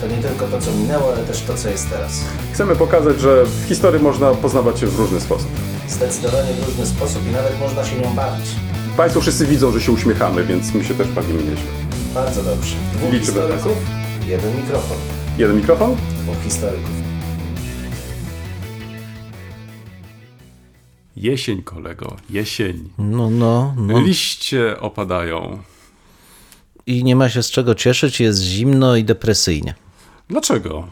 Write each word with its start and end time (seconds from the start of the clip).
To 0.00 0.06
nie 0.06 0.16
tylko 0.16 0.46
to, 0.46 0.60
co 0.60 0.72
minęło, 0.72 1.12
ale 1.12 1.24
też 1.24 1.42
to, 1.42 1.54
co 1.54 1.68
jest 1.68 1.90
teraz. 1.90 2.24
Chcemy 2.52 2.76
pokazać, 2.76 3.20
że 3.20 3.44
w 3.44 3.68
historii 3.68 4.02
można 4.02 4.34
poznawać 4.34 4.80
się 4.80 4.86
w 4.86 4.98
różny 4.98 5.20
sposób. 5.20 5.48
Zdecydowanie 5.88 6.52
w 6.52 6.66
różny 6.66 6.86
sposób 6.86 7.26
i 7.28 7.30
nawet 7.30 7.60
można 7.60 7.84
się 7.84 7.96
nią 7.96 8.14
bawić. 8.14 8.46
Państwo 8.96 9.20
wszyscy 9.20 9.46
widzą, 9.46 9.72
że 9.72 9.80
się 9.80 9.92
uśmiechamy, 9.92 10.44
więc 10.44 10.74
my 10.74 10.84
się 10.84 10.94
też 10.94 11.08
bawimy 11.08 11.42
nieźle. 11.42 11.70
Bardzo 12.14 12.42
dobrze. 12.42 12.76
Dwóch 12.94 13.12
Liczymy 13.12 13.26
historyków, 13.26 13.76
jeden 14.26 14.56
mikrofon. 14.56 14.96
Jeden 15.38 15.56
mikrofon? 15.56 15.96
Dwóch 16.22 16.42
historyków. 16.44 16.90
Jesień, 21.16 21.62
kolego, 21.62 22.16
jesień. 22.30 22.88
No, 22.98 23.30
no, 23.30 23.74
no. 23.76 24.00
Liście 24.00 24.80
opadają. 24.80 25.58
I 26.86 27.04
nie 27.04 27.16
ma 27.16 27.28
się 27.28 27.42
z 27.42 27.50
czego 27.50 27.74
cieszyć, 27.74 28.20
jest 28.20 28.42
zimno 28.42 28.96
i 28.96 29.04
depresyjnie. 29.04 29.74
Dlaczego? 30.30 30.88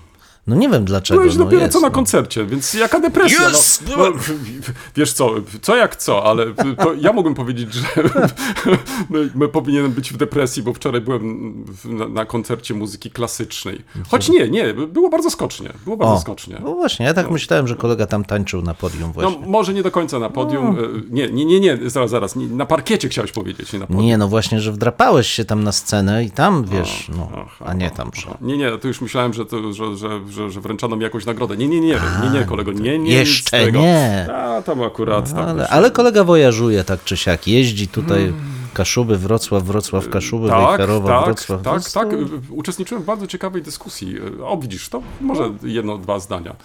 No 0.48 0.56
nie 0.56 0.68
wiem 0.68 0.84
dlaczego. 0.84 1.20
Byłeś 1.20 1.36
no 1.36 1.44
dopiero 1.44 1.62
jest, 1.62 1.72
co 1.72 1.80
na 1.80 1.88
no. 1.88 1.94
koncercie, 1.94 2.46
więc 2.46 2.74
jaka 2.74 3.00
depresja? 3.00 3.48
Jest! 3.48 3.88
No, 3.88 3.96
no, 3.96 4.12
wiesz 4.96 5.12
co, 5.12 5.34
co 5.62 5.76
jak 5.76 5.96
co, 5.96 6.24
ale 6.24 6.46
to 6.54 6.94
ja 6.94 7.12
mogłem 7.12 7.34
powiedzieć, 7.34 7.74
że 7.74 7.86
my, 9.10 9.30
my 9.34 9.48
powinienem 9.48 9.92
być 9.92 10.12
w 10.12 10.16
depresji, 10.16 10.62
bo 10.62 10.74
wczoraj 10.74 11.00
byłem 11.00 11.64
na, 11.84 12.08
na 12.08 12.24
koncercie 12.24 12.74
muzyki 12.74 13.10
klasycznej. 13.10 13.84
Choć 14.10 14.28
nie, 14.28 14.48
nie, 14.48 14.74
było 14.74 15.10
bardzo 15.10 15.30
skocznie. 15.30 15.72
Było 15.84 15.96
bardzo 15.96 16.14
O, 16.14 16.20
skocznie. 16.20 16.60
No 16.64 16.74
właśnie, 16.74 17.06
ja 17.06 17.14
tak 17.14 17.30
myślałem, 17.30 17.68
że 17.68 17.76
kolega 17.76 18.06
tam 18.06 18.24
tańczył 18.24 18.62
na 18.62 18.74
podium 18.74 19.02
No 19.02 19.12
właśnie. 19.12 19.46
może 19.46 19.74
nie 19.74 19.82
do 19.82 19.90
końca 19.90 20.18
na 20.18 20.30
podium. 20.30 20.76
No. 20.76 20.82
e, 20.82 20.88
Nie, 21.10 21.28
nie, 21.32 21.44
nie, 21.44 21.60
nie, 21.60 21.78
zaraz, 21.90 22.10
zaraz. 22.10 22.36
Nie, 22.36 22.46
na 22.46 22.66
parkiecie 22.66 23.08
chciałeś 23.08 23.32
powiedzieć, 23.32 23.72
nie 23.72 23.78
na 23.78 23.86
podium. 23.86 24.04
Nie, 24.04 24.18
no 24.18 24.28
właśnie, 24.28 24.60
że 24.60 24.72
wdrapałeś 24.72 25.26
się 25.26 25.44
tam 25.44 25.64
na 25.64 25.72
scenę 25.72 26.24
i 26.24 26.30
tam, 26.30 26.64
wiesz, 26.64 27.10
no, 27.16 27.30
a 27.64 27.74
nie 27.74 27.90
tam, 27.90 28.10
że... 28.14 28.38
Nie, 28.40 28.56
nie, 28.56 28.78
to 28.78 28.88
już 28.88 29.00
myślałem, 29.00 29.34
że, 29.34 29.46
to, 29.46 29.72
że, 29.72 29.96
że, 29.96 30.20
że, 30.38 30.50
że 30.50 30.60
wręczano 30.60 30.96
mi 30.96 31.02
jakąś 31.02 31.26
nagrodę. 31.26 31.56
Nie, 31.56 31.68
nie, 31.68 31.80
nie, 31.80 32.00
nie, 32.22 32.30
nie, 32.30 32.44
kolego, 32.44 32.72
nie, 32.72 32.98
nie. 32.98 33.12
Jeszcze 33.12 33.72
nie. 33.72 34.28
A, 34.34 34.62
tam 34.62 34.82
akurat. 34.82 35.32
Tam 35.34 35.48
Ale, 35.48 35.68
ale 35.68 35.90
kolega 35.90 36.24
wojażuje 36.24 36.84
tak 36.84 37.04
czy 37.04 37.16
siak, 37.16 37.48
jeździ 37.48 37.88
tutaj 37.88 38.32
Kaszuby, 38.74 39.18
Wrocław, 39.18 39.62
Wrocław, 39.62 40.08
Kaszuby, 40.08 40.48
tak, 40.48 40.70
Wejherowa, 40.70 41.08
tak, 41.08 41.24
Wrocław. 41.24 41.62
tak, 41.62 41.90
tak. 41.90 42.08
Uczestniczyłem 42.50 43.02
w 43.02 43.06
bardzo 43.06 43.26
ciekawej 43.26 43.62
dyskusji. 43.62 44.14
O, 44.44 44.56
widzisz, 44.56 44.88
to 44.88 45.02
może 45.20 45.50
jedno, 45.62 45.98
dwa 45.98 46.18
zdania. 46.18 46.56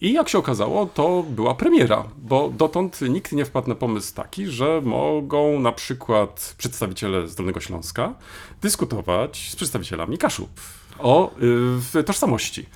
I 0.00 0.12
jak 0.12 0.28
się 0.28 0.38
okazało, 0.38 0.86
to 0.86 1.24
była 1.30 1.54
premiera, 1.54 2.04
bo 2.18 2.52
dotąd 2.56 3.00
nikt 3.00 3.32
nie 3.32 3.44
wpadł 3.44 3.68
na 3.68 3.74
pomysł 3.74 4.14
taki, 4.14 4.46
że 4.46 4.80
mogą 4.84 5.60
na 5.60 5.72
przykład 5.72 6.54
przedstawiciele 6.58 7.28
z 7.28 7.34
Dolnego 7.34 7.60
Śląska 7.60 8.14
dyskutować 8.62 9.50
z 9.52 9.56
przedstawicielami 9.56 10.18
Kaszub 10.18 10.50
o 10.98 11.30
y, 11.30 11.30
w 11.78 12.02
tożsamości. 12.06 12.66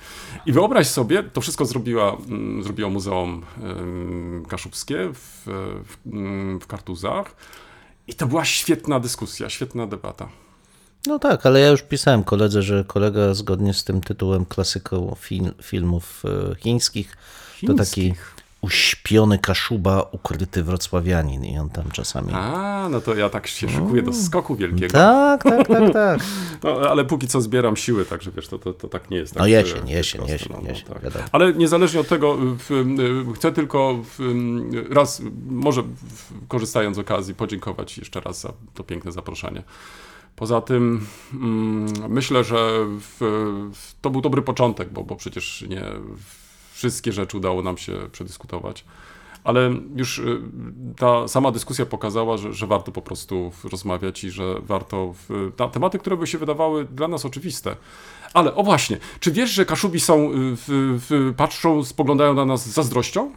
I 0.45 0.51
wyobraź 0.51 0.87
sobie, 0.87 1.23
to 1.23 1.41
wszystko 1.41 1.65
zrobiła, 1.65 2.17
mm, 2.29 2.63
zrobiło 2.63 2.89
Muzeum 2.89 3.45
ym, 3.63 4.45
Kaszubskie 4.49 5.09
w, 5.13 5.43
w, 5.85 5.97
mm, 6.07 6.59
w 6.59 6.67
Kartuzach. 6.67 7.35
I 8.07 8.13
to 8.13 8.27
była 8.27 8.45
świetna 8.45 8.99
dyskusja, 8.99 9.49
świetna 9.49 9.87
debata. 9.87 10.29
No 11.07 11.19
tak, 11.19 11.45
ale 11.45 11.59
ja 11.59 11.67
już 11.67 11.81
pisałem 11.81 12.23
koledze, 12.23 12.61
że 12.61 12.83
kolega 12.87 13.33
zgodnie 13.33 13.73
z 13.73 13.83
tym 13.83 14.01
tytułem 14.01 14.45
klasyką 14.45 15.15
fil, 15.19 15.53
filmów 15.61 16.23
e, 16.25 16.55
chińskich, 16.55 17.17
to 17.67 17.73
taki 17.73 18.01
Chińskich? 18.01 18.32
Uśpiony 18.63 19.39
Kaszuba, 19.39 20.09
ukryty 20.11 20.63
wrocławianin 20.63 21.45
i 21.45 21.59
on 21.59 21.69
tam 21.69 21.91
czasami... 21.91 22.33
A, 22.33 22.87
no 22.91 23.01
to 23.01 23.15
ja 23.15 23.29
tak 23.29 23.47
się 23.47 23.69
szykuję 23.69 24.01
do 24.01 24.13
skoku 24.13 24.55
wielkiego. 24.55 24.93
Tak, 24.93 25.43
tak, 25.43 25.67
tak, 25.67 25.93
tak. 25.93 26.19
No, 26.63 26.89
ale 26.89 27.05
póki 27.05 27.27
co 27.27 27.41
zbieram 27.41 27.77
siły, 27.77 28.05
także 28.05 28.31
wiesz, 28.31 28.47
to, 28.47 28.59
to, 28.59 28.73
to 28.73 28.87
tak 28.87 29.09
nie 29.09 29.17
jest. 29.17 29.35
No 29.35 29.41
tak, 29.41 29.49
jesień, 29.49 29.89
e, 29.89 29.93
jesień, 29.93 30.19
prosto, 30.19 30.33
jesień, 30.33 30.51
no, 30.51 30.59
no, 30.63 30.69
jesień, 30.69 30.85
tak. 30.85 31.03
wiadomo. 31.03 31.25
Ale 31.31 31.53
niezależnie 31.53 31.99
od 31.99 32.07
tego, 32.07 32.37
chcę 33.35 33.51
tylko 33.51 33.99
raz, 34.89 35.21
może 35.49 35.83
korzystając 36.47 36.95
z 36.95 36.99
okazji, 36.99 37.35
podziękować 37.35 37.97
jeszcze 37.97 38.21
raz 38.21 38.41
za 38.41 38.53
to 38.73 38.83
piękne 38.83 39.11
zaproszenie. 39.11 39.63
Poza 40.35 40.61
tym 40.61 41.05
mm, 41.33 41.87
myślę, 42.09 42.43
że 42.43 42.85
w, 42.99 43.19
to 44.01 44.09
był 44.09 44.21
dobry 44.21 44.41
początek, 44.41 44.89
bo, 44.89 45.03
bo 45.03 45.15
przecież 45.15 45.65
nie 45.69 45.83
wszystkie 46.73 47.11
rzeczy 47.11 47.37
udało 47.37 47.61
nam 47.61 47.77
się 47.77 47.93
przedyskutować. 48.11 48.85
Ale 49.43 49.71
już 49.95 50.19
y, 50.19 50.41
ta 50.97 51.27
sama 51.27 51.51
dyskusja 51.51 51.85
pokazała, 51.85 52.37
że, 52.37 52.53
że 52.53 52.67
warto 52.67 52.91
po 52.91 53.01
prostu 53.01 53.51
rozmawiać 53.71 54.23
i 54.23 54.31
że 54.31 54.55
warto 54.61 55.13
w, 55.13 55.51
na 55.59 55.67
tematy, 55.67 55.99
które 55.99 56.17
by 56.17 56.27
się 56.27 56.37
wydawały 56.37 56.85
dla 56.85 57.07
nas 57.07 57.25
oczywiste. 57.25 57.75
Ale 58.33 58.55
o 58.55 58.63
właśnie, 58.63 58.97
czy 59.19 59.31
wiesz, 59.31 59.49
że 59.51 59.65
Kaszubi 59.65 59.99
są, 59.99 60.31
y, 60.31 60.31
w, 60.33 60.63
w, 61.09 61.33
patrzą, 61.37 61.83
spoglądają 61.83 62.33
na 62.33 62.45
nas 62.45 62.69
z 62.69 62.73
zazdrością? 62.73 63.31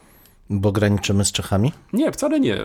Bo 0.51 0.73
graniczymy 0.73 1.25
z 1.25 1.33
Czechami? 1.33 1.73
Nie, 1.93 2.13
wcale 2.13 2.41
nie. 2.41 2.59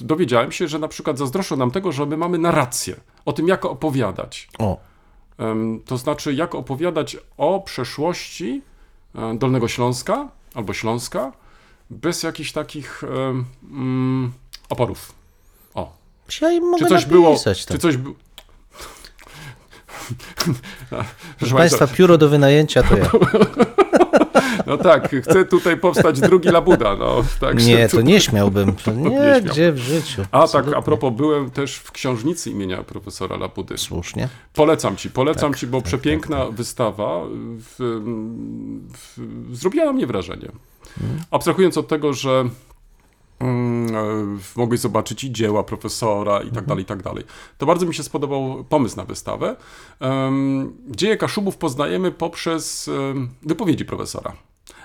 Dowiedziałem 0.00 0.52
się, 0.52 0.68
że 0.68 0.78
na 0.78 0.88
przykład 0.88 1.18
zazdroszczą 1.18 1.56
nam 1.56 1.70
tego, 1.70 1.92
że 1.92 2.06
my 2.06 2.16
mamy 2.16 2.38
narrację 2.38 2.96
o 3.24 3.32
tym, 3.32 3.48
jak 3.48 3.64
opowiadać. 3.64 4.48
O, 4.58 4.80
To 5.86 5.96
znaczy, 5.96 6.34
jak 6.34 6.54
opowiadać 6.54 7.16
o 7.36 7.60
przeszłości 7.60 8.62
Dolnego 9.34 9.68
Śląska 9.68 10.28
albo 10.54 10.74
Śląska 10.74 11.32
bez 11.90 12.22
jakichś 12.22 12.52
takich 12.52 13.04
mm, 13.04 14.32
oporów. 14.68 15.12
O, 15.74 15.92
ja 16.40 16.52
im 16.52 16.64
mogę 16.64 16.84
czy 16.84 16.88
coś 16.88 17.04
było. 17.04 17.36
tak. 17.44 17.56
Czy 17.56 17.78
coś 17.78 17.96
było. 17.96 18.14
Proszę 21.38 21.54
Państwa, 21.54 21.86
pióro 21.86 22.18
do 22.18 22.28
wynajęcia 22.28 22.82
to 22.82 22.96
ja. 22.96 23.10
No 24.66 24.78
tak, 24.78 25.16
chcę 25.22 25.44
tutaj 25.44 25.76
powstać 25.76 26.20
drugi 26.20 26.48
Labuda. 26.48 26.96
No, 26.96 27.24
także 27.40 27.68
Nie, 27.68 27.88
to 27.88 28.00
nie 28.00 28.20
śmiałbym. 28.20 28.72
To 28.84 28.92
Nie 28.92 29.10
Nie, 29.10 29.18
śmiał. 29.18 29.40
gdzie 29.40 29.72
w 29.72 29.78
życiu. 29.78 30.22
A 30.30 30.48
tak, 30.48 30.64
a 30.76 30.82
propos, 30.82 31.12
byłem 31.14 31.50
też 31.50 31.76
w 31.76 31.92
książnicy 31.92 32.50
imienia 32.50 32.82
profesora 32.82 33.36
Labudy. 33.36 33.78
Słusznie. 33.78 34.28
Polecam 34.54 34.96
ci, 34.96 35.10
polecam 35.10 35.50
Tak, 35.50 35.60
ci, 35.60 35.66
bo 35.66 35.78
tak, 35.78 35.86
przepiękna 35.86 36.46
wystawa 36.46 37.20
w, 37.58 37.74
w, 38.92 39.56
zrobiła 39.56 39.84
na 39.84 39.92
mnie 39.92 40.06
wrażenie. 40.06 40.48
Mhm. 41.00 41.20
Abstrahując 41.30 41.78
od 41.78 41.88
tego, 41.88 42.12
że 42.12 42.44
mogłeś 44.56 44.80
zobaczyć 44.80 45.24
i 45.24 45.32
dzieła 45.32 45.62
profesora 45.64 46.32
i 46.32 46.36
Mhm. 46.36 46.54
tak 46.54 46.66
dalej, 46.66 46.82
i 46.82 46.86
tak 46.86 47.02
dalej. 47.02 47.24
To 47.58 47.66
bardzo 47.66 47.86
mi 47.86 47.94
się 47.94 48.02
spodobał 48.02 48.64
pomysł 48.68 48.96
na 48.96 49.04
wystawę. 49.04 49.56
Dzieje 50.88 51.16
Kaszubów 51.16 51.56
poznajemy 51.56 52.12
poprzez 52.12 52.90
wypowiedzi 53.42 53.84
profesora, 53.84 54.32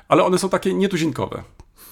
ale 0.08 0.24
one 0.24 0.38
są 0.38 0.50
takie 0.50 0.74
nietuzinkowe. 0.74 1.44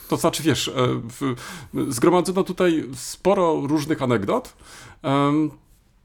To 0.10 0.18
znaczy, 0.18 0.44
wiesz, 0.44 0.68
e, 0.68 1.92
zgromadzono 1.92 2.44
tutaj 2.44 2.84
sporo 2.96 3.62
różnych 3.68 4.02
anegdot. 4.02 4.54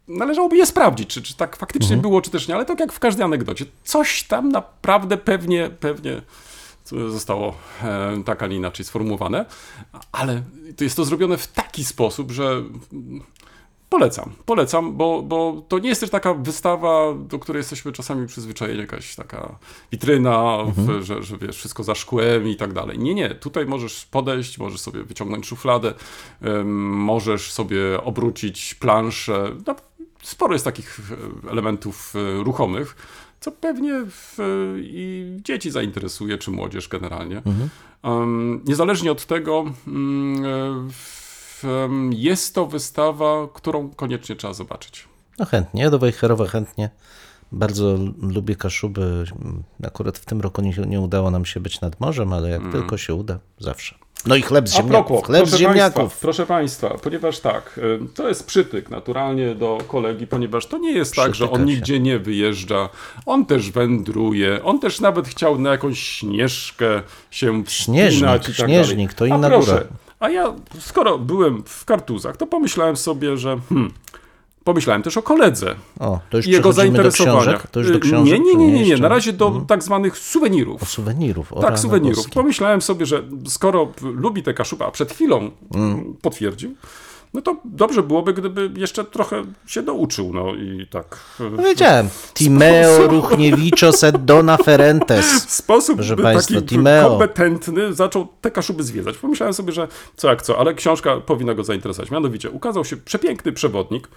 Należałoby 0.09 0.57
je 0.57 0.67
sprawdzić, 0.67 1.09
czy, 1.09 1.23
czy 1.23 1.37
tak 1.37 1.57
faktycznie 1.57 1.97
było, 1.97 2.21
czy 2.21 2.31
też 2.31 2.49
nie, 2.49 2.55
ale 2.55 2.65
tak 2.65 2.81
jak 2.81 2.93
w 2.93 2.99
każdej 2.99 3.25
anegdocie, 3.25 3.65
coś 3.85 4.23
tam 4.23 4.49
naprawdę 4.49 5.17
pewnie, 5.17 5.71
pewnie 5.81 6.23
zostało 7.09 7.55
e, 7.83 8.23
tak, 8.25 8.43
a 8.43 8.47
nie 8.47 8.57
inaczej 8.57 8.85
sformułowane, 8.85 9.45
ale 10.13 10.43
to 10.77 10.85
jest 10.85 10.97
to 10.97 11.05
zrobione 11.05 11.37
w 11.37 11.47
taki 11.47 11.85
sposób, 11.85 12.31
że 12.31 12.63
polecam, 13.91 14.33
polecam, 14.47 14.97
bo, 14.97 15.23
bo 15.23 15.63
to 15.69 15.79
nie 15.79 15.89
jest 15.89 16.01
też 16.01 16.11
taka 16.11 16.35
wystawa, 16.35 17.15
do 17.15 17.39
której 17.39 17.61
jesteśmy 17.61 17.93
czasami 17.93 18.27
przyzwyczajeni, 18.27 18.81
jakaś 18.81 19.15
taka 19.15 19.59
witryna, 19.93 20.59
w, 20.77 21.03
że, 21.03 21.23
że 21.23 21.39
wiesz, 21.39 21.57
wszystko 21.57 21.85
za 21.85 21.95
szkłem 21.95 22.49
i 22.49 22.57
tak 22.57 22.73
dalej. 22.73 22.99
Nie, 22.99 23.15
nie, 23.15 23.31
tutaj 23.35 23.67
możesz 23.67 24.07
podejść, 24.07 24.59
możesz 24.59 24.81
sobie 24.81 25.03
wyciągnąć 25.03 25.47
szufladę, 25.47 25.95
em, 26.43 26.95
możesz 26.95 27.53
sobie 27.53 28.05
obrócić 28.05 28.75
planszę, 28.75 29.57
no, 29.67 29.75
sporo 30.23 30.53
jest 30.53 30.65
takich 30.65 31.01
e, 31.47 31.51
elementów 31.51 32.15
e, 32.17 32.43
ruchomych, 32.45 32.97
co 33.41 33.53
pewnie 33.53 34.05
w, 34.11 34.39
i 34.83 35.27
dzieci 35.45 35.71
zainteresuje, 35.71 36.39
czy 36.39 36.51
młodzież 36.51 36.89
generalnie. 36.89 37.43
Um, 38.03 38.61
niezależnie 38.67 39.13
od 39.13 39.27
tego, 39.27 39.65
mm, 39.87 40.45
e, 40.45 40.89
w, 40.91 41.65
jest 42.11 42.55
to 42.55 42.67
wystawa, 42.67 43.49
którą 43.55 43.91
koniecznie 43.91 44.37
trzeba 44.37 44.55
zobaczyć. 44.55 45.09
No 45.39 45.45
chętnie, 45.45 45.91
do 45.91 45.99
Wejherowa 45.99 46.47
chętnie 46.47 46.91
Bardzo 47.53 47.99
lubię 48.23 48.57
Kaszuby. 48.57 49.25
Akurat 49.85 50.19
w 50.19 50.25
tym 50.25 50.41
roku 50.41 50.63
nie, 50.63 50.73
nie 50.87 51.01
udało 51.01 51.31
nam 51.31 51.45
się 51.45 51.61
być 51.61 51.81
nad 51.81 52.01
morzem, 52.01 52.33
ale 52.33 52.51
jak 52.51 52.63
tylko 52.73 52.97
się 52.97 53.15
uda, 53.15 53.39
zawsze. 53.59 53.95
No 54.27 54.37
i 54.37 54.43
chleb 54.43 54.69
z 54.69 54.73
ziemniaków. 54.77 55.07
propos, 55.09 55.27
Chleb 55.27 55.47
z 55.47 55.51
proszę 55.51 55.65
ziemniaków. 55.65 55.95
Państwa, 55.95 56.21
proszę 56.21 56.47
Państwa, 56.47 56.89
ponieważ 57.03 57.41
tak, 57.41 57.79
y, 57.79 57.99
to 58.15 58.29
jest 58.29 58.47
przytyk 58.47 58.91
naturalnie 58.91 59.55
do 59.55 59.79
kolegi, 59.89 60.27
ponieważ 60.27 60.67
to 60.67 60.79
nie 60.79 60.93
jest 60.93 61.15
tak, 61.15 61.35
że 61.35 61.45
on 61.45 61.51
Przytyka 61.51 61.71
się. 61.71 61.77
nigdzie 61.77 62.01
nie 62.01 62.19
wyjeżdża, 62.19 62.89
on 63.27 63.47
też 63.47 63.71
wędruje, 63.71 64.65
on 64.65 64.81
też 64.81 65.01
nawet 65.01 65.29
chciał 65.29 65.59
na 65.59 65.71
jakąś 65.71 65.99
śnieżkę 65.99 67.03
się 67.31 67.63
Śnieżnik, 67.67 68.49
i 68.49 68.55
tak 68.57 68.67
śnieżnik, 68.67 69.15
dalej. 69.15 69.17
to 69.17 69.37
inna 69.37 69.47
A 69.47 69.51
proszę, 69.51 69.73
góra. 69.73 69.85
A 70.21 70.31
ja, 70.31 70.55
skoro 70.81 71.19
byłem 71.19 71.63
w 71.67 71.85
Kartuzach, 71.85 72.37
to 72.37 72.47
pomyślałem 72.47 72.97
sobie, 72.97 73.37
że 73.37 73.59
hmm, 73.69 73.93
pomyślałem 74.65 75.03
też 75.03 75.17
o 75.17 75.23
koledze 75.23 75.75
O, 76.01 76.21
to 76.31 76.37
już 76.37 76.47
i 76.47 76.51
jego 76.51 76.73
zainteresowaniach. 76.73 77.67
To 77.71 77.81
już 77.81 77.89
do 77.89 77.97
Y, 77.97 78.01
książek? 78.01 78.41
Nie, 78.41 78.45
nie, 78.45 78.55
nie, 78.67 78.73
nie, 78.73 78.83
nie, 78.87 78.97
na 78.97 79.09
razie 79.09 79.33
do 79.33 79.63
tak 79.69 79.83
zwanych 79.83 80.19
suwenirów. 80.19 80.83
O 80.83 80.87
suwenirów. 80.87 81.53
O 81.53 81.61
Tak, 81.61 81.79
suwenirów. 81.79 82.17
boskie. 82.17 82.33
Pomyślałem 82.35 82.83
sobie, 82.83 83.07
że 83.07 83.23
skoro 83.47 83.93
lubi 84.03 84.43
te 84.43 84.55
kaszuby, 84.55 84.85
a 84.85 84.91
przed 84.91 85.13
chwilą 85.13 85.51
Mm. 85.75 86.15
potwierdził, 86.23 86.75
no 87.35 87.43
to 87.43 87.57
dobrze 87.65 88.03
byłoby, 88.03 88.33
gdyby 88.35 88.71
jeszcze 88.77 89.05
trochę 89.05 89.43
się 89.67 89.83
douczył, 89.83 90.33
no 90.33 90.55
i 90.55 90.87
tak. 90.91 91.19
No 91.57 91.63
wiedziałem. 91.63 92.09
Timeo 92.35 93.07
Ruchniewiczo 93.07 93.93
sed 93.93 94.25
dona 94.25 94.57
ferentes. 94.57 95.27
W 95.45 95.51
sposób 95.63 95.97
Proszę 95.97 96.17
państwa, 96.17 96.55
taki 96.55 96.67
Timeo. 96.67 97.09
kompetentny 97.11 97.95
zaczął 97.95 98.27
te 98.41 98.51
kaszuby 98.51 98.83
zwiedzać. 98.83 99.17
Pomyślałem 99.17 99.55
sobie, 99.55 99.73
że 99.73 99.89
co 100.17 100.29
jak 100.29 100.43
co, 100.43 100.59
ale 100.59 100.75
książka 100.75 101.17
powinna 101.17 101.55
go 101.55 101.65
zainteresować. 101.65 102.11
Mianowicie 102.11 102.51
ukazał 102.51 102.85
się 102.85 102.97
przepiękny 102.97 103.53
przewodnik 103.53 104.09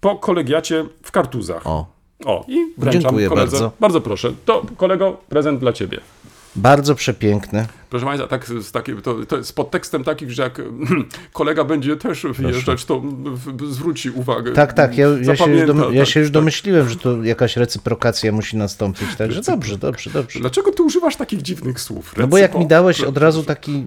po 0.00 0.16
kolegiacie 0.16 0.84
w 1.02 1.10
Kartuzach. 1.10 1.66
O, 1.66 1.86
O, 2.24 2.44
i 2.48 2.74
wręczam 2.78 3.02
Dziękuję 3.02 3.28
koledze. 3.28 3.50
bardzo. 3.50 3.72
Bardzo 3.80 4.00
proszę. 4.00 4.32
To 4.44 4.62
kolego, 4.76 5.16
prezent 5.28 5.60
dla 5.60 5.72
ciebie. 5.72 6.00
Bardzo 6.56 6.94
przepiękny. 6.94 7.66
Proszę 7.90 8.06
Państwa, 8.06 8.28
tak 8.28 8.46
z, 8.46 8.72
takim, 8.72 9.02
to, 9.02 9.26
to 9.26 9.44
z 9.44 9.52
podtekstem 9.52 10.04
takim, 10.04 10.30
że 10.30 10.42
jak 10.42 10.60
kolega 11.32 11.64
będzie 11.64 11.96
też 11.96 12.26
wyjeżdżać, 12.30 12.84
to 12.84 13.02
zwróci 13.70 14.10
uwagę. 14.10 14.52
Tak, 14.52 14.72
tak, 14.72 14.98
ja, 14.98 15.06
ja, 15.22 15.36
się, 15.36 15.50
już 15.50 15.66
dom, 15.66 15.94
ja 15.94 16.02
tak, 16.02 16.08
się 16.12 16.20
już 16.20 16.28
tak. 16.28 16.34
domyśliłem, 16.34 16.88
że 16.88 16.96
tu 16.96 17.24
jakaś 17.24 17.56
recyprokacja 17.56 18.32
musi 18.32 18.56
nastąpić, 18.56 19.16
także 19.18 19.40
dobrze, 19.42 19.78
dobrze, 19.78 20.10
dobrze. 20.10 20.40
Dlaczego 20.40 20.72
ty 20.72 20.82
używasz 20.82 21.16
takich 21.16 21.42
dziwnych 21.42 21.80
słów? 21.80 22.14
No 22.16 22.26
bo 22.26 22.38
jak 22.38 22.54
mi 22.54 22.64
Recypo- 22.64 22.68
dałeś 22.68 23.00
od 23.00 23.18
razu 23.18 23.42
taki, 23.42 23.84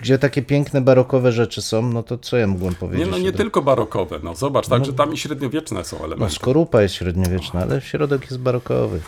gdzie 0.00 0.18
takie 0.18 0.42
piękne 0.42 0.80
barokowe 0.80 1.32
rzeczy 1.32 1.62
są, 1.62 1.82
no 1.92 2.02
to 2.02 2.18
co 2.18 2.36
ja 2.36 2.46
mogłem 2.46 2.70
Nie, 2.70 2.76
powiedzieć? 2.76 3.08
no 3.10 3.18
nie 3.18 3.32
tylko 3.32 3.62
barokowe, 3.62 4.20
no 4.22 4.34
zobacz, 4.34 4.68
także 4.68 4.92
tam 4.92 5.12
i 5.12 5.16
średniowieczne 5.18 5.84
są 5.84 5.96
No, 6.00 6.04
elementy. 6.04 6.34
skorupa 6.34 6.82
jest 6.82 6.94
średniowieczna, 6.94 7.60
ale 7.60 7.80
środek 7.80 8.22
jest 8.22 8.38
barokowy. 8.38 9.00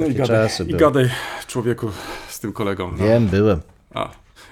No 0.00 0.06
i 0.06 0.14
gadaj, 0.14 0.48
i 0.60 0.64
były. 0.64 0.78
gadaj 0.78 1.10
człowieku 1.46 1.90
z 2.28 2.40
tym 2.40 2.52
kolegą. 2.52 2.92
No. 2.98 3.04
Wiem, 3.04 3.26
byłem. 3.26 3.60
A. 3.94 4.08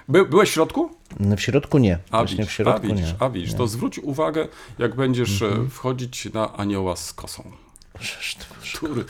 By, 0.08 0.24
byłeś 0.24 0.50
w 0.50 0.52
środku? 0.52 0.90
No 1.20 1.36
W 1.36 1.40
środku 1.40 1.78
nie. 1.78 1.98
A 2.10 2.18
Właśnie 2.18 2.36
w 2.36 2.38
widzisz, 2.38 2.52
a 2.52 2.56
środku 2.56 2.86
widzisz, 2.86 3.06
nie. 3.06 3.14
a 3.18 3.30
widzisz, 3.30 3.54
to 3.54 3.66
zwróć 3.66 3.98
uwagę, 3.98 4.48
jak 4.78 4.96
będziesz 4.96 5.42
Mhm. 5.42 5.66
e, 5.66 5.70
wchodzić 5.70 6.28
na 6.34 6.56
anioła 6.56 6.96
z 6.96 7.12
kosą, 7.12 7.50
który 8.74 9.04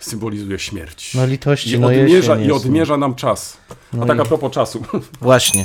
symbolizuje 0.00 0.58
śmierć. 0.58 1.14
No 1.14 1.26
litości, 1.26 1.70
I 1.70 1.78
no 1.80 1.86
odmierza, 1.86 2.36
I 2.40 2.50
odmierza 2.52 2.96
nam 2.96 3.14
czas. 3.14 3.56
A 4.02 4.06
tak 4.06 4.20
a 4.20 4.24
propos 4.24 4.52
czasu. 4.52 4.82
Właśnie. 5.20 5.64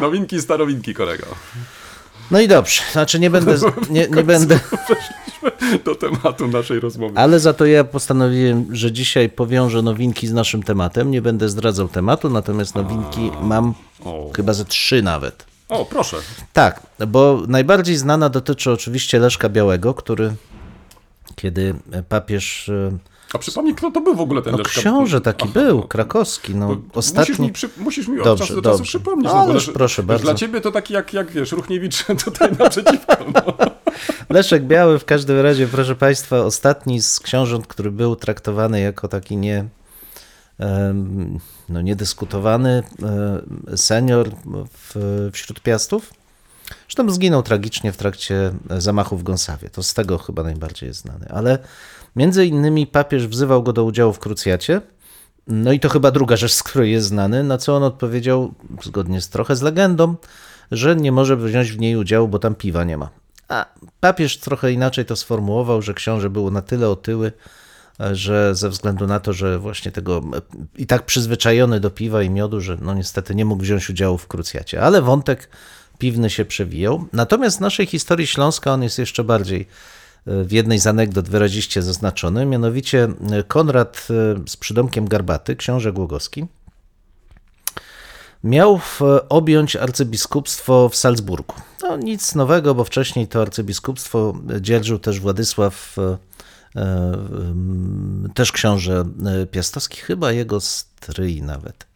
Nowinki 0.00 0.36
i 0.36 0.40
starowinki, 0.42 0.94
kolego. 0.94 1.26
No 2.30 2.40
i 2.40 2.48
dobrze, 2.48 2.82
znaczy 2.92 3.18
nie 3.20 3.30
będę, 3.30 3.56
nie, 3.90 4.08
nie 4.08 4.22
będę, 4.34 4.60
Do 5.84 5.94
tematu 5.94 6.48
naszej 6.48 6.80
rozmowy. 6.80 7.18
ale 7.18 7.40
za 7.40 7.52
to 7.52 7.66
ja 7.66 7.84
postanowiłem, 7.84 8.66
że 8.72 8.92
dzisiaj 8.92 9.28
powiążę 9.30 9.82
nowinki 9.82 10.26
z 10.26 10.32
naszym 10.32 10.62
tematem. 10.62 11.10
Nie 11.10 11.22
będę 11.22 11.48
zdradzał 11.48 11.88
tematu, 11.88 12.30
natomiast 12.30 12.74
nowinki 12.74 13.30
mam 13.42 13.74
O. 14.04 14.30
chyba 14.36 14.52
ze 14.52 14.64
trzy 14.64 15.02
nawet. 15.02 15.46
o, 15.68 15.84
proszę. 15.84 16.16
Tak, 16.52 16.82
bo 17.08 17.42
najbardziej 17.48 17.96
znana 17.96 18.28
dotyczy 18.28 18.70
oczywiście 18.72 19.18
Leszka 19.18 19.48
Białego, 19.48 19.94
który 19.94 20.34
kiedy 21.36 21.74
papież. 22.08 22.70
A 23.34 23.38
przypomnij, 23.38 23.74
kto 23.74 23.90
to 23.90 24.00
był 24.00 24.14
w 24.14 24.20
ogóle 24.20 24.42
ten 24.42 24.52
No 24.52 24.58
Leszka? 24.58 24.80
książę 24.80 25.20
taki 25.20 25.44
Aha, 25.44 25.52
był, 25.60 25.76
no. 25.78 25.82
krakowski. 25.88 26.54
No, 26.54 26.66
Musisz 26.68 26.84
ostatni. 26.94 27.46
mi, 27.46 27.52
przy, 27.52 27.68
musisz 27.76 28.08
mi 28.08 28.18
od 28.18 28.24
Dobrze, 28.24 28.44
czasu 28.44 28.54
do 28.54 28.62
czasu 28.62 28.78
dobrze. 28.78 28.88
przypomnieć. 28.88 29.32
No, 29.32 29.52
wiesz, 29.54 29.70
proszę 29.74 30.02
bardzo. 30.02 30.24
Dla 30.24 30.34
ciebie 30.34 30.60
to 30.60 30.70
taki 30.72 30.94
jak, 30.94 31.12
jak 31.14 31.30
wiesz, 31.30 31.52
Ruchniewicz 31.52 32.04
tutaj 32.24 32.50
naprzeciwko. 32.58 33.16
No. 33.34 33.54
Leszek 34.36 34.64
Biały 34.64 34.98
w 34.98 35.04
każdym 35.04 35.40
razie, 35.40 35.66
proszę 35.68 35.94
Państwa, 35.96 36.38
ostatni 36.40 37.02
z 37.02 37.20
książąt, 37.20 37.66
który 37.66 37.90
był 37.90 38.16
traktowany 38.16 38.80
jako 38.80 39.08
taki 39.08 39.36
nie, 39.36 39.64
no 41.68 41.80
niedyskutowany 41.80 42.82
e, 43.72 43.76
senior 43.76 44.30
w, 44.94 45.28
wśród 45.32 45.60
piastów. 45.60 46.14
Zresztą 46.88 47.10
zginął 47.10 47.42
tragicznie 47.42 47.92
w 47.92 47.96
trakcie 47.96 48.52
zamachu 48.78 49.16
w 49.16 49.22
Gąsawie. 49.22 49.70
To 49.70 49.82
z 49.82 49.94
tego 49.94 50.18
chyba 50.18 50.42
najbardziej 50.42 50.86
jest 50.86 51.00
znany. 51.00 51.26
Ale 51.28 51.58
między 52.16 52.46
innymi 52.46 52.86
papież 52.86 53.26
wzywał 53.26 53.62
go 53.62 53.72
do 53.72 53.84
udziału 53.84 54.12
w 54.12 54.18
krucjacie. 54.18 54.80
No 55.46 55.72
i 55.72 55.80
to 55.80 55.88
chyba 55.88 56.10
druga 56.10 56.36
rzecz, 56.36 56.52
z 56.52 56.62
której 56.62 56.92
jest 56.92 57.06
znany, 57.06 57.44
na 57.44 57.58
co 57.58 57.76
on 57.76 57.82
odpowiedział, 57.82 58.54
zgodnie 58.82 59.20
z 59.20 59.28
trochę 59.28 59.56
z 59.56 59.62
legendą, 59.62 60.14
że 60.70 60.96
nie 60.96 61.12
może 61.12 61.36
wziąć 61.36 61.72
w 61.72 61.78
niej 61.78 61.96
udziału, 61.96 62.28
bo 62.28 62.38
tam 62.38 62.54
piwa 62.54 62.84
nie 62.84 62.96
ma. 62.96 63.10
A 63.48 63.66
papież 64.00 64.38
trochę 64.38 64.72
inaczej 64.72 65.04
to 65.04 65.16
sformułował, 65.16 65.82
że 65.82 65.94
książę 65.94 66.30
był 66.30 66.50
na 66.50 66.62
tyle 66.62 66.88
otyły, 66.88 67.32
że 68.12 68.54
ze 68.54 68.68
względu 68.68 69.06
na 69.06 69.20
to, 69.20 69.32
że 69.32 69.58
właśnie 69.58 69.92
tego 69.92 70.22
i 70.76 70.86
tak 70.86 71.06
przyzwyczajony 71.06 71.80
do 71.80 71.90
piwa 71.90 72.22
i 72.22 72.30
miodu, 72.30 72.60
że 72.60 72.76
no 72.80 72.94
niestety 72.94 73.34
nie 73.34 73.44
mógł 73.44 73.62
wziąć 73.62 73.90
udziału 73.90 74.18
w 74.18 74.26
krucjacie. 74.26 74.82
Ale 74.82 75.02
wątek 75.02 75.48
piwny 75.98 76.30
się 76.30 76.44
przewijał. 76.44 77.04
Natomiast 77.12 77.58
w 77.58 77.60
naszej 77.60 77.86
historii 77.86 78.26
Śląska 78.26 78.72
on 78.72 78.82
jest 78.82 78.98
jeszcze 78.98 79.24
bardziej 79.24 79.66
w 80.26 80.52
jednej 80.52 80.78
z 80.78 80.86
anegdot 80.86 81.28
wyraziście 81.28 81.82
zaznaczony, 81.82 82.46
mianowicie 82.46 83.08
e, 83.30 83.42
Konrad 83.42 84.08
e, 84.10 84.48
z 84.48 84.56
przydomkiem 84.56 85.08
Garbaty, 85.08 85.56
książę 85.56 85.92
Głogowski, 85.92 86.46
miał 88.44 88.78
w, 88.78 89.00
objąć 89.28 89.76
arcybiskupstwo 89.76 90.88
w 90.88 90.96
Salzburgu. 90.96 91.54
No 91.82 91.96
nic 91.96 92.34
nowego, 92.34 92.74
bo 92.74 92.84
wcześniej 92.84 93.28
to 93.28 93.42
arcybiskupstwo 93.42 94.34
dzierżył 94.60 94.98
też 94.98 95.20
Władysław, 95.20 95.96
e, 95.98 96.16
e, 96.76 97.14
też 98.34 98.52
książę 98.52 99.04
e, 99.26 99.46
piastowski, 99.46 100.00
chyba 100.00 100.32
jego 100.32 100.60
stryj 100.60 101.42
nawet. 101.42 101.89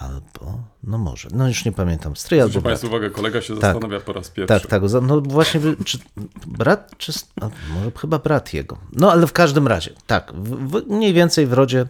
Albo, 0.00 0.62
no 0.82 0.98
może, 0.98 1.28
no 1.32 1.48
już 1.48 1.64
nie 1.64 1.72
pamiętam, 1.72 2.16
stryj 2.16 2.40
albo 2.40 2.52
brat. 2.52 2.64
Państwo 2.64 2.88
uwagę, 2.88 3.10
kolega 3.10 3.42
się 3.42 3.54
zastanawia 3.54 4.00
po 4.00 4.12
raz 4.12 4.30
pierwszy. 4.30 4.60
Tak, 4.60 4.66
tak. 4.70 4.82
No 5.02 5.20
właśnie, 5.20 5.60
czy 5.84 5.98
brat, 6.46 6.90
czy. 6.98 7.12
No, 7.40 7.50
może 7.74 7.90
chyba 7.96 8.18
brat 8.18 8.54
jego. 8.54 8.78
No 8.92 9.12
ale 9.12 9.26
w 9.26 9.32
każdym 9.32 9.68
razie, 9.68 9.90
tak. 10.06 10.32
W, 10.34 10.86
mniej 10.86 11.12
więcej 11.12 11.46
w 11.46 11.52
rodzie 11.52 11.86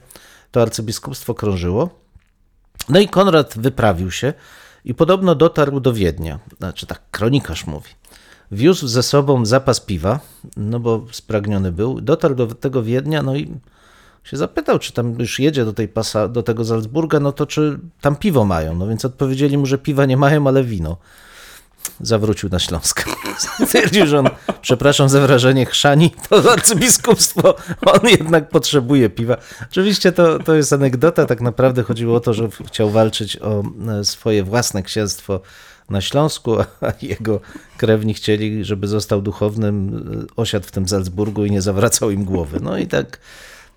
to 0.50 0.62
arcybiskupstwo 0.62 1.34
krążyło. 1.34 1.90
No 2.88 3.00
i 3.00 3.08
Konrad 3.08 3.54
wyprawił 3.58 4.10
się 4.10 4.32
i 4.84 4.94
podobno 4.94 5.34
dotarł 5.34 5.80
do 5.80 5.92
Wiednia. 5.92 6.38
Znaczy 6.58 6.86
tak, 6.86 7.00
kronikarz 7.10 7.66
mówi. 7.66 7.90
Wiózł 8.52 8.86
ze 8.86 9.02
sobą 9.02 9.46
zapas 9.46 9.80
piwa, 9.80 10.20
no 10.56 10.80
bo 10.80 11.06
spragniony 11.10 11.72
był. 11.72 12.00
Dotarł 12.00 12.34
do 12.34 12.46
tego 12.46 12.82
Wiednia, 12.82 13.22
no 13.22 13.36
i 13.36 13.54
się 14.24 14.36
zapytał, 14.36 14.78
czy 14.78 14.92
tam 14.92 15.14
już 15.18 15.40
jedzie 15.40 15.64
do 15.64 15.72
tej 15.72 15.88
pasa, 15.88 16.28
do 16.28 16.42
tego 16.42 16.64
Salzburga, 16.64 17.20
no 17.20 17.32
to 17.32 17.46
czy 17.46 17.78
tam 18.00 18.16
piwo 18.16 18.44
mają. 18.44 18.74
No 18.74 18.86
więc 18.88 19.04
odpowiedzieli 19.04 19.58
mu, 19.58 19.66
że 19.66 19.78
piwa 19.78 20.06
nie 20.06 20.16
mają, 20.16 20.46
ale 20.46 20.64
wino 20.64 20.96
zawrócił 22.00 22.48
na 22.48 22.58
Śląsk. 22.58 23.04
Stwierdził, 23.66 24.06
że 24.06 24.18
on, 24.18 24.28
przepraszam 24.62 25.08
za 25.08 25.20
wrażenie, 25.20 25.66
chrzani 25.66 26.10
to 26.28 26.52
arcybiskupstwo, 26.52 27.54
on 27.86 28.08
jednak 28.08 28.48
potrzebuje 28.48 29.10
piwa. 29.10 29.36
Oczywiście 29.70 30.12
to, 30.12 30.38
to 30.38 30.54
jest 30.54 30.72
anegdota, 30.72 31.26
tak 31.26 31.40
naprawdę 31.40 31.82
chodziło 31.82 32.16
o 32.16 32.20
to, 32.20 32.34
że 32.34 32.48
chciał 32.66 32.90
walczyć 32.90 33.36
o 33.36 33.62
e, 33.88 34.04
swoje 34.04 34.44
własne 34.44 34.82
księstwo 34.82 35.40
na 35.90 36.00
Śląsku, 36.00 36.56
a 36.60 36.92
jego 37.02 37.40
krewni 37.76 38.14
chcieli, 38.14 38.64
żeby 38.64 38.88
został 38.88 39.22
duchownym, 39.22 40.04
e, 40.22 40.34
osiadł 40.36 40.66
w 40.66 40.70
tym 40.70 40.88
Salzburgu 40.88 41.44
i 41.44 41.50
nie 41.50 41.62
zawracał 41.62 42.10
im 42.10 42.24
głowy. 42.24 42.58
No 42.62 42.78
i 42.78 42.86
tak 42.86 43.18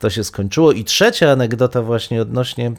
to 0.01 0.09
się 0.09 0.23
skończyło. 0.23 0.71
I 0.71 0.83
trzecia 0.83 1.31
anegdota 1.31 1.81
właśnie 1.81 2.21
odnośnie 2.21 2.71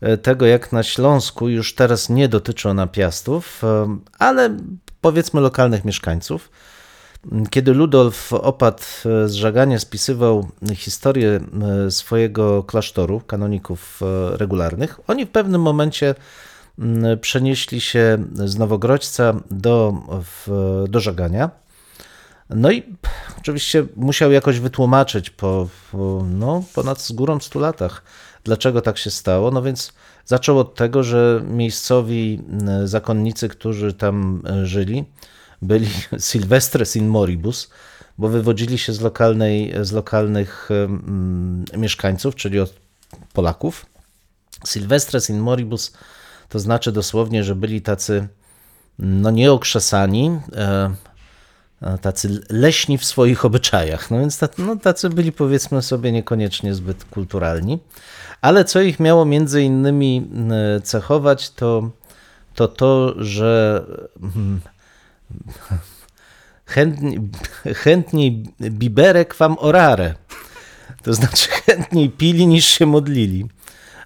e, 0.00 0.16
tego, 0.16 0.46
jak 0.46 0.72
na 0.72 0.82
Śląsku 0.82 1.48
już 1.48 1.74
teraz 1.74 2.08
nie 2.08 2.28
dotyczy 2.28 2.68
ona 2.68 2.86
piastów, 2.86 3.64
e, 3.64 3.96
ale 4.18 4.56
powiedzmy 5.00 5.40
lokalnych 5.40 5.84
mieszkańców. 5.84 6.50
Kiedy 7.50 7.74
Ludolf 7.74 8.32
opadł 8.32 8.82
e, 9.06 9.28
z 9.28 9.32
żagania, 9.32 9.78
spisywał 9.78 10.48
historię 10.74 11.40
swojego 11.90 12.62
klasztoru, 12.62 13.20
kanoników 13.20 14.00
regularnych, 14.32 15.00
oni 15.06 15.26
w 15.26 15.30
pewnym 15.30 15.60
momencie 15.60 16.14
m, 16.78 17.04
przenieśli 17.20 17.80
się 17.80 18.24
z 18.34 18.58
Nowogrodźca 18.58 19.34
do, 19.50 19.94
do 20.88 21.00
żagania. 21.00 21.63
No 22.54 22.70
i 22.70 22.82
pff, 22.82 23.38
oczywiście 23.38 23.86
musiał 23.96 24.32
jakoś 24.32 24.60
wytłumaczyć 24.60 25.30
po, 25.30 25.68
po 25.92 26.24
no, 26.30 26.64
ponad 26.74 27.00
z 27.00 27.12
górą 27.12 27.40
100 27.40 27.60
latach, 27.60 28.02
dlaczego 28.44 28.80
tak 28.80 28.98
się 28.98 29.10
stało. 29.10 29.50
No 29.50 29.62
więc 29.62 29.92
zaczął 30.24 30.58
od 30.58 30.74
tego, 30.74 31.02
że 31.02 31.42
miejscowi 31.46 32.42
m, 32.48 32.88
zakonnicy, 32.88 33.48
którzy 33.48 33.92
tam 33.92 34.42
e, 34.46 34.66
żyli, 34.66 35.04
byli 35.62 35.88
Sylvestres 36.18 36.96
in 36.96 37.08
moribus, 37.08 37.70
bo 38.18 38.28
wywodzili 38.28 38.78
się 38.78 38.92
z, 38.92 39.00
lokalnej, 39.00 39.74
z 39.82 39.92
lokalnych 39.92 40.68
em, 40.70 41.64
mieszkańców, 41.76 42.34
czyli 42.34 42.60
od 42.60 42.74
Polaków. 43.32 43.86
Sylvestres 44.64 45.30
in 45.30 45.38
moribus 45.38 45.92
to 46.48 46.58
znaczy 46.58 46.92
dosłownie, 46.92 47.44
że 47.44 47.54
byli 47.54 47.82
tacy 47.82 48.28
no 48.98 49.30
nieokrzesani, 49.30 50.40
e, 50.52 50.60
e, 50.60 50.94
tacy 52.00 52.40
leśni 52.50 52.98
w 52.98 53.04
swoich 53.04 53.44
obyczajach. 53.44 54.10
No 54.10 54.18
więc 54.20 54.38
tacy, 54.38 54.62
no, 54.62 54.76
tacy 54.76 55.10
byli 55.10 55.32
powiedzmy 55.32 55.82
sobie 55.82 56.12
niekoniecznie 56.12 56.74
zbyt 56.74 57.04
kulturalni. 57.04 57.78
Ale 58.40 58.64
co 58.64 58.80
ich 58.80 59.00
miało 59.00 59.24
między 59.24 59.62
innymi 59.62 60.28
e, 60.76 60.80
cechować, 60.80 61.50
to 61.50 61.90
to, 62.54 62.68
to 62.68 63.14
że 63.16 63.84
mm, 64.22 64.60
chętniej, 66.66 67.20
chętniej 67.74 68.44
biberek 68.60 69.34
wam 69.34 69.56
orare. 69.58 70.14
To 71.02 71.14
znaczy 71.14 71.48
chętniej 71.50 72.10
pili 72.10 72.46
niż 72.46 72.64
się 72.64 72.86
modlili. 72.86 73.46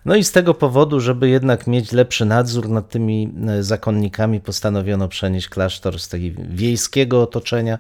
No 0.09 0.17
i 0.17 0.25
z 0.25 0.33
tego 0.33 0.55
powodu, 0.55 1.01
żeby 1.01 1.29
jednak 1.29 1.67
mieć 1.67 1.93
lepszy 1.93 2.25
nadzór 2.25 2.69
nad 2.69 2.89
tymi 2.89 3.33
e, 3.49 3.63
zakonnikami, 3.63 4.41
postanowiono 4.41 5.09
przenieść 5.09 5.49
klasztor 5.49 6.01
z 6.01 6.09
takiego 6.09 6.43
wiejskiego 6.49 7.23
otoczenia 7.23 7.79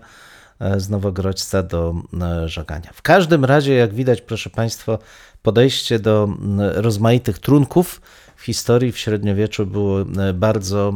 e, 0.61 0.81
z 0.81 0.91
Nowogrodźca 0.91 1.63
do 1.63 1.95
e, 2.23 2.49
Żagania. 2.49 2.91
W 2.95 3.03
każdym 3.03 3.45
razie, 3.45 3.75
jak 3.75 3.95
widać, 3.95 4.21
proszę 4.21 4.51
Państwa, 4.51 4.99
podejście 5.43 5.99
do 5.99 6.29
rozmaitych 6.75 7.39
trunków 7.39 8.01
w 8.37 8.43
historii 8.43 8.93
w 8.93 8.99
średniowieczu 8.99 9.67
było 9.67 9.99
bardzo 10.35 10.93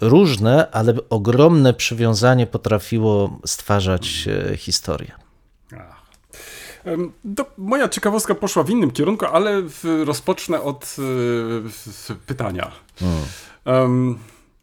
różne, 0.00 0.70
ale 0.70 0.94
ogromne 1.10 1.74
przywiązanie 1.74 2.46
potrafiło 2.46 3.38
stwarzać 3.46 4.28
historię. 4.56 5.23
Moja 7.58 7.88
ciekawostka 7.88 8.34
poszła 8.34 8.62
w 8.62 8.70
innym 8.70 8.90
kierunku, 8.90 9.26
ale 9.26 9.62
w, 9.62 10.02
rozpocznę 10.04 10.62
od 10.62 10.84
y, 10.84 10.86
w- 11.68 12.10
pytania. 12.26 12.70
Em, 13.64 14.18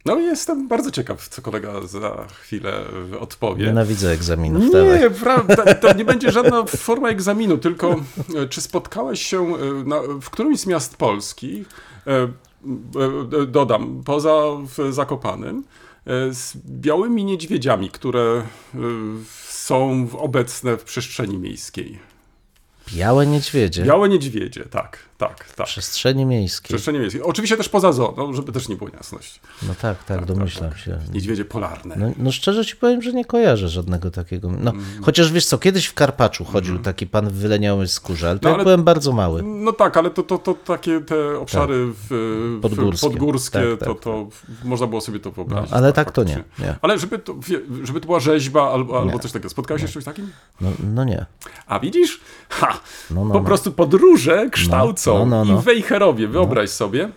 no 0.06 0.20
jestem 0.20 0.68
bardzo 0.68 0.92
ciekaw, 0.92 1.28
co 1.30 1.42
kolega 1.42 1.82
za 1.88 2.28
chwilę 2.42 2.84
odpowie. 3.20 3.66
Nienawidzę 3.66 4.12
egzaminów. 4.12 4.72
dawaj. 4.72 5.00
Nie, 5.00 5.10
prawda, 5.10 5.74
to 5.74 5.94
nie 5.94 6.06
będzie 6.06 6.32
żadna 6.32 6.64
forma 6.66 7.10
egzaminu, 7.10 7.58
tylko 7.58 7.96
e, 8.36 8.48
czy 8.48 8.62
spotkałeś 8.62 9.22
się 9.22 9.56
e, 9.56 9.60
na, 9.86 10.02
w 10.22 10.30
którymś 10.30 10.60
z 10.60 10.66
miast 10.68 10.98
Polski, 10.98 11.66
e, 12.08 12.12
e, 12.14 13.46
dodam, 13.48 14.02
poza 14.06 14.42
Zakopanym, 14.90 15.64
e, 16.06 16.34
z 16.34 16.58
białymi 16.66 17.26
niedźwiedziami, 17.26 17.90
które 17.90 18.22
e, 18.22 18.78
są 19.48 20.08
obecne 20.18 20.78
w 20.78 20.84
przestrzeni 20.84 21.38
miejskiej. 21.38 22.11
Białe 22.94 23.28
niedźwiedzie. 23.28 23.84
Białe 23.84 24.10
niedźwiedzie, 24.10 24.64
tak, 24.66 25.00
tak, 25.22 25.54
tak. 25.54 25.68
Przestrzeni 25.68 26.26
miejskiej. 26.26 26.68
przestrzeni 26.68 27.00
miejskiej. 27.00 27.22
Oczywiście 27.22 27.58
też 27.58 27.70
poza 27.70 27.92
zoo, 27.92 28.14
no, 28.18 28.34
żeby 28.34 28.52
też 28.52 28.70
nie 28.70 28.76
było 28.76 28.90
niejasności. 28.90 29.40
No 29.68 29.74
tak, 29.82 30.04
tak, 30.04 30.26
domyślam 30.26 30.76
się. 30.76 31.00
Niedźwiedzie 31.14 31.46
polarne. 31.46 31.96
No, 32.00 32.12
no 32.18 32.32
szczerze 32.32 32.66
ci 32.66 32.76
powiem, 32.76 33.02
że 33.02 33.14
nie 33.14 33.26
kojarzę 33.26 33.70
żadnego 33.70 34.12
takiego. 34.12 34.52
No, 34.60 34.74
chociaż 35.02 35.32
wiesz 35.32 35.46
co, 35.46 35.58
kiedyś 35.58 35.86
w 35.86 35.94
Karpaczu 35.94 36.46
chodził 36.46 36.80
taki 36.80 37.08
pan 37.08 37.30
w 37.30 37.34
wyleniałej 37.34 37.88
skórze, 37.88 38.30
ale 38.30 38.40
to 38.40 38.50
No, 38.50 38.56
ale- 38.56 38.64
byłem 38.64 38.84
bardzo 38.84 39.12
mały. 39.12 39.44
No 39.44 39.74
tak, 39.74 39.98
ale 39.98 40.10
to, 40.10 40.24
to, 40.24 40.38
to 40.38 40.54
takie 40.54 41.02
te 41.02 41.40
obszary 41.40 41.86
w, 41.86 42.08
w, 42.10 42.62
Podgórskie. 42.62 43.08
podgórskie, 43.10 43.60
Tak, 43.60 43.80
tak, 43.80 43.88
to, 43.88 43.96
to 43.96 44.28
można 44.64 44.88
było 44.88 45.02
sobie 45.02 45.20
to 45.20 45.32
wyobrazić. 45.32 45.72
No, 45.72 45.78
ale 45.78 45.94
tak 45.94 46.12
to 46.12 46.24
nie, 46.24 46.44
nie. 46.60 46.76
Ale 46.82 47.00
żeby 47.00 47.20
to, 47.20 47.36
żeby 47.84 48.00
to 48.02 48.06
była 48.06 48.20
rzeźba 48.20 48.72
albo, 48.72 49.00
albo 49.02 49.20
coś 49.20 49.32
takiego. 49.32 49.50
Spotkałeś 49.50 49.82
się 49.82 49.88
z 49.88 49.92
czymś 49.92 50.06
takim? 50.06 50.32
No, 50.62 50.70
no 50.94 51.04
nie. 51.04 51.26
A 51.68 51.80
widzisz? 51.80 52.22
Ha! 52.50 52.80
No, 53.12 53.26
no, 53.26 53.34
po 53.34 53.42
prostu 53.42 53.72
podróże 53.72 54.50
kształcą 54.50 55.11
No, 55.20 55.26
no, 55.26 55.46
no. 55.46 55.60
i 55.60 55.64
Wejherowie, 55.64 56.28
wyobraź 56.28 56.70
sobie, 56.70 57.10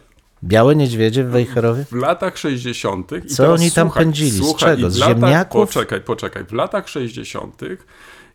Białe 0.44 0.76
niedźwiedzie 0.76 1.24
w 1.24 1.28
Wejherowie? 1.30 1.84
w 1.84 1.92
latach 1.92 2.38
60. 2.38 3.12
i 3.12 3.26
Co 3.28 3.42
teraz 3.42 3.60
oni 3.60 3.70
tam 3.70 3.88
słuchaj, 3.88 4.04
pędzili? 4.04 4.30
Z 4.30 4.36
Słuchaj, 4.38 4.76
czego? 4.76 4.86
i 4.88 4.90
w 4.90 4.94
Z 4.94 4.98
latach, 4.98 5.14
ziemniaków? 5.18 5.68
Poczekaj, 5.68 6.00
poczekaj. 6.00 6.44
W 6.44 6.52
latach 6.52 6.88
60. 6.88 7.60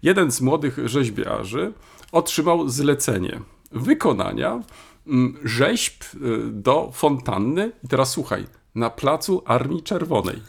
jeden 0.04 0.32
z 0.32 0.42
młodych 0.42 0.78
rzeźbiarzy 0.86 1.72
otrzymał 2.12 2.70
zlecenie 2.70 3.40
wykonania 3.72 4.60
mm, 5.08 5.38
rzeźb 5.44 6.04
y, 6.04 6.18
do 6.52 6.90
fontanny 6.94 7.72
i 7.84 7.88
teraz 7.88 8.12
słuchaj, 8.12 8.46
na 8.76 8.90
placu 8.90 9.44
Armii 9.46 9.84
Czerwonej. 9.84 10.42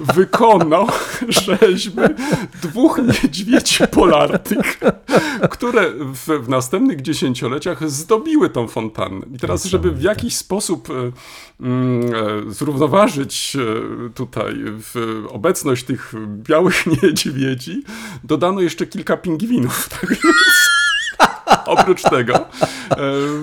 Wykonał 0.00 0.86
rzeźby 1.28 2.02
dwóch 2.62 3.00
niedźwiedzi 3.22 3.86
polarnych, 3.90 4.80
które 5.50 5.90
w, 5.90 6.44
w 6.44 6.48
następnych 6.48 7.02
dziesięcioleciach 7.02 7.90
zdobiły 7.90 8.50
tą 8.50 8.68
fontannę. 8.68 9.26
I 9.34 9.38
teraz, 9.38 9.64
żeby 9.64 9.90
w 9.90 10.02
jakiś 10.02 10.36
sposób 10.36 10.88
e, 10.90 11.12
mm, 11.60 12.14
e, 12.14 12.52
zrównoważyć 12.52 13.56
e, 13.56 14.10
tutaj 14.10 14.54
obecność 15.28 15.84
tych 15.84 16.12
białych 16.26 16.84
niedźwiedzi, 17.02 17.82
dodano 18.24 18.60
jeszcze 18.60 18.86
kilka 18.86 19.16
pingwinów. 19.16 19.88
Tak 19.88 20.10
więc 20.10 20.36
oprócz 21.66 22.02
tego 22.02 22.34
e, 22.36 22.46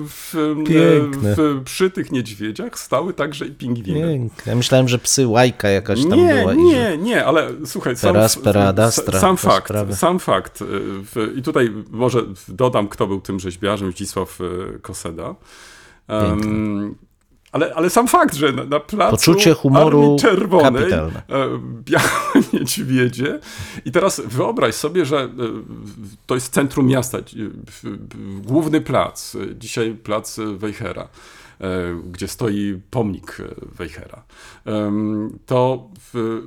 w, 0.08 0.34
e, 0.34 0.64
Piękne. 0.64 1.34
w, 1.38 1.62
przy 1.64 1.90
tych 1.90 2.12
niedźwiedziach 2.12 2.78
stały 2.78 3.14
także 3.14 3.46
i 3.46 3.50
pingwiny. 3.50 4.00
Piękne. 4.00 4.50
Ja 4.52 4.56
myślałem, 4.56 4.88
że 4.88 4.98
psy 4.98 5.26
łajka 5.26 5.68
jakaś 5.68 6.00
tam 6.02 6.18
Nie, 6.18 6.34
była. 6.34 6.52
i 6.54 6.56
że- 6.56 6.62
nie, 6.64 6.98
nie, 6.98 7.24
ale 7.24 7.48
słuchaj, 7.64 7.96
sam, 7.96 8.12
Teraz 8.12 8.36
Perada, 8.38 8.86
s- 8.86 8.98
Astra, 8.98 9.20
sam 9.20 9.36
fakt, 9.36 9.64
sprawy. 9.64 9.96
sam 9.96 10.18
fakt. 10.18 10.58
W, 10.60 11.32
I 11.36 11.42
tutaj 11.42 11.72
może 11.90 12.22
dodam, 12.48 12.88
kto 12.88 13.06
był 13.06 13.20
tym 13.20 13.40
rzeźbiarzem, 13.40 13.92
Zdzisław 13.92 14.38
Koseda. 14.82 15.34
Um, 16.08 16.94
ale, 17.56 17.74
ale 17.74 17.90
sam 17.90 18.08
fakt, 18.08 18.34
że 18.34 18.52
na, 18.52 18.64
na 18.64 18.80
placu 18.80 19.10
Poczucie 19.16 19.54
humoru 19.54 20.16
Czerwonej 20.20 20.72
kapitalne. 20.82 21.22
e, 21.28 21.48
białe 21.84 22.08
niedźwiedzie. 22.52 23.38
I 23.84 23.92
teraz 23.92 24.20
wyobraź 24.24 24.74
sobie, 24.74 25.04
że 25.04 25.16
e, 25.20 25.28
to 26.26 26.34
jest 26.34 26.52
centrum 26.52 26.86
miasta, 26.86 27.18
główny 28.42 28.80
plac, 28.80 29.34
e, 29.34 29.54
dzisiaj 29.56 29.94
plac 29.94 30.40
Wejhera, 30.56 31.08
e, 31.60 31.68
gdzie 32.12 32.28
stoi 32.28 32.80
pomnik 32.90 33.36
Wejhera. 33.78 34.22
Em, 34.64 35.38
To 35.46 35.88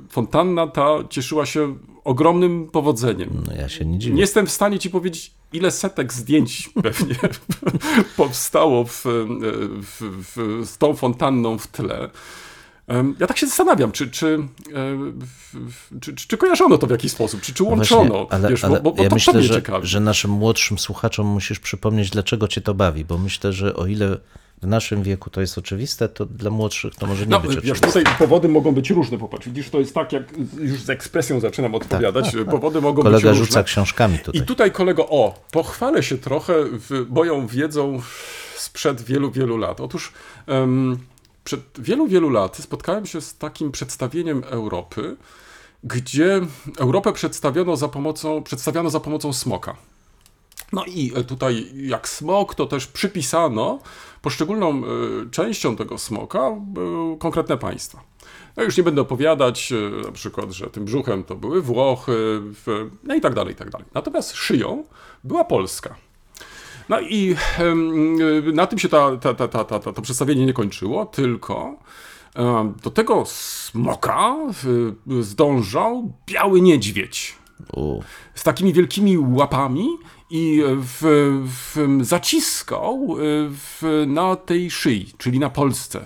fontanna 0.08 0.66
ta 0.66 0.88
cieszyła 1.10 1.46
się 1.46 1.76
ogromnym 2.04 2.68
powodzeniem. 2.72 3.30
No 3.46 3.52
ja 3.54 3.68
się 3.68 3.84
nie 3.84 3.98
dziwię. 3.98 4.14
Nie 4.14 4.20
jestem 4.20 4.46
w 4.46 4.50
stanie 4.50 4.78
ci 4.78 4.90
powiedzieć, 4.90 5.34
ile 5.52 5.70
setek 5.70 6.12
zdjęć 6.12 6.70
pewnie 6.82 7.14
powstało 8.16 8.84
w, 8.84 9.04
w, 9.82 10.00
w, 10.00 10.66
z 10.66 10.78
tą 10.78 10.94
fontanną 10.94 11.58
w 11.58 11.66
tle. 11.66 12.10
Ja 13.20 13.26
tak 13.26 13.38
się 13.38 13.46
zastanawiam, 13.46 13.92
czy, 13.92 14.10
czy, 14.10 14.38
e, 14.74 14.98
czy, 16.00 16.14
czy, 16.14 16.28
czy 16.28 16.36
kojarzono 16.36 16.78
to 16.78 16.86
w 16.86 16.90
jakiś 16.90 17.12
sposób, 17.12 17.40
czy, 17.40 17.54
czy 17.54 17.64
łączono, 17.64 18.04
No 18.04 18.10
Właśnie, 18.10 18.36
ale, 18.36 18.48
wiesz, 18.48 18.64
ale 18.64 18.80
bo, 18.80 18.92
bo, 18.92 19.02
ja 19.02 19.08
to, 19.08 19.16
myślę, 19.16 19.32
to 19.32 19.42
że, 19.42 19.62
że 19.82 20.00
naszym 20.00 20.30
młodszym 20.30 20.78
słuchaczom 20.78 21.26
musisz 21.26 21.60
przypomnieć, 21.60 22.10
dlaczego 22.10 22.48
cię 22.48 22.60
to 22.60 22.74
bawi, 22.74 23.04
bo 23.04 23.18
myślę, 23.18 23.52
że 23.52 23.76
o 23.76 23.86
ile 23.86 24.16
w 24.62 24.66
naszym 24.66 25.02
wieku 25.02 25.30
to 25.30 25.40
jest 25.40 25.58
oczywiste, 25.58 26.08
to 26.08 26.26
dla 26.26 26.50
młodszych 26.50 26.94
to 26.94 27.06
może 27.06 27.26
nie 27.26 27.30
No, 27.30 27.40
być 27.40 27.50
wiesz, 27.50 27.58
oczywiste. 27.58 27.86
tutaj 27.86 28.04
powody 28.18 28.48
mogą 28.48 28.72
być 28.72 28.90
różne, 28.90 29.18
popatrz. 29.18 29.46
Widzisz, 29.46 29.70
to 29.70 29.78
jest 29.80 29.94
tak, 29.94 30.12
jak 30.12 30.22
już 30.58 30.80
z 30.82 30.90
ekspresją 30.90 31.40
zaczynam 31.40 31.74
odpowiadać. 31.74 32.36
Powody 32.50 32.80
mogą 32.80 33.02
być 33.02 33.04
Tak, 33.04 33.12
Kolega 33.12 33.30
różne. 33.30 33.44
rzuca 33.46 33.62
książkami 33.62 34.14
I 34.14 34.18
tutaj. 34.18 34.42
tutaj 34.46 34.72
kolego, 34.72 35.08
o, 35.08 35.44
pochwalę 35.50 36.02
się 36.02 36.18
trochę 36.18 36.54
moją 37.08 37.46
wiedzą 37.46 38.00
sprzed 38.56 39.02
wielu, 39.02 39.30
wielu 39.30 39.56
lat. 39.56 39.80
Otóż 39.80 40.12
em, 40.46 40.98
przed 41.44 41.60
wielu, 41.78 42.06
wielu 42.08 42.30
laty 42.30 42.62
spotkałem 42.62 43.06
się 43.06 43.20
z 43.20 43.36
takim 43.38 43.72
przedstawieniem 43.72 44.42
Europy, 44.50 45.16
gdzie 45.84 46.40
Europę 46.78 47.12
przedstawiono 47.12 47.76
za 47.76 47.88
pomocą, 47.88 48.42
przedstawiano 48.42 48.90
za 48.90 49.00
pomocą 49.00 49.32
smoka. 49.32 49.76
No 50.72 50.84
i 50.84 51.12
e, 51.14 51.24
tutaj 51.24 51.66
jak 51.74 52.08
smok, 52.08 52.54
to 52.54 52.66
też 52.66 52.86
przypisano 52.86 53.78
poszczególną 54.22 54.70
e, 54.70 54.80
częścią 55.30 55.76
tego 55.76 55.98
smoka 55.98 56.38
e, 56.38 56.56
konkretne 57.18 57.56
państwa. 57.56 58.02
Ja 58.56 58.62
już 58.62 58.76
nie 58.76 58.82
będę 58.82 59.00
opowiadać 59.00 59.72
na 60.04 60.12
przykład, 60.12 60.50
że 60.50 60.66
tym 60.66 60.84
brzuchem 60.84 61.24
to 61.24 61.34
były 61.36 61.62
Włochy, 61.62 62.40
no 63.04 63.14
i 63.14 63.20
tak 63.20 63.34
dalej, 63.34 63.52
i 63.52 63.56
tak 63.56 63.70
dalej. 63.70 63.86
Natomiast 63.94 64.36
szyją 64.36 64.84
była 65.24 65.44
Polska. 65.44 65.94
No 66.88 67.00
i 67.00 67.36
na 68.52 68.66
tym 68.66 68.78
się 68.78 68.88
ta, 68.88 69.16
ta, 69.16 69.34
ta, 69.34 69.48
ta, 69.48 69.64
ta, 69.64 69.80
to 69.80 70.02
przedstawienie 70.02 70.46
nie 70.46 70.52
kończyło, 70.52 71.06
tylko 71.06 71.74
do 72.82 72.90
tego 72.90 73.24
smoka 73.26 74.36
zdążał 75.20 76.12
biały 76.26 76.60
niedźwiedź 76.60 77.38
z 78.34 78.42
takimi 78.42 78.72
wielkimi 78.72 79.18
łapami 79.18 79.88
i 80.30 80.62
w, 80.76 81.02
w, 81.46 81.98
zaciskał 82.04 83.16
e, 83.18 83.22
w, 83.50 84.04
na 84.06 84.36
tej 84.36 84.70
szyi, 84.70 85.12
czyli 85.18 85.38
na 85.38 85.50
Polsce. 85.50 86.04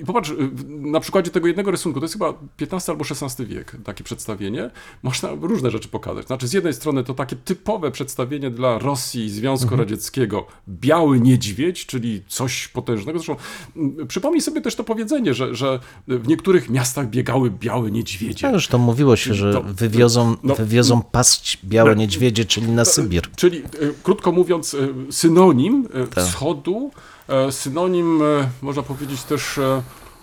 I 0.00 0.04
popatrz, 0.04 0.30
y, 0.30 0.36
na 0.68 1.00
przykładzie 1.00 1.30
tego 1.30 1.46
jednego 1.46 1.70
rysunku, 1.70 2.00
to 2.00 2.04
jest 2.04 2.14
chyba 2.14 2.34
XV 2.60 2.92
albo 2.92 3.04
XVI 3.10 3.46
wiek, 3.46 3.76
takie 3.84 4.04
przedstawienie, 4.04 4.70
można 5.02 5.28
różne 5.40 5.70
rzeczy 5.70 5.88
pokazać. 5.88 6.26
Znaczy, 6.26 6.48
z 6.48 6.52
jednej 6.52 6.74
strony 6.74 7.04
to 7.04 7.14
takie 7.14 7.36
typowe 7.36 7.90
przedstawienie 7.90 8.50
dla 8.50 8.78
Rosji 8.78 9.24
i 9.24 9.30
Związku 9.30 9.76
Radzieckiego, 9.76 10.46
biały 10.68 11.20
niedźwiedź, 11.20 11.86
czyli 11.86 12.22
coś 12.28 12.68
potężnego. 12.68 13.18
Zresztą 13.18 13.36
mm, 13.76 14.06
przypomnij 14.06 14.40
sobie 14.40 14.60
też 14.60 14.74
to 14.74 14.84
powiedzenie, 14.84 15.34
że, 15.34 15.54
że 15.54 15.80
w 16.08 16.28
niektórych 16.28 16.70
miastach 16.70 17.08
biegały 17.10 17.50
białe 17.50 17.90
niedźwiedzie. 17.90 18.46
No 18.46 18.52
już 18.54 18.68
to 18.68 18.78
mówiło 18.78 19.16
się, 19.16 19.34
że 19.34 19.52
To- 19.52 19.62
wywiozą, 19.62 20.36
no- 20.42 20.54
wywiozą 20.54 21.02
paść 21.02 21.58
białe 21.64 21.96
niedźwiedzie, 21.96 22.44
czyli 22.44 22.68
na 22.68 22.84
Sybir. 22.84 23.22
Czyli, 23.36 23.58
e, 23.58 23.62
krótko 24.02 24.32
mówiąc, 24.32 24.74
e, 24.74 25.12
synonim 25.12 25.88
e, 25.94 26.06
Tak. 26.06 26.24
wschodu, 26.24 26.90
e, 27.28 27.52
synonim, 27.52 28.22
e, 28.22 28.48
można 28.62 28.82
powiedzieć 28.82 29.22
też, 29.22 29.58
e, 29.58 29.73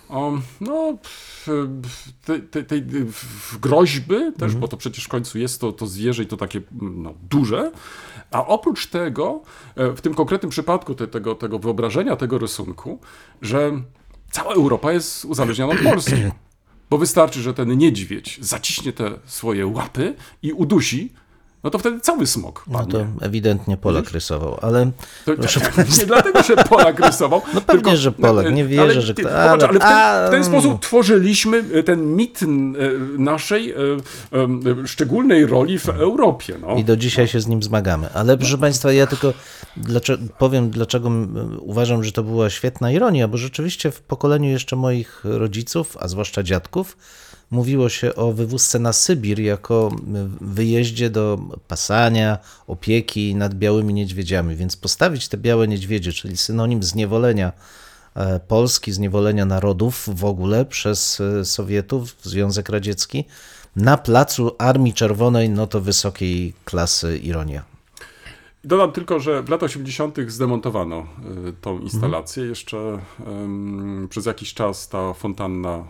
o, 0.08 0.32
no, 0.60 0.98
tej 2.68 2.82
w- 3.12 3.58
groźby 3.58 4.16
też, 4.38 4.54
bo 4.56 4.68
to 4.68 4.76
przecież 4.76 5.04
w 5.04 5.08
końcu 5.08 5.38
jest 5.38 5.60
to, 5.60 5.72
to 5.72 5.86
zwierzę 5.86 6.22
i 6.22 6.26
to 6.26 6.36
takie 6.36 6.60
no, 6.80 7.14
duże. 7.30 7.72
A 8.30 8.46
oprócz 8.46 8.86
tego, 8.86 9.42
e, 9.76 9.92
w 9.92 10.00
tym 10.00 10.14
konkretnym 10.14 10.50
przypadku 10.50 10.94
te, 10.94 11.08
tego, 11.08 11.34
tego 11.34 11.58
wyobrażenia, 11.58 12.16
tego 12.16 12.38
rysunku, 12.38 12.98
że 13.42 13.82
cała 14.30 14.54
Europa 14.54 14.92
jest 14.92 15.24
uzależniona 15.24 15.72
od 15.72 15.80
Polski. 15.90 16.14
Bo 16.90 16.98
wystarczy, 16.98 17.42
że 17.42 17.54
ten 17.54 17.78
niedźwiedź 17.78 18.38
zaciśnie 18.40 18.92
te 18.92 19.10
swoje 19.24 19.66
łapy 19.66 20.14
i 20.42 20.52
udusi, 20.52 21.12
no 21.64 21.70
to 21.70 21.78
wtedy 21.78 22.00
cały 22.00 22.26
smok 22.26 22.64
No 22.66 22.78
padnie. 22.78 22.92
to 22.92 23.26
ewidentnie 23.26 23.76
Polak 23.76 24.10
rysował, 24.10 24.58
ale 24.62 24.90
To, 25.24 25.32
proszę 25.34 25.60
nie 26.00 26.06
dlatego, 26.12 26.42
że 26.42 26.56
Polak 26.56 27.00
rysował. 27.00 27.42
No 27.54 27.60
pewnie, 27.60 27.96
że 27.96 28.12
Polak, 28.12 28.52
nie 28.54 28.64
wierzę, 28.64 29.02
że 29.02 29.14
kto- 29.14 29.30
ale, 29.30 29.50
ale- 29.50 29.68
ale 29.68 29.78
w, 29.78 29.82
ten, 29.82 29.82
a- 29.82 30.26
w 30.28 30.30
ten 30.30 30.44
sposób 30.44 30.80
tworzyliśmy 30.82 31.64
e, 31.74 31.82
ten 31.82 32.16
mit 32.16 32.40
e, 32.42 32.46
naszej 33.18 33.70
e, 33.70 33.76
szczególnej 34.86 35.46
roli 35.46 35.78
w 35.78 35.88
Europie. 35.88 36.54
No. 36.60 36.74
i 36.76 36.84
do 36.84 36.96
dzisiaj 36.96 37.28
się 37.28 37.40
z 37.40 37.46
nim 37.46 37.62
zmagamy. 37.62 38.08
Ale 38.14 38.36
proszę 38.38 38.58
Państwa, 38.58 38.92
ja 38.92 39.06
tylko 39.06 39.32
dlaczego, 39.76 40.22
powiem, 40.38 40.70
dlaczego 40.70 41.10
uważam, 41.60 42.04
że 42.04 42.12
to 42.12 42.22
była 42.22 42.50
świetna 42.50 42.90
ironia, 42.92 43.28
bo 43.28 43.36
rzeczywiście 43.36 43.90
w 43.90 44.00
pokoleniu 44.00 44.50
jeszcze 44.50 44.76
moich 44.76 45.20
rodziców, 45.24 45.96
a 46.00 46.08
zwłaszcza 46.08 46.42
dziadków, 46.42 46.96
mówiło 47.52 47.88
się 47.88 48.14
o 48.14 48.32
wywózce 48.32 48.78
na 48.78 48.92
Sybir 48.92 49.40
jako 49.40 49.90
wyjeździe 50.40 51.10
do 51.10 51.38
pasania, 51.68 52.38
opieki 52.66 53.34
nad 53.34 53.54
białymi 53.54 53.94
niedźwiedziami. 53.94 54.56
Więc 54.56 54.76
postawić 54.76 55.28
te 55.28 55.36
białe 55.36 55.68
niedźwiedzie, 55.68 56.12
czyli 56.12 56.36
synonim 56.36 56.82
zniewolenia 56.82 57.52
e, 58.14 58.40
Polski, 58.40 58.92
zniewolenia 58.92 59.44
narodów 59.44 60.08
w 60.12 60.24
ogóle 60.24 60.64
przez 60.64 61.20
e, 61.20 61.44
Sowietów, 61.44 62.16
Związek 62.22 62.68
Radziecki, 62.68 63.24
na 63.76 63.98
placu 63.98 64.50
Armii 64.58 64.94
Czerwonej, 64.94 65.48
no 65.48 65.66
to 65.66 65.80
wysokiej 65.80 66.54
klasy 66.64 67.18
ironia. 67.18 67.71
Dodam 68.64 68.92
tylko, 68.92 69.20
że 69.20 69.42
w 69.42 69.48
latach 69.48 69.70
80. 69.70 70.18
zdemontowano 70.28 70.96
e, 70.96 71.04
tą 71.60 71.70
Mhm. 71.70 71.82
instalację. 71.82 72.44
Jeszcze 72.44 72.98
em, 73.26 74.06
przez 74.10 74.26
jakiś 74.26 74.54
czas 74.54 74.88
ta 74.88 75.14
fontanna 75.14 75.70
e, 75.70 75.84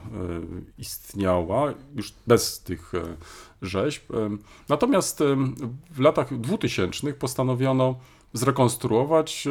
istniała, 0.78 1.74
już 1.94 2.12
bez 2.26 2.60
tych 2.60 2.94
e, 2.94 3.16
rzeźb. 3.62 4.02
Natomiast 4.68 5.22
w 5.90 6.00
latach 6.00 6.40
2000 6.40 7.12
postanowiono 7.12 7.94
zrekonstruować 8.32 9.48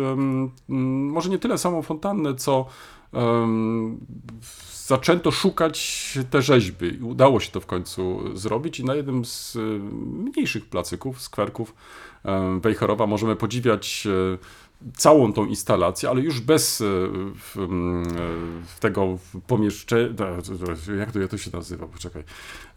może 0.68 1.30
nie 1.30 1.40
tyle 1.40 1.58
samą 1.58 1.82
fontannę, 1.82 2.36
co 2.36 2.66
zaczęto 4.86 5.32
szukać 5.32 6.18
te 6.30 6.42
rzeźby. 6.42 6.86
I 7.00 7.04
udało 7.04 7.40
się 7.40 7.52
to 7.52 7.60
w 7.60 7.66
końcu 7.66 8.22
zrobić 8.38 8.80
i 8.80 8.86
na 8.86 8.96
jednym 8.96 9.26
z 9.26 9.56
e, 9.56 9.60
mniejszych 10.24 10.66
placyków, 10.70 11.22
skwerków 11.22 11.74
Wejherowa 12.62 13.08
możemy 13.08 13.36
podziwiać 13.36 14.08
e, 14.08 14.38
całą 14.98 15.34
tą 15.34 15.46
instalację, 15.46 16.10
ale 16.10 16.22
już 16.22 16.40
bez 16.40 16.82
e, 16.82 16.86
e, 16.86 17.68
tego 18.80 19.18
pomieszczenia, 19.48 20.10
jak 21.00 21.12
to, 21.12 21.20
jak 21.20 21.32
to 21.32 21.38
się 21.38 21.52
nazywa, 21.54 21.88
poczekaj, 21.88 22.24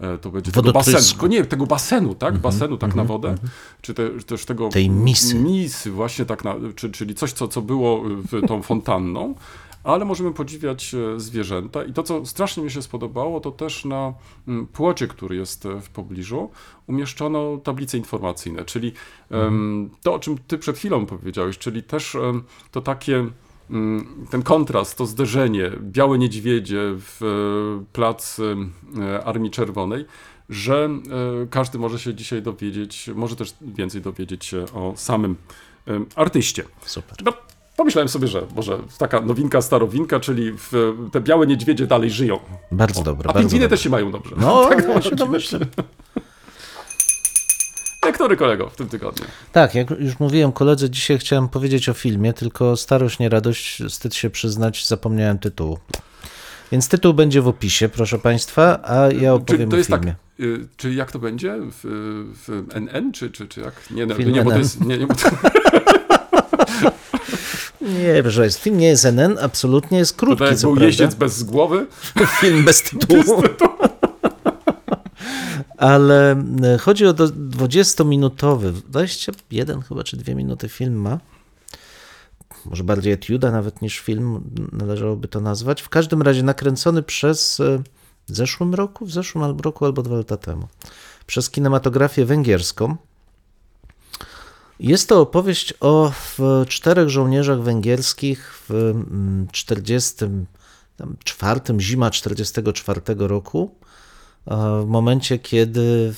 E, 0.01 0.19
to 0.19 0.31
będzie 0.31 0.53
tego 0.53 0.73
basenu, 0.73 1.27
nie, 1.27 1.45
tego 1.45 1.67
basenu, 1.67 2.15
tak, 2.15 2.39
basenu 2.39 2.77
tak 2.77 2.95
na 2.95 3.05
wodę, 3.05 3.35
czy 3.81 3.95
te, 3.95 4.11
też 4.11 4.45
tego... 4.45 4.69
Tej 4.69 4.91
misy. 4.91 5.35
Misy, 5.35 5.91
właśnie 5.91 6.25
tak, 6.25 6.45
na, 6.45 6.55
czy, 6.77 6.91
czyli 6.91 7.15
coś, 7.15 7.33
co, 7.33 7.49
co 7.49 7.63
było 7.63 8.03
w 8.05 8.47
tą 8.47 8.63
fontanną, 8.63 9.35
ale 9.85 10.05
możemy 10.05 10.33
podziwiać 10.33 10.95
e, 10.95 11.21
zwierzęta. 11.21 11.85
I 11.85 11.93
to, 11.93 12.03
co 12.03 12.27
strasznie 12.27 12.63
mi 12.63 12.71
się 12.71 12.83
spodobało, 12.83 13.41
to 13.41 13.51
też 13.51 13.85
na 13.85 14.15
mm, 14.49 14.67
płocie, 14.67 15.07
który 15.07 15.37
jest 15.37 15.67
e, 15.67 15.81
w 15.81 15.91
pobliżu, 15.91 16.51
umieszczono 16.87 17.57
tablice 17.57 17.99
informacyjne, 17.99 18.65
czyli 18.65 18.93
em, 19.31 19.91
to, 20.03 20.15
o 20.15 20.19
czym 20.19 20.39
ty 20.39 20.59
przed 20.59 20.77
chwilą 20.77 21.07
powiedziałeś, 21.07 21.59
czyli 21.59 21.83
też 21.83 22.17
to 22.71 22.81
takie 22.81 23.27
mm, 23.71 24.27
ten 24.31 24.43
kontrast, 24.43 24.99
to 24.99 25.07
zderzenie, 25.07 25.71
białe 25.81 26.19
niedźwiedzie 26.19 26.81
w 26.81 27.23
e, 27.23 27.85
plac 27.93 28.41
Armii 29.25 29.51
Czerwonej, 29.51 30.05
że 30.49 30.89
każdy 31.51 31.79
może 31.79 31.99
się 31.99 32.15
dzisiaj 32.15 32.43
dowiedzieć, 32.43 33.11
może 33.15 33.37
też 33.37 33.55
więcej 33.61 34.01
dowiedzieć 34.01 34.45
się 34.45 34.65
o 34.75 34.93
samym 34.97 35.37
artyście. 36.17 36.65
Super. 36.83 37.17
No, 37.25 37.33
pomyślałem 37.77 38.09
sobie, 38.09 38.29
że 38.29 38.47
może 38.55 38.79
taka 38.99 39.21
nowinka, 39.21 39.63
starowinka, 39.63 40.21
czyli 40.21 40.53
w, 40.53 40.95
te 41.13 41.21
białe 41.21 41.47
niedźwiedzie 41.47 41.87
dalej 41.87 42.11
żyją. 42.11 42.39
Bardzo 42.73 43.03
dobre, 43.03 43.31
A 43.31 43.33
pingwiny 43.33 43.69
też 43.69 43.81
się 43.81 43.91
mają 43.91 44.13
dobrze. 44.13 44.37
No, 44.39 44.65
tak, 44.69 44.89
no, 44.89 45.03
się 45.03 45.17
domyślam. 45.17 45.63
Jak 48.05 48.15
który 48.15 48.37
kolego 48.37 48.69
w 48.71 48.77
tym 48.77 48.89
tygodniu? 48.89 49.27
Tak, 49.53 49.75
jak 49.75 49.91
już 49.91 50.19
mówiłem 50.19 50.53
koledze, 50.53 50.91
dzisiaj 50.91 51.19
chciałem 51.19 51.49
powiedzieć 51.49 51.89
o 51.89 51.95
filmie, 51.95 52.33
tylko 52.33 52.77
starość, 52.77 53.19
nie 53.19 53.29
radość, 53.29 53.83
wstyd 53.89 54.15
się 54.15 54.31
przyznać, 54.31 54.87
zapomniałem 54.87 55.39
tytułu. 55.39 55.79
Więc 56.73 56.89
tytuł 56.89 57.15
będzie 57.15 57.43
w 57.43 57.49
opisie, 57.49 57.89
proszę 57.89 58.19
Państwa, 58.19 58.81
a 58.85 59.13
ja 59.13 59.35
opowiem 59.35 59.71
to 59.71 59.75
o 59.75 59.79
jest 59.79 59.91
tak, 59.91 60.01
filmie. 60.01 60.17
y, 60.41 60.69
czyli 60.77 60.97
jak 60.97 61.13
to 61.13 61.19
będzie? 61.19 61.57
W, 61.61 61.81
w 62.47 62.75
NN, 62.75 63.13
czy, 63.13 63.31
czy, 63.31 63.49
czy 63.49 63.61
jak? 63.61 63.91
Nie, 63.91 64.07
no, 64.07 64.15
Film 64.15 64.33
nie, 64.33 64.43
bo 64.43 64.51
to 64.51 64.59
jest... 64.59 64.81
Nie, 64.81 64.99
nie, 64.99 65.07
bo 65.07 65.15
to, 65.15 65.31
Nie, 67.85 68.23
proszę 68.23 68.51
film 68.51 68.79
nie 68.79 68.87
jest 68.87 69.05
NN, 69.05 69.39
absolutnie 69.41 69.99
jest 69.99 70.13
to 70.17 70.19
krótki, 70.19 70.39
tak 70.39 70.49
jak 70.51 70.59
co 70.59 70.67
był 70.67 70.75
prawda. 70.75 70.87
jeździec 70.87 71.15
bez 71.15 71.43
głowy. 71.43 71.87
Film 72.41 72.65
bez 72.65 72.83
tytułu. 72.83 73.43
Ale 75.79 76.33
e, 76.63 76.79
chodzi 76.79 77.07
o 77.07 77.13
do- 77.13 77.29
20-minutowy, 77.29 78.73
21 78.73 79.83
chyba 79.83 80.05
czy 80.05 80.17
2 80.17 80.35
minuty 80.35 80.69
film 80.69 80.95
ma. 80.95 81.19
Może 82.67 82.85
bardziej 82.85 83.13
etiuda 83.13 83.51
nawet 83.51 83.83
niż 83.83 83.99
film, 83.99 84.41
należałoby 84.73 85.29
to 85.29 85.41
nazwać. 85.41 85.83
W 85.83 85.89
każdym 85.89 86.23
razie 86.23 86.43
nakręcony 86.43 87.03
przez 87.03 87.61
e, 87.61 87.83
w 88.29 88.37
zeszłym 88.37 88.75
roku, 88.75 89.07
w 89.07 89.11
zeszłym 89.13 89.61
roku 89.61 89.85
albo 89.85 90.03
dwa 90.03 90.17
lata 90.17 90.37
temu, 90.37 90.69
przez 91.27 91.51
kinematografię 91.51 92.25
węgierską. 92.25 92.97
Jest 94.85 95.09
to 95.09 95.21
opowieść 95.21 95.75
o 95.81 96.13
czterech 96.69 97.09
żołnierzach 97.09 97.63
węgierskich 97.63 98.63
w 98.69 98.71
mm, 98.71 99.49
44, 99.53 101.61
zima 101.79 102.11
44 102.11 103.01
roku, 103.19 103.75
a 104.47 104.81
w 104.83 104.87
momencie, 104.87 105.39
kiedy 105.39 106.15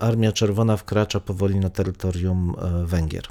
Armia 0.00 0.32
Czerwona 0.32 0.76
wkracza 0.76 1.20
powoli 1.20 1.56
na 1.56 1.70
terytorium 1.70 2.54
e, 2.58 2.86
Węgier. 2.86 3.24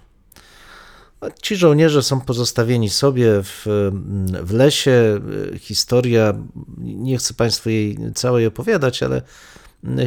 Ci 1.41 1.55
żołnierze 1.55 2.03
są 2.03 2.21
pozostawieni 2.21 2.89
sobie 2.89 3.43
w, 3.43 3.67
mm, 3.67 4.45
w 4.45 4.53
lesie. 4.53 5.19
E, 5.53 5.59
Historia, 5.59 6.33
nie 6.77 7.17
chcę 7.17 7.33
Państwu 7.33 7.69
jej 7.69 7.97
całej 8.15 8.45
opowiadać, 8.45 9.03
ale 9.03 9.15
mm, 9.15 9.25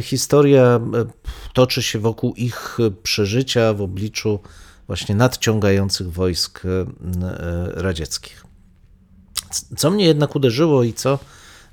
historia 0.01 0.63
e, 0.63 0.79
toczy 1.53 1.83
się 1.83 1.99
wokół 1.99 2.33
ich 2.33 2.77
przeżycia 3.03 3.73
w 3.73 3.81
obliczu 3.81 4.39
właśnie 4.87 5.15
nadciągających 5.15 6.11
wojsk 6.11 6.61
e, 6.65 6.69
e, 6.69 6.85
radzieckich. 7.81 8.45
Co 9.77 9.91
mnie 9.91 10.05
jednak 10.05 10.35
uderzyło 10.35 10.83
i 10.83 10.93
co 10.93 11.19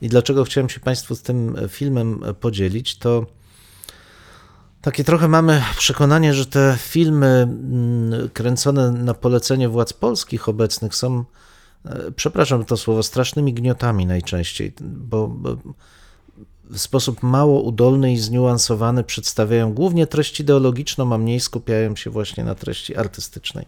i 0.03 0.09
dlaczego 0.09 0.45
chciałem 0.45 0.69
się 0.69 0.81
Państwu 0.81 1.15
z 1.15 1.23
tym 1.23 1.57
filmem 1.69 2.21
podzielić, 2.41 2.99
to 2.99 3.27
takie 4.81 5.05
trochę 5.05 5.29
mamy 5.29 5.63
przekonanie, 5.79 6.35
że 6.35 6.47
te 6.47 6.79
filmy 6.81 7.27
mm, 7.27 8.29
kręcone 8.29 8.91
na 8.91 9.15
polecenie 9.15 9.69
władz 9.69 9.93
polskich 9.93 10.49
obecnych 10.49 10.95
są 10.95 11.25
przepraszam 12.17 12.65
to 12.65 12.77
słowo, 12.77 13.03
strasznymi 13.03 13.55
gniotami 13.55 14.07
najczęściej, 14.07 14.73
bo, 14.81 15.29
bo 15.29 15.57
w 16.73 16.79
sposób 16.79 17.23
mało 17.23 17.63
udolny 17.63 18.13
i 18.13 18.19
zniuansowany 18.19 19.05
przedstawiają 19.05 19.73
głównie 19.75 20.07
treść 20.07 20.41
ideologiczną, 20.41 21.15
a 21.15 21.19
mniej 21.19 21.41
skupiają 21.41 21.97
się 21.97 22.11
właśnie 22.11 22.45
na 22.45 22.55
treści 22.55 22.97
artystycznej. 22.97 23.67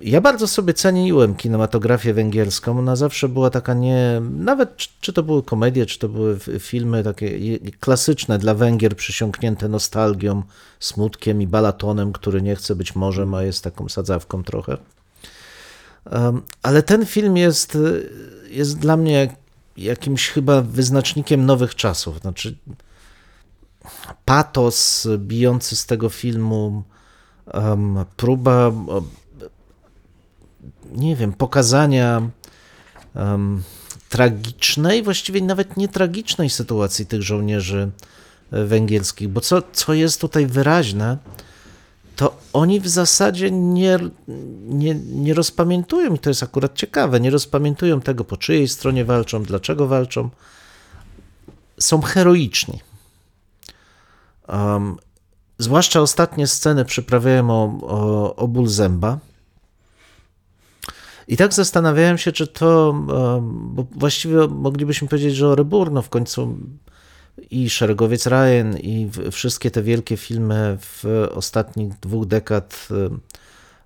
Ja 0.00 0.20
bardzo 0.20 0.46
sobie 0.46 0.74
ceniłem 0.74 1.34
kinematografię 1.34 2.14
węgierską. 2.14 2.78
Ona 2.78 2.96
zawsze 2.96 3.28
była 3.28 3.50
taka 3.50 3.74
nie. 3.74 4.22
Nawet 4.30 4.76
czy- 4.76 4.88
czy 5.00 5.12
to 5.12 5.22
były 5.22 5.42
komedie, 5.42 5.86
czy 5.86 5.98
to 5.98 6.08
były 6.08 6.38
filmy 6.58 7.04
takie 7.04 7.58
klasyczne 7.80 8.38
dla 8.38 8.54
Węgier, 8.54 8.96
przysiągnięte 8.96 9.68
nostalgią, 9.68 10.42
smutkiem 10.80 11.42
i 11.42 11.46
balatonem, 11.46 12.12
który 12.12 12.42
nie 12.42 12.56
chce 12.56 12.76
być 12.76 12.94
morzem, 12.94 13.34
a 13.34 13.42
jest 13.42 13.64
taką 13.64 13.88
sadzawką 13.88 14.44
trochę. 14.44 14.76
Um, 16.12 16.42
Ale 16.62 16.82
ten 16.82 17.06
film 17.06 17.36
jest, 17.36 17.78
jest 18.50 18.78
dla 18.78 18.96
mnie 18.96 19.36
jakimś 19.82 20.28
chyba 20.28 20.62
wyznacznikiem 20.62 21.46
nowych 21.46 21.74
czasów. 21.74 22.20
Znaczy, 22.20 22.56
patos 24.24 25.08
bijący 25.18 25.76
z 25.76 25.86
tego 25.86 26.08
filmu, 26.08 26.82
um, 27.54 28.04
próba 28.16 28.72
nie 30.92 31.16
wiem, 31.16 31.32
pokazania 31.32 32.22
em, 33.14 33.62
tragicznej, 34.08 35.02
właściwie 35.02 35.42
nawet 35.42 35.76
nie 35.76 35.88
tragicznej 35.88 36.50
sytuacji 36.50 37.06
tych 37.06 37.22
żołnierzy 37.22 37.90
e, 38.50 38.64
węgierskich, 38.64 39.28
bo 39.28 39.40
co, 39.40 39.62
co 39.72 39.94
jest 39.94 40.20
tutaj 40.20 40.46
wyraźne, 40.46 41.18
to 42.20 42.36
oni 42.52 42.80
w 42.80 42.88
zasadzie 42.88 43.50
nie, 43.50 43.98
nie, 44.68 44.94
nie 44.94 45.34
rozpamiętują, 45.34 46.14
i 46.14 46.18
to 46.18 46.30
jest 46.30 46.42
akurat 46.42 46.74
ciekawe, 46.74 47.20
nie 47.20 47.30
rozpamiętują 47.30 48.00
tego, 48.00 48.24
po 48.24 48.36
czyjej 48.36 48.68
stronie 48.68 49.04
walczą, 49.04 49.42
dlaczego 49.42 49.86
walczą. 49.86 50.30
Są 51.78 52.00
heroiczni. 52.00 52.80
Um, 54.48 54.96
zwłaszcza 55.58 56.00
ostatnie 56.00 56.46
sceny 56.46 56.84
przyprawiają 56.84 57.50
o, 57.50 57.78
o, 57.82 58.36
o 58.36 58.48
ból 58.48 58.68
zęba. 58.68 59.18
I 61.28 61.36
tak 61.36 61.54
zastanawiałem 61.54 62.18
się, 62.18 62.32
czy 62.32 62.46
to, 62.46 62.92
bo 63.50 63.86
właściwie 63.90 64.48
moglibyśmy 64.48 65.08
powiedzieć, 65.08 65.34
że 65.34 65.48
o 65.48 65.54
Reburno 65.54 66.02
w 66.02 66.08
końcu 66.08 66.56
i 67.50 67.70
Szeregowiec 67.70 68.26
Ryan 68.26 68.78
i 68.78 69.10
wszystkie 69.32 69.70
te 69.70 69.82
wielkie 69.82 70.16
filmy 70.16 70.78
w 70.80 71.04
ostatnich 71.34 71.98
dwóch 71.98 72.26
dekad 72.26 72.88
em, 72.90 73.20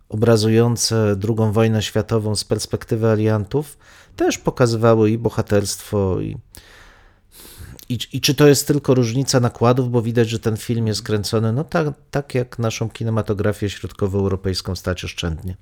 obrazujące 0.09 1.17
II 1.29 1.53
wojnę 1.53 1.83
światową 1.83 2.37
z 2.37 2.45
perspektywy 2.45 3.09
aliantów 3.09 3.79
też 4.17 4.39
pokazywały 4.39 5.11
i 5.11 5.19
bohaterstwo 5.19 6.21
i, 6.21 6.37
i, 7.89 7.99
I 8.13 8.21
czy 8.21 8.35
to 8.35 8.47
jest 8.47 8.67
tylko 8.67 8.95
różnica 8.95 9.41
nakładów, 9.41 9.91
bo 9.91 10.03
widać, 10.03 10.29
że 10.29 10.39
ten 10.39 10.57
film 10.57 10.87
jest 10.87 11.03
kręcony 11.03 11.53
no 11.53 11.65
tak, 11.65 11.87
tak 12.11 12.35
jak 12.35 12.59
naszą 12.59 12.91
kinematografię 12.91 13.71
środkowoeuropejską 13.71 14.75
stać 14.75 15.05
oszczędnie. 15.05 15.57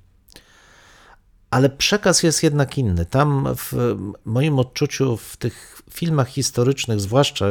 Ale 1.53 1.69
przekaz 1.69 2.23
jest 2.23 2.43
jednak 2.43 2.77
inny. 2.77 3.05
Tam 3.05 3.47
w 3.55 3.95
moim 4.25 4.59
odczuciu 4.59 5.17
w 5.17 5.37
tych 5.37 5.81
filmach 5.89 6.27
historycznych, 6.27 6.99
zwłaszcza 6.99 7.45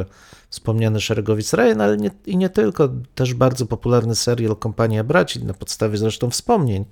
wspomniany 0.50 1.00
Szeregowiec 1.00 1.54
Ryan, 1.54 1.80
ale 1.80 1.96
nie, 1.96 2.10
i 2.26 2.36
nie 2.36 2.48
tylko, 2.48 2.88
też 3.14 3.34
bardzo 3.34 3.66
popularny 3.66 4.14
serial 4.14 4.56
Kompania 4.56 5.04
Braci, 5.04 5.44
na 5.44 5.54
podstawie 5.54 5.98
zresztą 5.98 6.30
wspomnień 6.30 6.84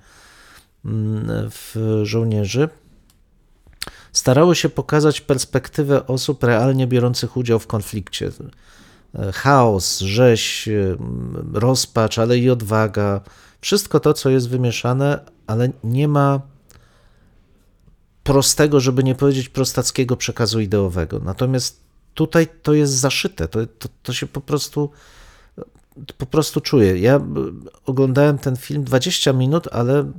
mm, 0.84 1.50
w 1.50 1.76
żołnierzy, 2.02 2.68
starały 4.12 4.56
się 4.56 4.68
pokazać 4.68 5.20
perspektywę 5.20 6.06
osób 6.06 6.44
realnie 6.44 6.86
biorących 6.86 7.36
udział 7.36 7.58
w 7.58 7.66
konflikcie. 7.66 8.30
Chaos, 9.32 10.00
rzeź, 10.00 10.68
rozpacz, 11.52 12.18
ale 12.18 12.38
i 12.38 12.50
odwaga. 12.50 13.20
Wszystko 13.60 14.00
to, 14.00 14.14
co 14.14 14.30
jest 14.30 14.48
wymieszane, 14.48 15.20
ale 15.46 15.70
nie 15.84 16.08
ma 16.08 16.40
prostego, 18.30 18.80
żeby 18.80 19.04
nie 19.04 19.14
powiedzieć 19.14 19.48
prostackiego 19.48 20.16
przekazu 20.16 20.60
ideowego. 20.60 21.18
Natomiast 21.24 21.80
tutaj 22.14 22.48
to 22.62 22.74
jest 22.74 22.92
zaszyte, 22.92 23.48
to, 23.48 23.66
to, 23.66 23.88
to 24.02 24.12
się 24.12 24.26
po 24.26 24.40
prostu 24.40 24.90
po 26.18 26.26
prostu 26.26 26.60
czuję. 26.60 26.98
Ja 26.98 27.20
oglądałem 27.86 28.38
ten 28.38 28.56
film 28.56 28.84
20 28.84 29.32
minut, 29.32 29.68
ale 29.72 30.12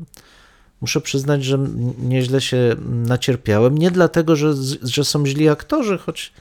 muszę 0.82 1.02
przyznać, 1.02 1.44
że 1.44 1.60
nieźle 2.00 2.42
się 2.42 2.76
nacierpiałem. 2.90 3.78
Nie 3.78 3.92
dlatego, 3.92 4.36
że, 4.36 4.54
że 4.82 5.06
są 5.06 5.26
źli 5.26 5.50
aktorzy, 5.50 5.98
choć 5.98 6.34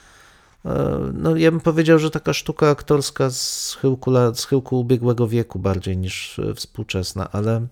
e, 0.65 0.99
no, 1.15 1.37
ja 1.37 1.51
bym 1.51 1.61
powiedział, 1.61 1.99
że 1.99 2.11
taka 2.11 2.33
sztuka 2.33 2.71
aktorska 2.71 3.31
z 3.31 3.77
chyłku, 3.81 4.11
lat, 4.11 4.39
z 4.39 4.45
chyłku 4.45 4.81
ubiegłego 4.81 5.29
wieku 5.29 5.59
bardziej 5.59 5.97
niż 5.97 6.39
e, 6.39 6.55
współczesna, 6.55 7.31
ale 7.33 7.67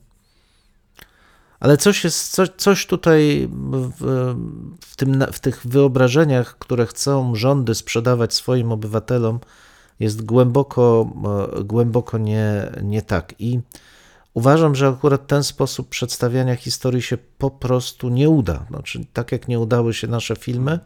ale 1.60 1.76
coś, 1.76 2.04
jest, 2.04 2.32
coś, 2.32 2.48
coś 2.56 2.86
tutaj 2.86 3.48
w, 3.50 3.92
w, 4.80 4.96
tym, 4.96 5.24
w 5.32 5.40
tych 5.40 5.66
wyobrażeniach, 5.66 6.58
które 6.58 6.86
chcą 6.86 7.34
rządy 7.34 7.74
sprzedawać 7.74 8.34
swoim 8.34 8.72
obywatelom, 8.72 9.40
jest 10.00 10.24
głęboko, 10.24 11.10
głęboko 11.64 12.18
nie, 12.18 12.72
nie 12.82 13.02
tak. 13.02 13.34
I 13.38 13.60
uważam, 14.34 14.74
że 14.74 14.88
akurat 14.88 15.26
ten 15.26 15.44
sposób 15.44 15.88
przedstawiania 15.88 16.56
historii 16.56 17.02
się 17.02 17.18
po 17.38 17.50
prostu 17.50 18.08
nie 18.08 18.28
uda. 18.30 18.66
Znaczy, 18.68 19.04
tak 19.12 19.32
jak 19.32 19.48
nie 19.48 19.60
udały 19.60 19.94
się 19.94 20.06
nasze 20.06 20.36
filmy, 20.36 20.80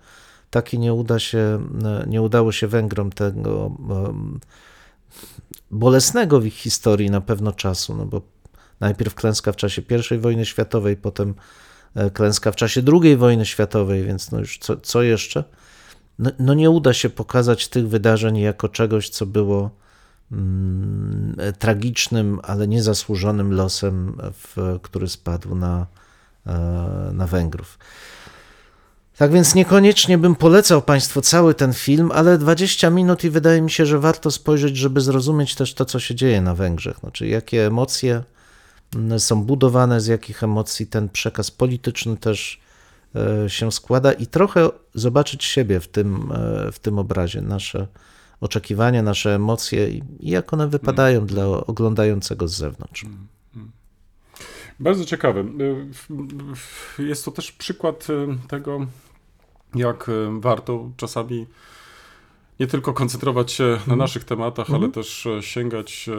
tak 0.51 0.75
i 0.75 0.79
nie, 0.79 0.95
uda 0.95 1.19
się, 1.19 1.67
nie 2.07 2.23
udało 2.23 2.53
się 2.53 2.67
Węgrom 2.67 3.13
tego 3.13 3.71
bolesnego 5.71 6.41
w 6.41 6.47
ich 6.47 6.55
historii 6.55 7.11
na 7.11 7.21
pewno 7.21 7.53
czasu, 7.53 7.97
no 7.97 8.07
bo 8.07 8.23
Najpierw 8.83 9.15
klęska 9.15 9.53
w 9.53 9.57
czasie 9.57 9.83
I 10.11 10.19
wojny 10.19 10.47
światowej, 10.47 10.97
potem 10.97 11.35
klęska 12.13 12.53
w 12.53 12.57
czasie 12.57 12.83
II 13.03 13.17
wojny 13.17 13.47
światowej, 13.47 14.05
więc 14.05 14.31
no 14.31 14.39
już 14.39 14.59
co, 14.59 14.77
co 14.77 15.03
jeszcze? 15.03 15.45
No, 16.19 16.31
no, 16.39 16.55
nie 16.55 16.71
uda 16.71 16.93
się 16.93 17.11
pokazać 17.11 17.69
tych 17.69 17.89
wydarzeń 17.89 18.39
jako 18.39 18.69
czegoś, 18.69 19.09
co 19.09 19.27
było 19.27 19.71
mm, 20.33 21.37
tragicznym, 21.59 22.41
ale 22.43 22.69
niezasłużonym 22.69 23.53
losem, 23.53 24.17
w, 24.33 24.79
który 24.83 25.09
spadł 25.09 25.55
na, 25.55 25.87
na 27.13 27.27
Węgrów. 27.27 27.79
Tak 29.17 29.33
więc 29.33 29.55
niekoniecznie 29.55 30.19
bym 30.19 30.35
polecał 30.35 30.83
Państwu 30.83 31.21
cały 31.21 31.55
ten 31.55 31.73
film, 31.73 32.11
ale 32.15 32.39
20 32.39 32.91
minut 32.91 33.25
i 33.25 33.31
wydaje 33.31 33.63
mi 33.63 33.71
się, 33.71 33.87
że 33.87 33.99
warto 33.99 34.31
spojrzeć, 34.31 34.77
żeby 34.77 35.01
zrozumieć 35.01 35.55
też 35.55 35.75
to, 35.75 35.85
co 35.85 36.01
się 36.01 36.15
dzieje 36.15 36.41
na 36.41 36.55
Węgrzech. 36.55 36.99
Znaczy, 36.99 37.27
jakie 37.27 37.67
emocje 37.67 38.23
są 39.19 39.45
budowane, 39.45 40.01
z 40.01 40.07
jakich 40.07 40.43
emocji 40.43 40.87
ten 40.87 41.09
przekaz 41.09 41.51
polityczny 41.51 42.17
też 42.17 42.61
się 43.49 43.73
składa 43.73 44.13
i 44.13 44.27
trochę 44.27 44.71
zobaczyć 44.95 45.45
siebie 45.45 45.81
w 45.81 45.89
tym, 45.89 46.33
w 46.73 46.79
tym 46.79 46.99
obrazie, 46.99 47.41
nasze 47.41 47.87
oczekiwania, 48.41 49.03
nasze 49.03 49.35
emocje 49.35 49.89
i 49.91 50.03
jak 50.21 50.53
one 50.53 50.69
wypadają 50.69 51.21
hmm. 51.21 51.27
dla 51.27 51.47
oglądającego 51.47 52.49
z 52.49 52.57
zewnątrz. 52.57 53.07
Bardzo 54.81 55.05
ciekawe. 55.05 55.45
Jest 56.99 57.25
to 57.25 57.31
też 57.31 57.53
przykład 57.53 58.07
tego, 58.49 58.87
jak 59.75 60.11
warto 60.41 60.91
czasami 60.97 61.47
nie 62.61 62.67
tylko 62.67 62.93
koncentrować 62.93 63.53
się 63.53 63.79
na 63.87 63.97
naszych 63.97 64.25
tematach, 64.25 64.71
ale 64.75 64.89
też 64.89 65.29
sięgać 65.41 66.11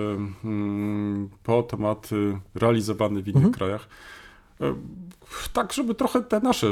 po 1.44 1.64
tematy 1.64 2.40
realizowane 2.56 3.22
w 3.22 3.28
innych 3.28 3.36
Mhm. 3.36 3.54
krajach. 3.54 3.88
Tak, 5.54 5.74
żeby 5.74 5.96
trochę 5.96 6.24
te 6.24 6.40
nasze, 6.40 6.68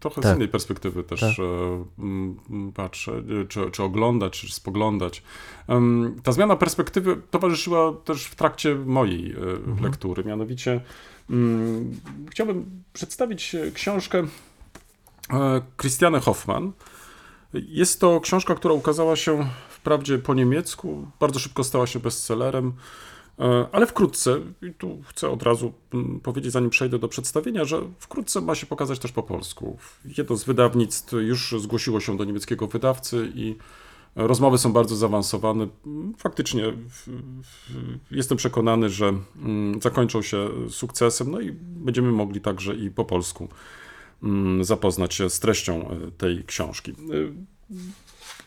trochę 0.00 0.20
Tak. 0.22 0.32
z 0.32 0.36
innej 0.36 0.48
perspektywy 0.48 1.04
też 1.04 1.20
Tak. 1.20 1.30
patrzę, 2.74 3.22
czy, 3.48 3.70
czy 3.70 3.82
oglądać, 3.82 4.40
czy 4.40 4.52
spoglądać. 4.52 5.22
Ta 6.22 6.32
zmiana 6.32 6.56
perspektywy 6.56 7.16
towarzyszyła 7.30 7.92
też 8.04 8.24
w 8.24 8.34
trakcie 8.34 8.74
mojej 8.74 9.32
e, 9.32 9.36
Mhm. 9.36 9.82
lektury, 9.82 10.24
mianowicie 10.24 10.80
mm, 11.30 12.00
chciałbym 12.30 12.82
przedstawić 12.92 13.56
książkę 13.74 14.18
e, 15.32 15.62
Christiane 15.80 16.20
Hoffman. 16.20 16.72
Jest 17.54 18.00
to 18.00 18.20
książka, 18.20 18.54
która 18.54 18.74
ukazała 18.74 19.16
się 19.16 19.46
wprawdzie 19.68 20.18
po 20.18 20.34
niemiecku, 20.34 21.06
bardzo 21.20 21.38
szybko 21.38 21.64
stała 21.64 21.86
się 21.86 22.00
bestsellerem, 22.00 22.72
e, 23.38 23.66
ale 23.72 23.86
wkrótce, 23.86 24.40
i 24.62 24.74
tu 24.74 25.02
chcę 25.06 25.30
od 25.30 25.42
razu 25.42 25.72
mm, 25.94 26.20
powiedzieć, 26.20 26.52
zanim 26.52 26.70
przejdę 26.70 26.98
do 26.98 27.08
przedstawienia, 27.08 27.64
że 27.64 27.80
wkrótce 27.98 28.40
ma 28.40 28.54
się 28.54 28.66
pokazać 28.66 28.98
też 28.98 29.12
po 29.12 29.22
polsku. 29.22 29.78
Jedno 30.18 30.36
z 30.36 30.44
wydawnictw 30.44 31.12
już 31.12 31.54
zgłosiło 31.58 32.00
się 32.00 32.16
do 32.16 32.24
niemieckiego 32.24 32.66
wydawcy 32.66 33.32
i 33.34 33.56
Rozmowy 34.16 34.58
są 34.58 34.72
bardzo 34.72 34.96
zaawansowane. 34.96 35.66
Faktycznie 36.18 36.72
jestem 38.10 38.38
przekonany, 38.38 38.90
że 38.90 39.12
mm, 39.36 39.82
zakończą 39.82 40.22
się 40.22 40.48
sukcesem, 40.68 41.30
no 41.30 41.40
i 41.40 41.52
będziemy 41.60 42.12
mogli 42.12 42.40
także 42.40 42.76
i 42.76 42.90
po 42.90 43.04
polsku 43.04 43.48
zapoznać 44.60 45.14
się 45.14 45.30
z 45.30 45.40
treścią 45.40 45.90
e, 45.90 46.10
tej 46.10 46.44
książki. 46.44 46.90
E, 46.90 46.94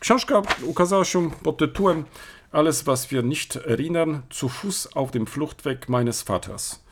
Książka 0.00 0.42
ukazała 0.62 1.04
się 1.04 1.30
pod 1.30 1.56
tytułem 1.58 2.04
Alles, 2.52 2.82
was 2.82 3.06
wir 3.06 3.24
nicht 3.24 3.56
erinnern, 3.56 4.16
zu 4.30 4.48
Fuß 4.48 4.88
auf 4.94 5.10
dem 5.10 5.26
Fluchtweg 5.26 5.88
meines 5.88 6.22
Vaters. 6.22 6.84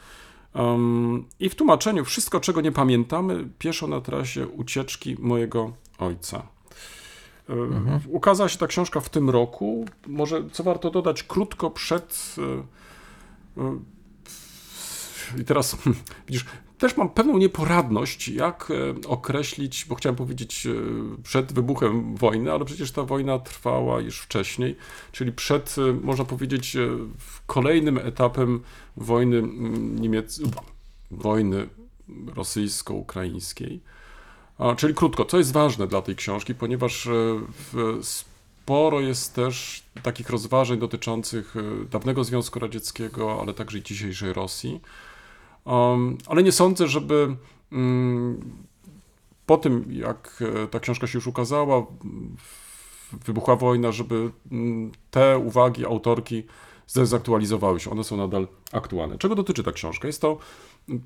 I 1.40 1.49
w 1.49 1.55
tłumaczeniu 1.55 2.05
wszystko, 2.05 2.40
czego 2.40 2.61
nie 2.61 2.72
pamiętamy, 2.72 3.49
pieszo 3.59 3.87
na 3.87 4.01
trasie 4.01 4.49
ucieczki 4.49 5.16
mojego 5.18 5.72
ojca. 5.99 6.46
E, 7.49 8.01
Ukazała 8.09 8.49
się 8.49 8.59
ta 8.59 8.66
książka 8.66 9.01
w 9.01 9.09
tym 9.09 9.31
roku. 9.31 9.87
Może 10.07 10.51
co 10.53 10.62
warto 10.62 10.90
dodać, 10.90 11.22
krótko 11.22 11.70
przed. 11.70 12.37
I 15.40 15.44
teraz 15.44 15.77
widzisz, 16.27 16.44
też 16.79 16.97
mam 16.97 17.09
pewną 17.09 17.39
nieporadność, 17.39 18.29
jak 18.29 18.71
e, 18.71 19.09
określić, 19.09 19.85
bo 19.85 19.95
chciałem 19.95 20.17
powiedzieć 20.17 20.67
e, 20.67 20.73
przed 21.23 21.53
wybuchem 21.53 22.17
wojny, 22.17 22.53
ale 22.53 22.65
przecież 22.65 22.93
ta 22.93 23.03
wojna 23.03 23.39
trwała 23.39 24.01
już 24.01 24.21
wcześniej, 24.21 24.77
czyli 25.12 25.33
przed, 25.33 25.77
e, 25.79 25.93
można 25.93 26.25
powiedzieć, 26.25 26.77
kolejnym 27.47 27.99
etapem 27.99 28.62
wojny 28.97 29.43
niemieckiej, 30.01 30.47
wojny 31.11 31.69
rosyjsko-ukraińskiej. 32.35 33.81
Czyli 34.77 34.95
krótko, 34.95 35.25
co 35.25 35.39
jest 35.39 35.53
ważne 35.53 35.87
dla 35.87 36.03
tej 36.03 36.17
książki, 36.17 36.55
ponieważ 36.55 37.09
sporo 38.03 39.01
jest 39.01 39.35
też 39.35 39.83
takich 40.03 40.31
rozważań 40.31 40.79
dotyczących 40.79 41.55
dawnego 41.91 42.25
Związku 42.25 42.59
Radzieckiego, 42.59 43.41
ale 43.41 43.55
także 43.55 43.79
i 43.79 43.83
dzisiejszej 43.83 44.33
Rosji. 44.33 44.81
Ale 46.26 46.42
nie 46.42 46.52
sądzę, 46.52 46.88
żeby 46.88 47.37
mm, 47.72 48.40
po 49.46 49.57
tym, 49.57 49.85
jak 49.88 50.42
e, 50.64 50.68
ta 50.68 50.81
książka 50.81 51.07
się 51.07 51.18
już 51.18 51.26
ukazała, 51.26 51.87
wybuchła 53.12 53.57
wojna, 53.57 53.92
żeby 53.92 54.31
mm, 54.52 54.92
te 55.11 55.38
uwagi 55.38 55.87
autorki 55.87 56.44
zdezaktualizowały 56.87 57.81
się. 57.81 57.90
One 57.90 58.05
są 58.05 58.16
nadal 58.16 58.48
aktualne. 58.72 59.18
Czego 59.18 59.35
dotyczy 59.35 59.62
ta 59.62 59.72
książka? 59.72 60.07
Jest 60.07 60.20
to 60.20 60.38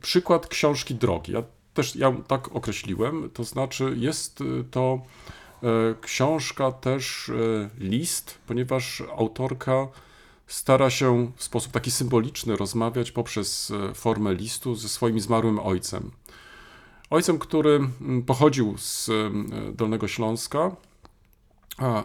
przykład 0.00 0.46
książki 0.46 0.94
drogi. 0.94 1.32
Ja 1.32 1.42
też 1.74 1.96
ją 1.96 2.22
tak 2.22 2.56
określiłem, 2.56 3.30
to 3.34 3.44
znaczy 3.44 3.94
jest 3.96 4.40
y, 4.40 4.64
to 4.70 5.00
e, 5.62 5.68
książka 6.00 6.72
też 6.72 7.28
e, 7.28 7.70
list, 7.78 8.38
ponieważ 8.46 9.02
autorka 9.16 9.88
stara 10.50 10.90
się 10.90 11.32
w 11.36 11.42
sposób 11.42 11.72
taki 11.72 11.90
symboliczny 11.90 12.56
rozmawiać 12.56 13.12
poprzez 13.12 13.70
e, 13.70 13.94
formę 13.94 14.34
listu 14.34 14.74
ze 14.74 14.88
swoim 14.88 15.20
zmarłym 15.20 15.58
ojcem. 15.58 16.10
Ojcem, 17.10 17.38
który 17.38 17.80
pochodził 18.26 18.74
z 18.78 19.08
e, 19.08 19.12
Dolnego 19.72 20.08
Śląska, 20.08 20.76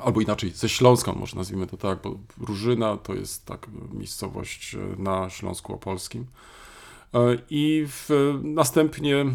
albo 0.04 0.22
inaczej, 0.22 0.50
ze 0.52 0.70
Śląska, 0.70 1.14
może 1.14 1.38
nazwijmy 1.38 1.68
to 1.68 1.78
tak, 1.78 2.00
bo 2.04 2.18
Różyna 2.42 2.98
to 2.98 3.14
jest 3.14 3.46
tak 3.46 3.68
miejscowość 3.94 4.76
e, 4.76 5.02
na 5.02 5.30
Śląsku 5.30 5.74
Opolskim. 5.74 6.26
I 7.50 7.86
w, 7.88 8.10
następnie 8.44 9.26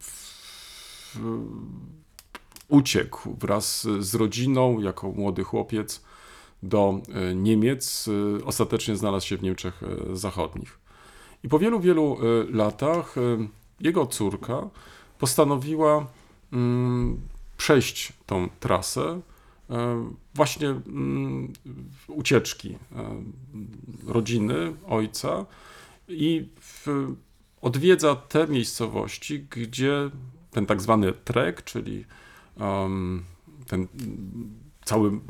w, 0.00 1.18
uciekł 2.68 3.36
wraz 3.40 3.86
z 3.98 4.14
rodziną 4.14 4.80
jako 4.80 5.12
młody 5.12 5.44
chłopiec 5.44 6.02
do 6.62 7.00
e, 7.14 7.34
Niemiec. 7.34 8.08
E, 8.08 8.44
Ostatecznie 8.44 8.96
znalazł 8.96 9.26
się 9.26 9.36
w 9.36 9.42
Niemczech 9.42 9.82
e, 9.82 10.16
Zachodnich. 10.16 10.78
I 11.44 11.48
po 11.48 11.58
wielu, 11.58 11.80
wielu 11.80 12.18
latach 12.50 13.14
jego 13.80 14.06
córka 14.06 14.68
postanowiła 15.18 16.06
mm, 16.52 17.20
przejść 17.56 18.12
tą 18.26 18.48
trasę 18.60 19.20
właśnie 20.34 20.68
mm, 20.68 21.52
ucieczki 22.08 22.78
rodziny, 24.06 24.74
ojca 24.86 25.46
i 26.08 26.48
odwiedza 27.62 28.16
te 28.16 28.48
miejscowości, 28.48 29.46
gdzie 29.50 30.10
ten 30.50 30.66
tak 30.66 30.82
zwany 30.82 31.12
trek, 31.12 31.64
czyli 31.64 32.04
ten 33.66 33.88
cały 34.86 35.20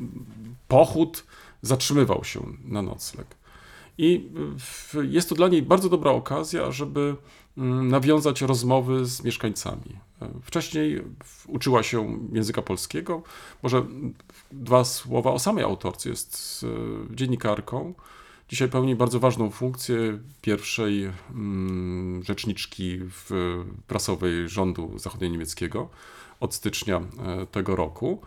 pochód 0.68 1.24
zatrzymywał 1.62 2.24
się 2.24 2.40
na 2.64 2.82
nocleg. 2.82 3.26
I 3.98 4.30
w, 4.58 4.94
jest 5.10 5.28
to 5.28 5.34
dla 5.34 5.48
niej 5.48 5.62
bardzo 5.62 5.88
dobra 5.88 6.10
okazja, 6.10 6.72
żeby 6.72 7.16
mm, 7.58 7.88
nawiązać 7.88 8.42
rozmowy 8.42 9.06
z 9.06 9.24
mieszkańcami. 9.24 9.96
E, 10.22 10.28
Wcześniej 10.42 11.02
uczyła 11.46 11.82
się 11.82 12.18
języka 12.32 12.62
polskiego. 12.62 13.22
Może 13.62 13.86
dwa 14.52 14.84
słowa 14.84 15.32
o 15.32 15.38
samej 15.38 15.64
autorce. 15.64 16.08
Jest 16.08 16.64
e, 17.12 17.16
dziennikarką. 17.16 17.94
Dzisiaj 18.48 18.68
pełni 18.68 18.96
bardzo 18.96 19.20
ważną 19.20 19.50
funkcję 19.50 20.18
pierwszej 20.42 21.04
mm, 21.30 22.22
rzeczniczki 22.24 23.00
prasowej 23.86 24.48
rządu 24.48 24.92
zachodnio-niemieckiego 24.96 25.88
od 26.40 26.54
stycznia 26.54 26.96
e, 26.96 27.46
tego 27.46 27.76
roku, 27.76 28.22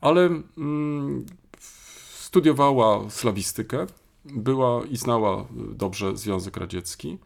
ale 0.00 0.30
mm, 0.58 1.26
studiowała 2.18 3.10
slawistykę, 3.10 3.86
była 4.24 4.84
i 4.84 4.96
znała 4.96 5.46
dobrze 5.72 6.16
Związek 6.16 6.56
Radziecki. 6.56 7.18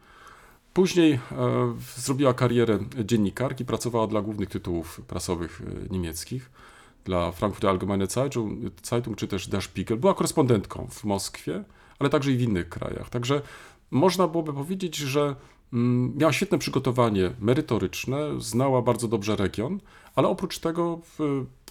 Później 0.73 1.13
e, 1.13 1.19
zrobiła 1.95 2.33
karierę 2.33 2.79
dziennikarki, 3.05 3.65
pracowała 3.65 4.07
dla 4.07 4.21
głównych 4.21 4.49
tytułów 4.49 5.01
prasowych 5.07 5.61
e, 5.61 5.93
niemieckich, 5.93 6.51
dla 7.05 7.31
Frankfurter 7.31 7.69
Allgemeine 7.69 8.07
Zeitung, 8.83 9.17
czy 9.17 9.27
też 9.27 9.47
Der 9.47 9.61
Spiegel. 9.61 9.97
Była 9.97 10.13
korespondentką 10.13 10.87
w 10.91 11.03
Moskwie, 11.03 11.63
ale 11.99 12.09
także 12.09 12.31
i 12.31 12.37
w 12.37 12.41
innych 12.41 12.69
krajach. 12.69 13.09
Także 13.09 13.41
można 13.91 14.27
byłoby 14.27 14.53
powiedzieć, 14.53 14.95
że 14.95 15.35
miała 16.15 16.33
świetne 16.33 16.57
przygotowanie 16.57 17.31
merytoryczne, 17.39 18.17
znała 18.41 18.81
bardzo 18.81 19.07
dobrze 19.07 19.35
region, 19.35 19.79
ale 20.15 20.27
oprócz 20.27 20.59
tego, 20.59 20.99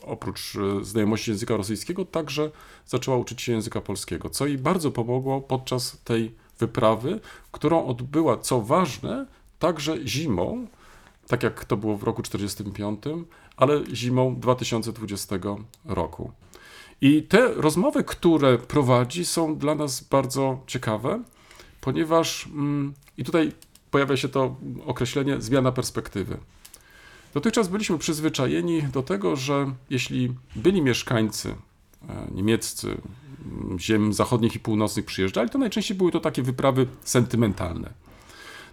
oprócz 0.03 0.57
e, 0.57 0.85
znajomości 0.85 1.31
języka 1.31 1.57
rosyjskiego, 1.57 2.05
także 2.05 2.51
zaczęła 2.87 3.17
uczyć 3.17 3.43
się 3.43 3.53
języka 3.53 3.81
polskiego, 3.81 4.31
co 4.31 4.47
jej 4.47 4.59
bardzo 4.59 4.91
pomogło 4.91 5.41
podczas 5.41 6.01
tej 6.05 6.35
wyprawy, 6.59 7.21
którą 7.53 7.87
odbyła, 7.87 8.39
co 8.39 8.61
ważne, 8.61 9.27
także 9.59 10.07
zimą, 10.07 10.67
tak 11.27 11.43
jak 11.43 11.65
to 11.65 11.77
było 11.77 11.97
w 11.97 12.03
roku 12.03 12.23
1945, 12.23 13.27
ale 13.57 13.85
zimą 13.95 14.37
2020 14.37 15.37
roku. 15.85 16.33
I 17.01 17.23
te 17.23 17.55
rozmowy, 17.55 18.05
które 18.05 18.59
prowadzi, 18.59 19.25
są 19.25 19.57
dla 19.57 19.75
nas 19.75 20.05
bardzo 20.05 20.61
ciekawe, 20.67 21.23
ponieważ, 21.81 22.47
mm, 22.47 22.95
i 23.17 23.25
tutaj 23.25 23.53
pojawia 23.90 24.16
się 24.16 24.29
to 24.29 24.57
określenie 24.87 25.40
zmiana 25.40 25.72
perspektywy. 25.72 26.38
Dotychczas 27.35 27.68
byliśmy 27.68 27.98
przyzwyczajeni 27.98 28.83
do 28.83 29.03
tego, 29.03 29.37
że 29.37 29.72
jeśli 29.90 30.35
byli 30.57 30.83
mieszkańcy 30.83 31.55
e, 32.09 32.26
niemieccy 32.35 32.96
ziem 33.79 34.12
zachodnich 34.12 34.55
i 34.55 34.61
północnych 34.61 35.05
przyjeżdżali, 35.05 35.50
to 35.50 35.59
najczęściej 35.59 35.96
były 35.96 36.12
to 36.12 36.20
takie 36.20 36.42
wyprawy 36.42 36.87
sentymentalne. 37.05 37.90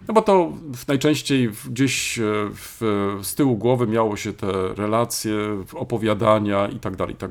No 0.08 0.14
bo 0.14 0.22
to 0.22 0.52
najczęściej 0.88 1.50
gdzieś 1.70 2.18
e, 2.18 2.22
w, 2.54 2.78
z 3.22 3.34
tyłu 3.34 3.56
głowy 3.56 3.86
miało 3.86 4.16
się 4.16 4.32
te 4.32 4.74
relacje, 4.74 5.34
opowiadania 5.74 6.68
i 6.68 6.78
tak 6.78 6.96
dalej, 6.96 7.14
i 7.14 7.18
tak. 7.18 7.30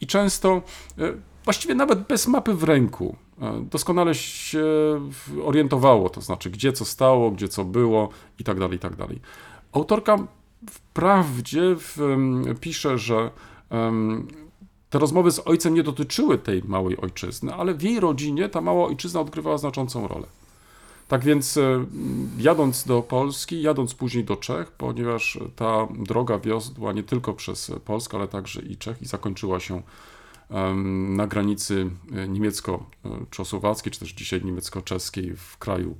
I 0.00 0.06
często, 0.06 0.62
e, 0.98 1.12
właściwie 1.44 1.74
nawet 1.74 2.00
bez 2.00 2.26
mapy 2.26 2.54
w 2.54 2.62
ręku, 2.62 3.16
doskonale 3.62 4.14
się 4.14 4.64
orientowało, 5.44 6.10
to 6.10 6.20
znaczy 6.20 6.50
gdzie 6.50 6.72
co 6.72 6.84
stało, 6.84 7.30
gdzie 7.30 7.48
co 7.48 7.64
było 7.64 8.08
i 8.38 8.44
tak 8.44 8.58
dalej, 8.58 8.76
i 8.76 8.80
tak. 8.80 8.92
Autorka 9.72 10.18
wprawdzie 10.70 11.76
w, 11.78 11.98
pisze, 12.60 12.98
że 12.98 13.30
te 14.90 14.98
rozmowy 14.98 15.30
z 15.30 15.46
ojcem 15.46 15.74
nie 15.74 15.82
dotyczyły 15.82 16.38
tej 16.38 16.62
małej 16.64 16.96
ojczyzny, 16.96 17.54
ale 17.54 17.74
w 17.74 17.82
jej 17.82 18.00
rodzinie 18.00 18.48
ta 18.48 18.60
mała 18.60 18.86
ojczyzna 18.86 19.20
odgrywała 19.20 19.58
znaczącą 19.58 20.08
rolę. 20.08 20.26
Tak 21.08 21.24
więc 21.24 21.56
e, 21.56 21.84
jadąc 22.38 22.84
do 22.84 23.02
Polski, 23.02 23.62
jadąc 23.62 23.94
później 23.94 24.24
do 24.24 24.36
Czech, 24.36 24.72
ponieważ 24.72 25.38
ta 25.56 25.88
droga 25.98 26.38
wiodła 26.38 26.92
nie 26.92 27.02
tylko 27.02 27.32
przez 27.32 27.72
Polskę, 27.84 28.16
ale 28.16 28.28
także 28.28 28.62
i 28.62 28.76
Czech 28.76 29.02
i 29.02 29.06
zakończyła 29.06 29.60
się 29.60 29.82
na 31.08 31.26
granicy 31.26 31.90
e, 32.12 32.28
niemiecko-czechosłowackiej, 32.28 33.92
czy 33.92 34.00
też 34.00 34.12
dzisiaj 34.12 34.44
niemiecko-czeskiej 34.44 35.36
w 35.36 35.58
kraju 35.58 35.96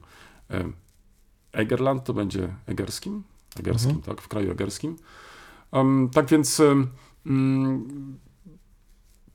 Egerland, 1.53 2.05
to 2.05 2.15
będzie 2.15 2.55
egerskim, 2.67 3.23
egerskim, 3.59 4.03
tak, 4.03 4.21
w 4.21 4.29
kraju 4.29 4.51
egerskim. 4.51 4.97
Tak 6.13 6.27
więc 6.27 6.63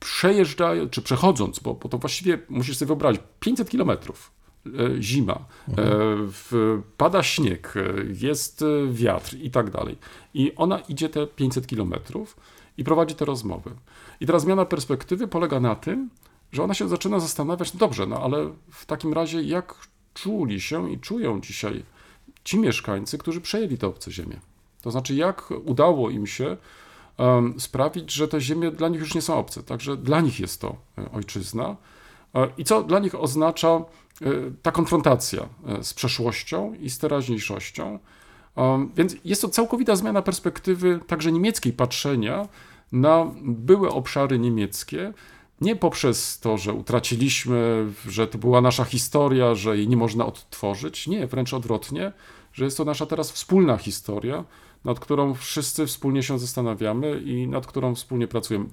przejeżdżając, 0.00 0.90
czy 0.90 1.02
przechodząc, 1.02 1.58
bo, 1.58 1.74
bo 1.74 1.88
to 1.88 1.98
właściwie 1.98 2.38
musisz 2.48 2.76
sobie 2.76 2.86
wyobrazić, 2.86 3.22
500 3.40 3.70
kilometrów, 3.70 4.32
e, 4.66 5.02
zima, 5.02 5.32
e, 5.32 5.74
w, 6.16 6.80
pada 6.96 7.22
śnieg, 7.22 7.74
jest 8.20 8.64
wiatr 8.92 9.36
i 9.36 9.50
tak 9.50 9.70
dalej. 9.70 9.98
I 10.34 10.54
ona 10.56 10.78
idzie 10.78 11.08
te 11.08 11.26
500 11.26 11.66
kilometrów 11.66 12.36
i 12.76 12.84
prowadzi 12.84 13.14
te 13.14 13.24
rozmowy. 13.24 13.70
I 14.20 14.26
teraz 14.26 14.42
zmiana 14.42 14.64
perspektywy 14.64 15.28
polega 15.28 15.60
na 15.60 15.74
tym, 15.74 16.10
że 16.52 16.62
ona 16.62 16.74
się 16.74 16.88
zaczyna 16.88 17.20
zastanawiać, 17.20 17.74
no 17.74 17.78
dobrze, 17.78 18.06
no 18.06 18.20
ale 18.20 18.52
w 18.70 18.86
takim 18.86 19.12
razie 19.12 19.42
jak 19.42 19.74
czuli 20.14 20.60
się 20.60 20.92
i 20.92 20.98
czują 20.98 21.40
dzisiaj 21.40 21.84
ci 22.44 22.58
mieszkańcy, 22.58 23.18
którzy 23.18 23.40
przejęli 23.40 23.78
te 23.78 23.86
obce 23.86 24.12
ziemie. 24.12 24.40
To 24.82 24.90
znaczy, 24.90 25.14
jak 25.14 25.50
udało 25.64 26.10
im 26.10 26.26
się 26.26 26.56
em, 27.18 27.60
sprawić, 27.60 28.12
że 28.12 28.28
te 28.28 28.40
ziemie 28.40 28.70
dla 28.70 28.88
nich 28.88 29.00
już 29.00 29.14
nie 29.14 29.22
są 29.22 29.34
obce, 29.34 29.62
także 29.62 29.96
dla 29.96 30.20
nich 30.20 30.40
jest 30.40 30.60
to 30.60 30.76
e, 30.98 31.12
ojczyzna. 31.12 31.76
E, 32.34 32.48
I 32.58 32.64
co 32.64 32.82
dla 32.82 32.98
nich 32.98 33.14
oznacza 33.14 33.68
e, 33.68 33.84
ta 34.62 34.72
konfrontacja 34.72 35.48
z 35.82 35.94
przeszłością 35.94 36.74
i 36.74 36.90
z 36.90 36.98
teraźniejszością. 36.98 37.98
Więc 38.96 39.16
jest 39.24 39.42
to 39.42 39.48
całkowita 39.48 39.96
zmiana 39.96 40.22
perspektywy 40.22 41.00
także 41.06 41.32
niemieckiej 41.32 41.72
patrzenia 41.72 42.48
na 42.92 43.26
były 43.42 43.90
obszary 43.90 44.38
niemieckie, 44.38 45.12
nie 45.60 45.76
poprzez 45.76 46.40
to, 46.40 46.58
że 46.58 46.72
utraciliśmy, 46.72 47.86
że 48.08 48.26
to 48.26 48.38
była 48.38 48.60
nasza 48.60 48.84
historia, 48.84 49.54
że 49.54 49.76
jej 49.76 49.88
nie 49.88 49.96
można 49.96 50.26
odtworzyć. 50.26 51.06
Nie, 51.06 51.26
wręcz 51.26 51.54
odwrotnie, 51.54 52.12
że 52.52 52.64
jest 52.64 52.76
to 52.76 52.84
nasza 52.84 53.06
teraz 53.06 53.32
wspólna 53.32 53.76
historia, 53.76 54.44
nad 54.84 55.00
którą 55.00 55.34
wszyscy 55.34 55.86
wspólnie 55.86 56.22
się 56.22 56.38
zastanawiamy 56.38 57.20
i 57.20 57.48
nad 57.48 57.66
którą 57.66 57.94
wspólnie 57.94 58.28
pracujemy. 58.28 58.66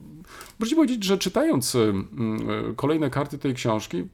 Muszę 0.59 0.75
powiedzieć, 0.75 1.03
że 1.03 1.17
czytając 1.17 1.75
y, 1.75 1.93
kolejne 2.75 3.09
karty 3.09 3.37
tej 3.37 3.53
książki, 3.53 4.07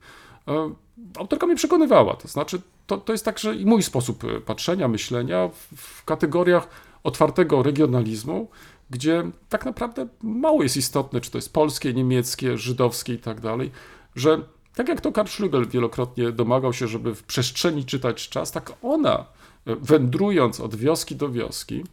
autorka 1.18 1.46
mnie 1.48 1.56
przekonywała. 1.56 2.16
To 2.16 2.28
znaczy, 2.28 2.62
to, 2.88 2.98
to 2.98 3.12
jest 3.12 3.26
także 3.26 3.56
i 3.56 3.66
mój 3.66 3.84
sposób 3.84 4.24
y, 4.24 4.42
patrzenia, 4.42 4.88
myślenia 4.88 5.50
w, 5.76 6.06
kategoriach 6.06 6.68
otwartego 7.04 7.64
regionalizmu, 7.64 8.48
gdzie 8.90 9.24
tak 9.50 9.66
naprawdę 9.66 10.08
mało 10.22 10.64
jest 10.64 10.78
istotne, 10.78 11.22
czy 11.22 11.32
to 11.32 11.38
jest 11.38 11.54
polskie, 11.54 11.94
niemieckie, 11.94 12.58
żydowskie 12.58 13.14
i 13.14 13.20
tak 13.20 13.42
dalej, 13.42 13.72
że 14.16 14.42
tak 14.76 14.88
jak 14.88 15.02
to 15.02 15.12
Karl 15.12 15.28
Schlügel 15.28 15.68
wielokrotnie 15.68 16.32
domagał 16.32 16.74
się, 16.74 16.88
żeby 16.88 17.16
w 17.16 17.24
przestrzeni 17.24 17.86
czytać 17.86 18.30
czas, 18.30 18.52
tak 18.52 18.74
ona, 18.82 19.26
y, 19.68 19.76
wędrując 19.76 20.60
od 20.60 20.76
wioski 20.76 21.16
do 21.16 21.30
wioski, 21.30 21.84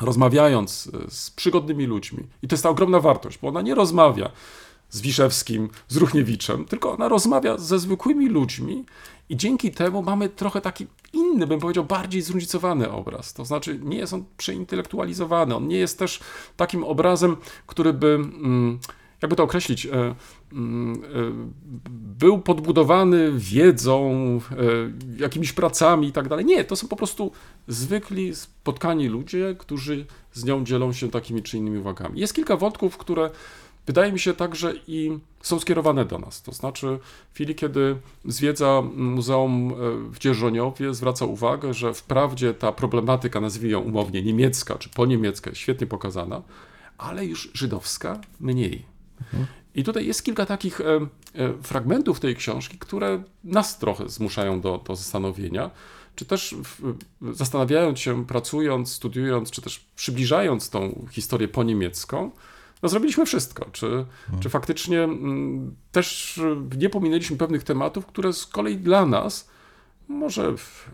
rozmawiając 0.00 0.90
e, 1.06 1.10
z 1.10 1.30
przygodnymi 1.30 1.86
ludźmi. 1.86 2.26
I 2.42 2.48
to 2.48 2.54
jest 2.54 2.62
ta 2.62 2.68
ogromna 2.70 3.00
wartość, 3.00 3.38
bo 3.38 3.48
ona 3.48 3.62
nie 3.62 3.74
rozmawia 3.74 4.30
z 4.90 5.00
Wiszewskim, 5.00 5.68
z 5.88 5.96
Ruchniewiczem, 5.96 6.64
tylko 6.64 6.92
ona 6.92 7.08
rozmawia 7.08 7.58
ze 7.58 7.78
zwykłymi 7.78 8.28
ludźmi 8.28 8.84
i 9.28 9.36
dzięki 9.36 9.70
temu 9.70 10.02
mamy 10.02 10.28
trochę 10.28 10.60
taki 10.60 10.86
inny, 11.12 11.46
bym 11.46 11.60
powiedział, 11.60 11.84
bardziej 11.84 12.22
zróżnicowany 12.22 12.90
obraz. 12.90 13.34
To 13.34 13.44
znaczy 13.44 13.78
nie 13.82 13.98
jest 13.98 14.12
on 14.12 14.24
przeintelektualizowany, 14.36 15.56
on 15.56 15.68
nie 15.68 15.78
jest 15.78 15.98
też 15.98 16.20
takim 16.56 16.84
obrazem, 16.84 17.36
który 17.66 17.92
by, 17.92 18.06
mm, 18.06 18.78
jakby 19.22 19.36
to 19.36 19.42
określić, 19.42 19.86
e, 19.86 20.14
mm, 20.52 21.02
e, 21.04 21.06
był 22.18 22.38
podbudowany 22.38 23.32
wiedzą, 23.34 24.10
e, 24.50 25.22
jakimiś 25.22 25.52
pracami 25.52 26.08
i 26.08 26.12
tak 26.12 26.28
dalej. 26.28 26.44
Nie, 26.44 26.64
to 26.64 26.76
są 26.76 26.88
po 26.88 26.96
prostu 26.96 27.32
zwykli, 27.68 28.34
spotkani 28.34 29.08
ludzie, 29.08 29.56
którzy 29.58 30.06
z 30.32 30.44
nią 30.44 30.64
dzielą 30.64 30.92
się 30.92 31.10
takimi 31.10 31.42
czy 31.42 31.58
innymi 31.58 31.78
uwagami. 31.78 32.20
Jest 32.20 32.34
kilka 32.34 32.56
wątków, 32.56 32.98
które 32.98 33.30
wydaje 33.90 34.12
mi 34.12 34.18
się 34.18 34.34
także 34.34 34.74
i 34.86 35.18
są 35.42 35.60
skierowane 35.60 36.04
do 36.04 36.18
nas. 36.18 36.42
To 36.42 36.52
znaczy, 36.52 36.98
w 37.30 37.34
chwili, 37.34 37.54
kiedy 37.54 37.96
zwiedza 38.24 38.82
Muzeum 38.94 39.72
e, 39.72 39.74
w 40.10 40.18
Dzierżoniowie, 40.18 40.94
zwraca 40.94 41.24
uwagę, 41.24 41.74
że 41.74 41.94
wprawdzie 41.94 42.54
ta 42.54 42.72
problematyka, 42.72 43.40
nazwijmy 43.40 43.72
ją 43.72 43.80
umownie 43.80 44.22
niemiecka 44.22 44.74
czy 44.74 44.88
poniemiecka, 44.88 45.50
jest 45.50 45.60
świetnie 45.60 45.86
pokazana, 45.86 46.42
ale 46.98 47.26
już 47.26 47.50
żydowska 47.54 48.20
mniej. 48.40 48.84
I 49.74 49.84
tutaj 49.84 50.06
jest 50.06 50.24
kilka 50.24 50.46
takich 50.46 50.80
e, 50.80 50.84
e, 50.84 51.62
fragmentów 51.62 52.20
tej 52.20 52.36
książki, 52.36 52.78
które 52.78 53.22
nas 53.44 53.78
trochę 53.78 54.08
zmuszają 54.08 54.60
do, 54.60 54.80
do 54.86 54.96
zastanowienia, 54.96 55.70
czy 56.16 56.24
też 56.24 56.54
zastanawiając 57.32 57.98
się, 57.98 58.26
pracując, 58.26 58.92
studiując, 58.92 59.50
czy 59.50 59.62
też 59.62 59.84
przybliżając 59.96 60.70
tą 60.70 61.06
historię 61.10 61.48
poniemiecką, 61.48 62.30
no 62.82 62.88
zrobiliśmy 62.88 63.26
wszystko. 63.26 63.66
Czy, 63.72 64.06
czy 64.40 64.48
faktycznie 64.48 65.02
mm, 65.02 65.76
też 65.92 66.40
nie 66.78 66.90
pominęliśmy 66.90 67.36
pewnych 67.36 67.62
tematów, 67.64 68.06
które 68.06 68.32
z 68.32 68.46
kolei 68.46 68.76
dla 68.76 69.06
nas 69.06 69.50
może. 70.08 70.56
W, 70.56 70.90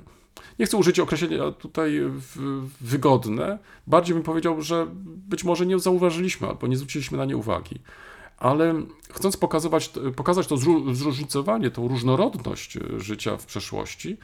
nie 0.58 0.66
chcę 0.66 0.76
użyć 0.76 1.00
określenia 1.00 1.52
tutaj 1.52 2.00
w- 2.00 2.68
wygodne, 2.80 3.58
bardziej 3.86 4.14
bym 4.14 4.22
powiedział, 4.22 4.62
że 4.62 4.86
być 5.04 5.44
może 5.44 5.66
nie 5.66 5.78
zauważyliśmy 5.78 6.48
albo 6.48 6.66
nie 6.66 6.76
zwróciliśmy 6.76 7.18
na 7.18 7.24
nie 7.24 7.36
uwagi. 7.36 7.80
Ale 8.38 8.74
chcąc 9.12 9.36
pokazywać, 9.36 9.90
pokazać 10.16 10.46
to 10.46 10.56
zró- 10.56 10.94
zróżnicowanie, 10.94 11.70
tą 11.70 11.88
różnorodność 11.88 12.76
e, 12.76 12.80
życia 13.00 13.36
w 13.36 13.46
przeszłości, 13.46 14.16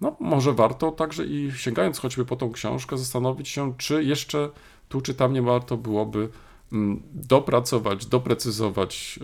no 0.00 0.16
może 0.20 0.52
warto 0.52 0.90
także 0.90 1.24
i 1.26 1.52
sięgając 1.56 1.98
choćby 1.98 2.24
po 2.24 2.36
tą 2.36 2.52
książkę, 2.52 2.98
zastanowić 2.98 3.48
się, 3.48 3.74
czy 3.78 4.04
jeszcze 4.04 4.50
tu 4.88 5.00
czy 5.00 5.14
tam 5.14 5.32
nie 5.32 5.42
warto 5.42 5.76
byłoby 5.76 6.28
dopracować, 7.14 8.06
doprecyzować, 8.06 9.18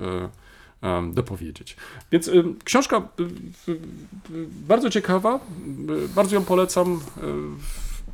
e, 0.83 0.89
e, 0.89 1.13
dopowiedzieć. 1.13 1.77
Więc 2.13 2.29
y, 2.29 2.45
książka 2.65 3.09
bardzo 4.69 4.91
ciekawa, 4.91 5.41
bardzo 6.15 6.37
ją 6.37 6.45
polecam. 6.45 7.01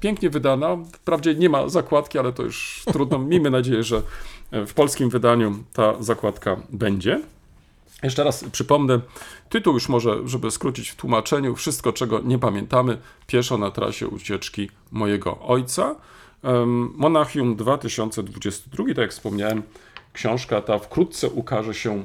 Pięknie 0.00 0.30
wydana. 0.30 0.76
Wprawdzie 0.92 1.34
nie 1.34 1.48
ma 1.48 1.68
zakładki, 1.68 2.18
ale 2.18 2.32
to 2.32 2.42
już 2.42 2.82
trudno. 2.92 3.18
Miejmy 3.32 3.50
nadzieję, 3.50 3.82
że 3.82 4.02
e, 4.50 4.66
w 4.66 4.74
polskim 4.74 5.10
wydaniu 5.10 5.64
ta 5.72 6.02
zakładka 6.02 6.56
będzie. 6.70 7.22
Jeszcze 8.02 8.24
raz 8.24 8.44
przypomnę, 8.52 9.00
tytuł 9.48 9.74
już 9.74 9.88
może, 9.88 10.28
żeby 10.28 10.50
skrócić 10.50 10.90
w 10.90 10.96
tłumaczeniu, 10.96 11.54
wszystko 11.54 11.92
czego 11.92 12.20
nie 12.20 12.38
pamiętamy, 12.38 12.98
pieszo 13.26 13.58
na 13.58 13.70
trasie 13.70 14.08
ucieczki 14.08 14.70
mojego 14.90 15.38
ojca. 15.38 15.96
Monachium 16.94 17.56
2022, 17.56 18.86
tak 18.86 18.98
jak 18.98 19.10
wspomniałem, 19.10 19.62
książka 20.12 20.60
ta 20.60 20.78
wkrótce 20.78 21.30
ukaże 21.30 21.74
się 21.74 22.04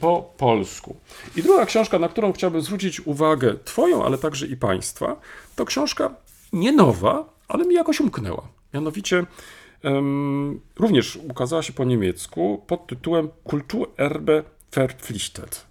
po 0.00 0.32
polsku. 0.36 0.96
I 1.36 1.42
druga 1.42 1.66
książka, 1.66 1.98
na 1.98 2.08
którą 2.08 2.32
chciałbym 2.32 2.60
zwrócić 2.60 3.00
uwagę 3.00 3.54
Twoją, 3.64 4.04
ale 4.04 4.18
także 4.18 4.46
i 4.46 4.56
Państwa, 4.56 5.16
to 5.56 5.64
książka 5.64 6.14
nie 6.52 6.72
nowa, 6.72 7.24
ale 7.48 7.64
mi 7.64 7.74
jakoś 7.74 8.00
umknęła. 8.00 8.42
Mianowicie 8.74 9.24
em, 9.82 10.60
również 10.78 11.16
ukazała 11.16 11.62
się 11.62 11.72
po 11.72 11.84
niemiecku 11.84 12.62
pod 12.66 12.86
tytułem 12.86 13.28
Kulturerbe 13.44 14.42
verpflichtet, 14.72 15.66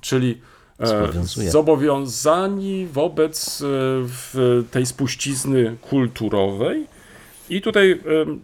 czyli 0.00 0.40
e, 0.80 1.50
zobowiązani 1.50 2.86
wobec 2.86 3.62
e, 3.62 4.62
tej 4.70 4.86
spuścizny 4.86 5.76
kulturowej. 5.90 6.86
I 7.50 7.60
tutaj 7.60 8.00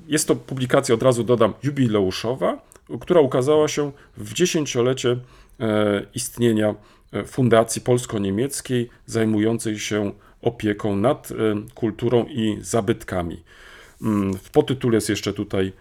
jest 0.08 0.28
to 0.28 0.36
publikacja, 0.36 0.94
od 0.94 1.02
razu 1.02 1.24
dodam, 1.24 1.54
jubileuszowa, 1.62 2.62
która 3.00 3.20
ukazała 3.20 3.68
się 3.68 3.92
w 4.16 4.32
dziesięciolecie 4.32 5.16
e, 5.60 6.06
istnienia 6.14 6.74
e, 7.12 7.24
Fundacji 7.24 7.82
Polsko-Niemieckiej 7.82 8.88
zajmującej 9.06 9.78
się 9.78 10.12
opieką 10.42 10.96
nad 10.96 11.28
kulturą 11.74 12.24
i 12.24 12.58
zabytkami. 12.60 13.42
Mm, 14.02 14.34
W 14.34 14.50
podtytule 14.50 14.94
jest 14.94 15.08
jeszcze 15.08 15.32
tutaj 15.32 15.72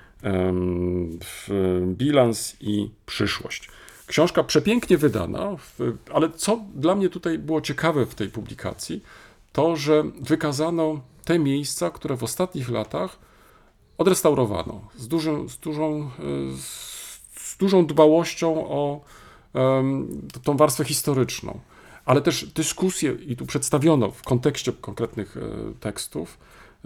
bilans 1.85 2.55
i 2.61 2.89
przyszłość. 3.05 3.69
Książka 4.07 4.43
przepięknie 4.43 4.97
wydana, 4.97 5.55
ale 6.13 6.29
co 6.29 6.61
dla 6.75 6.95
mnie 6.95 7.09
tutaj 7.09 7.39
było 7.39 7.61
ciekawe 7.61 8.05
w 8.05 8.15
tej 8.15 8.29
publikacji, 8.29 9.03
to 9.51 9.75
że 9.75 10.03
wykazano 10.21 11.01
te 11.25 11.39
miejsca, 11.39 11.89
które 11.89 12.17
w 12.17 12.23
ostatnich 12.23 12.69
latach 12.69 13.19
odrestaurowano 13.97 14.81
z, 14.97 15.07
dużym, 15.07 15.49
z, 15.49 15.57
dużą, 15.57 16.01
e, 16.01 16.57
z 17.35 17.57
dużą 17.59 17.85
dbałością 17.85 18.67
o 18.69 19.01
tą 20.43 20.57
warstwę 20.57 20.83
historyczną, 20.83 21.59
ale 22.05 22.21
też 22.21 22.45
dyskusję, 22.45 23.11
i 23.11 23.35
tu 23.35 23.45
przedstawiono 23.45 24.11
w 24.11 24.21
kontekście 24.23 24.73
konkretnych 24.73 25.37
e, 25.37 25.73
tekstów, 25.79 26.37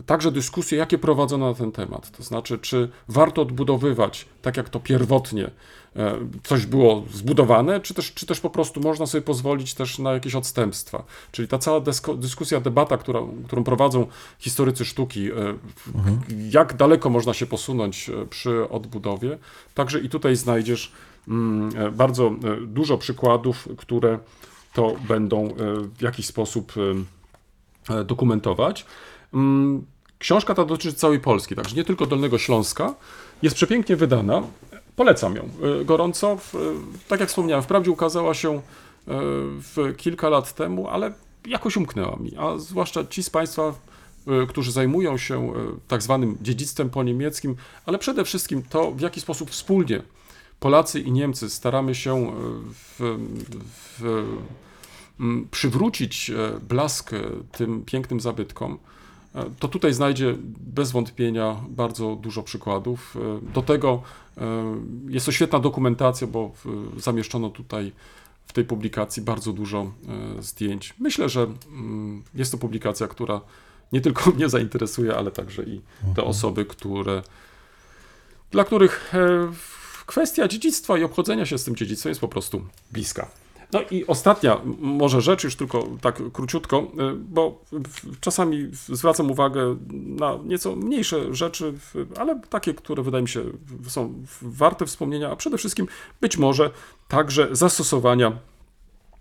także 0.05 0.31
dyskusje, 0.31 0.77
jakie 0.77 0.97
prowadzono 0.97 1.47
na 1.49 1.53
ten 1.53 1.71
temat. 1.71 2.11
To 2.11 2.23
znaczy, 2.23 2.57
czy 2.57 2.89
warto 3.07 3.41
odbudowywać, 3.41 4.25
tak 4.41 4.57
jak 4.57 4.69
to 4.69 4.79
pierwotnie 4.79 5.51
e, 5.95 6.15
coś 6.43 6.65
było 6.65 7.03
zbudowane, 7.13 7.79
czy 7.79 7.93
też, 7.93 8.13
czy 8.13 8.25
też 8.25 8.39
po 8.39 8.49
prostu 8.49 8.81
można 8.81 9.05
sobie 9.05 9.21
pozwolić 9.21 9.73
też 9.73 9.99
na 9.99 10.13
jakieś 10.13 10.35
odstępstwa. 10.35 11.03
Czyli 11.31 11.47
ta 11.47 11.57
cała 11.57 11.81
dyskusja, 12.17 12.59
debata, 12.61 12.97
która, 12.97 13.19
którą 13.47 13.63
prowadzą 13.63 14.07
historycy 14.39 14.85
sztuki, 14.85 15.31
e, 15.31 15.33
w- 15.87 16.53
jak 16.53 16.73
daleko 16.75 17.09
można 17.09 17.33
się 17.33 17.45
posunąć 17.45 18.09
e, 18.09 18.25
przy 18.25 18.69
odbudowie. 18.69 19.37
Także 19.73 19.99
i 19.99 20.09
tutaj 20.09 20.35
znajdziesz 20.35 20.91
mm, 21.27 21.69
bardzo 21.93 22.31
dużo 22.67 22.97
przykładów, 22.97 23.67
które 23.77 24.19
to 24.73 24.95
będą 25.07 25.53
w 25.97 26.01
jakiś 26.01 26.25
sposób 26.25 26.73
dokumentować. 28.05 28.85
Mm, 29.33 29.85
Książka 30.19 30.53
ta 30.55 30.65
dotyczy 30.65 30.93
całej 30.93 31.19
Polski, 31.19 31.55
także 31.55 31.75
nie 31.75 31.83
tylko 31.83 32.05
Dolnego 32.05 32.37
Śląska. 32.37 32.93
Jest 33.41 33.55
przepięknie 33.55 33.95
wydana. 33.95 34.43
Polecam 34.95 35.35
ją 35.35 35.49
e, 35.81 35.85
gorąco. 35.85 36.31
E, 36.31 36.57
Tak 37.07 37.19
jak 37.19 37.29
wspomniałem, 37.29 37.63
wprawdzie 37.63 37.91
ukazała 37.91 38.33
się 38.33 38.53
e, 38.55 38.61
w 39.59 39.93
kilka 39.97 40.29
lat 40.29 40.53
temu, 40.53 40.87
ale 40.89 41.13
jakoś 41.47 41.77
umknęła 41.77 42.15
mi. 42.15 42.31
A 42.37 42.57
zwłaszcza 42.57 43.05
ci 43.05 43.23
z 43.23 43.29
Państwa, 43.29 43.73
którzy 44.49 44.71
zajmują 44.71 45.17
się 45.17 45.53
tak 45.87 46.01
zwanym 46.03 46.37
dziedzictwem 46.41 46.89
po 46.89 47.03
niemieckim, 47.03 47.55
ale 47.85 47.97
przede 47.97 48.25
wszystkim 48.25 48.63
to, 48.63 48.91
w 48.91 49.01
jaki 49.01 49.21
sposób 49.21 49.49
wspólnie 49.51 50.01
Polacy 50.59 50.99
i 50.99 51.11
Niemcy 51.11 51.49
staramy 51.49 51.95
się 51.95 52.31
w, 52.99 53.17
w, 53.99 54.25
m, 55.19 55.47
przywrócić 55.51 56.29
e, 56.29 56.59
blask 56.69 57.13
e, 57.13 57.21
tym 57.51 57.85
pięknym 57.85 58.19
zabytkom, 58.19 58.77
to 59.59 59.67
tutaj 59.67 59.93
znajdzie 59.93 60.35
bez 60.59 60.91
wątpienia 60.91 61.55
bardzo 61.69 62.15
dużo 62.15 62.43
przykładów. 62.43 63.17
E, 63.47 63.53
Do 63.53 63.61
tego 63.61 64.01
e, 64.37 64.41
jest 65.09 65.25
to 65.25 65.31
świetna 65.31 65.59
dokumentacja, 65.59 66.27
bo 66.27 66.51
zamieszczono 66.97 67.49
tutaj 67.49 67.91
w 68.47 68.53
tej 68.53 68.65
publikacji 68.65 69.23
bardzo 69.23 69.53
dużo 69.53 69.91
e, 70.37 70.43
zdjęć. 70.43 70.93
Myślę, 70.99 71.29
że 71.29 71.47
mm, 71.67 72.23
jest 72.35 72.51
to 72.51 72.57
publikacja, 72.57 73.07
która 73.07 73.41
nie 73.93 74.01
tylko 74.01 74.29
mnie 74.35 74.49
zainteresuje, 74.49 75.15
ale 75.15 75.31
także 75.31 75.63
i 75.63 75.81
te 76.15 76.23
osoby, 76.23 76.65
które 76.65 77.23
dla 78.51 78.63
których 78.63 79.15
e, 79.15 79.51
kwestia 80.05 80.47
dziedzictwa 80.47 80.97
i 80.97 81.03
obchodzenia 81.03 81.45
się 81.45 81.57
z 81.57 81.63
tym 81.63 81.75
dziedzictwem 81.75 82.09
jest 82.09 82.21
po 82.21 82.27
prostu 82.27 82.65
bliska. 82.91 83.27
No 83.73 83.81
i 83.91 84.05
ostatnia 84.07 84.61
może 84.79 85.21
rzecz, 85.21 85.43
już 85.43 85.55
tylko 85.55 85.87
tak 86.01 86.31
króciutko, 86.31 86.77
e, 86.77 87.13
bo 87.15 87.61
czasami 88.19 88.67
zwracam 88.71 89.31
uwagę 89.31 89.77
na 89.91 90.37
nieco 90.43 90.75
mniejsze 90.75 91.35
rzeczy, 91.35 91.73
ale 92.19 92.39
takie, 92.49 92.73
które 92.73 93.03
wydaje 93.03 93.21
mi 93.21 93.29
się 93.29 93.43
są 93.87 94.13
warte 94.41 94.85
wspomnienia, 94.85 95.31
a 95.31 95.35
przede 95.35 95.57
wszystkim 95.57 95.87
być 96.21 96.37
może 96.37 96.71
także 97.07 97.47
zastosowania 97.51 98.31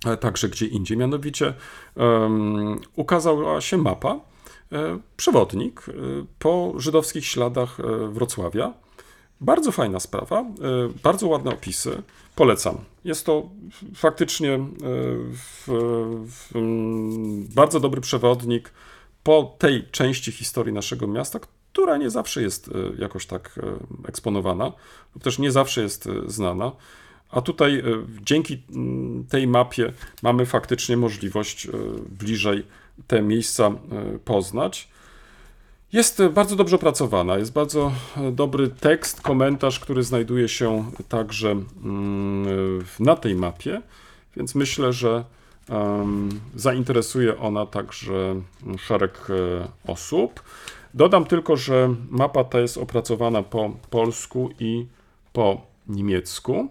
e, 0.07 0.17
także 0.17 0.49
gdzie 0.49 0.67
indziej. 0.67 0.97
Mianowicie 0.97 1.55
em, 1.97 2.81
ukazała 2.97 3.61
się 3.61 3.79
mapa, 3.79 4.21
e, 4.73 4.99
przewodnik 5.17 5.87
e, 5.89 5.93
po 6.39 6.73
żydowskich 6.77 7.27
śladach 7.27 7.79
Wrocławia. 8.13 8.84
Bardzo 9.41 9.73
fajna 9.73 10.01
sprawa, 10.01 10.41
e, 10.41 10.45
bardzo 11.03 11.27
ładne 11.27 11.51
opisy. 11.51 12.03
Polecam. 12.37 12.79
Jest 13.05 13.27
to 13.27 13.49
faktycznie 13.95 14.53
e, 14.53 14.61
w, 15.33 15.67
w, 16.27 16.57
mm, 16.57 17.47
bardzo 17.55 17.81
dobry 17.81 18.01
przewodnik 18.01 18.73
po 19.23 19.57
tej 19.59 19.87
części 19.91 20.33
historii 20.33 20.73
naszego 20.73 21.07
miasta, 21.07 21.41
która 21.73 21.97
nie 21.97 22.11
zawsze 22.11 22.43
jest 22.43 22.69
e, 22.69 22.73
jakoś 23.03 23.27
tak 23.27 23.61
eksponowana, 24.09 24.73
lub 25.15 25.25
też 25.25 25.39
nie 25.39 25.53
zawsze 25.53 25.83
jest 25.83 26.09
znana. 26.27 26.73
A 27.31 27.41
tutaj 27.41 27.83
dzięki 28.23 28.63
mm, 28.71 29.25
tej 29.25 29.47
mapie 29.47 29.93
mamy 30.23 30.47
faktycznie 30.47 30.97
możliwość 30.97 31.69
bliżej 32.09 32.67
te 33.07 33.23
miejsca 33.23 33.71
poznać. 34.25 34.89
Jest 35.95 36.21
e, 36.21 36.31
bardzo 36.31 36.57
dobrze 36.57 36.77
opracowana, 36.77 37.39
jest 37.39 37.53
bardzo 37.53 37.93
e, 38.17 38.33
dobry 38.33 38.69
tekst, 38.69 39.21
komentarz, 39.21 39.81
który 39.81 40.03
znajduje 40.03 40.49
się 40.49 40.85
także 41.09 41.51
mm, 41.51 42.85
na 43.01 43.17
tej 43.17 43.35
mapie, 43.35 43.83
więc 44.37 44.55
myślę, 44.55 44.93
że 44.93 45.25
zainteresuje 46.55 47.39
ona 47.39 47.67
także 47.67 48.15
mm, 48.63 48.79
szereg 48.79 49.27
e, 49.31 49.69
osób. 49.93 50.43
Dodam 50.95 51.25
tylko, 51.25 51.57
że 51.57 51.95
mapa 52.11 52.45
ta 52.45 52.61
jest 52.61 52.79
opracowana 52.79 53.43
po 53.43 53.71
polsku 53.91 54.51
i 54.61 54.87
po 55.33 55.61
niemiecku. 55.89 56.69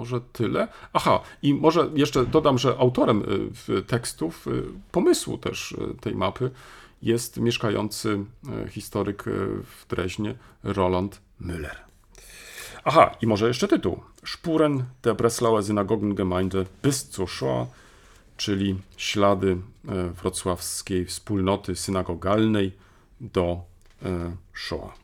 Może 0.00 0.20
tyle. 0.20 0.68
Aha, 0.92 1.20
i 1.42 1.54
może 1.54 1.90
jeszcze 1.94 2.26
dodam, 2.26 2.58
że 2.58 2.76
autorem 2.78 3.22
y, 3.68 3.82
tekstów, 3.82 4.46
y, 4.46 4.62
pomysłu 4.92 5.38
też 5.38 5.72
y, 5.72 5.94
tej 6.00 6.14
mapy 6.14 6.50
jest 7.02 7.36
mieszkający 7.36 8.24
historyk 8.68 9.24
w 9.64 9.86
Dreźnie 9.88 10.34
Roland 10.64 11.20
Müller. 11.40 11.76
Aha, 12.84 13.16
i 13.22 13.26
może 13.26 13.48
jeszcze 13.48 13.68
tytuł. 13.68 14.00
Spuren 14.26 14.84
der 15.02 15.16
Breslauer 15.16 15.64
Synagogengemeinde 15.64 16.64
bis 16.82 17.10
zur 17.10 17.28
Shoah, 17.28 17.66
czyli 18.36 18.78
ślady 18.96 19.56
wrocławskiej 20.22 21.06
wspólnoty 21.06 21.76
synagogalnej 21.76 22.72
do 23.20 23.60
Shoah. 24.54 24.94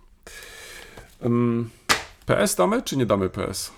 PS 2.26 2.55
damy, 2.55 2.82
czy 2.82 2.97
nie 2.97 3.07
damy 3.07 3.28
PS? 3.30 3.72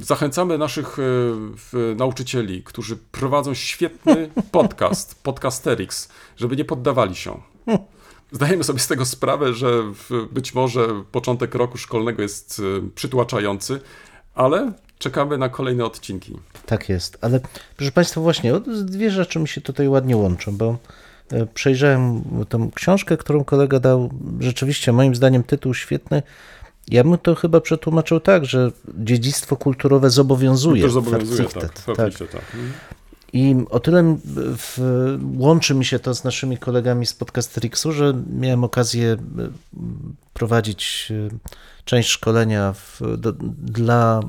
Zachęcamy 0.00 0.58
naszych 0.58 0.96
e, 0.98 1.94
nauczycieli, 1.94 2.62
którzy 2.62 2.96
prowadzą 2.96 3.54
świetny 3.54 4.30
podcast, 4.52 5.22
Podcasterix, 5.22 6.08
żeby 6.36 6.56
nie 6.56 6.64
poddawali 6.64 7.14
się. 7.14 7.40
Zdajemy 8.32 8.64
sobie 8.64 8.78
z 8.78 8.86
tego 8.86 9.04
sprawę, 9.04 9.54
że 9.54 9.82
być 10.32 10.54
może 10.54 10.88
początek 11.12 11.54
roku 11.54 11.78
szkolnego 11.78 12.22
jest 12.22 12.60
e, 12.60 12.88
przytłaczający, 12.94 13.80
ale 14.34 14.72
czekamy 14.98 15.38
na 15.38 15.48
kolejne 15.48 15.84
odcinki. 15.84 16.38
Tak 16.66 16.88
jest, 16.88 17.18
ale 17.20 17.40
proszę 17.76 17.92
Państwa, 17.92 18.20
właśnie 18.20 18.52
dwie 18.84 19.10
rzeczy 19.10 19.38
mi 19.38 19.48
się 19.48 19.60
tutaj 19.60 19.88
ładnie 19.88 20.16
łączą, 20.16 20.56
bo 20.56 20.76
e, 21.32 21.46
przejrzałem 21.46 22.22
tą 22.48 22.70
książkę, 22.70 23.16
którą 23.16 23.44
kolega 23.44 23.80
dał. 23.80 24.10
Rzeczywiście, 24.40 24.92
moim 24.92 25.14
zdaniem, 25.14 25.42
tytuł 25.42 25.74
świetny. 25.74 26.22
Ja 26.90 27.04
bym 27.04 27.18
to 27.18 27.34
chyba 27.34 27.60
przetłumaczył 27.60 28.20
tak, 28.20 28.44
że 28.44 28.72
dziedzictwo 28.98 29.56
kulturowe 29.56 30.10
zobowiązuje. 30.10 30.82
Też 30.82 30.92
zobowiązuje, 30.92 31.48
tak. 31.48 31.82
Tak. 31.82 31.96
Tak. 31.96 32.42
I 33.32 33.56
o 33.70 33.80
tyle 33.80 34.18
w, 34.58 34.78
łączy 35.36 35.74
mi 35.74 35.84
się 35.84 35.98
to 35.98 36.14
z 36.14 36.24
naszymi 36.24 36.58
kolegami 36.58 37.06
z 37.06 37.14
Podcasterixu, 37.14 37.92
że 37.92 38.22
miałem 38.30 38.64
okazję 38.64 39.16
prowadzić 40.32 41.12
e, 41.26 41.38
część 41.84 42.08
szkolenia 42.08 42.72
w, 42.72 43.00
do, 43.18 43.32
dla 43.58 44.20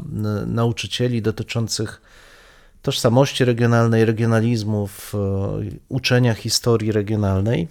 nauczycieli 0.46 1.22
dotyczących 1.22 2.02
tożsamości 2.82 3.46
regionalnej, 3.46 4.06
regionalizmu, 4.06 4.88
w, 4.88 5.16
e, 5.16 5.18
uczenia 5.90 6.34
historii 6.34 6.92
regionalnej. 6.92 7.68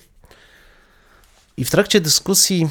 I 1.57 1.65
w 1.65 1.71
trakcie 1.71 2.01
dyskusji 2.01 2.69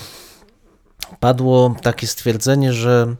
padło 1.19 1.75
takie 1.81 2.07
stwierdzenie, 2.07 2.73
że 2.73 3.15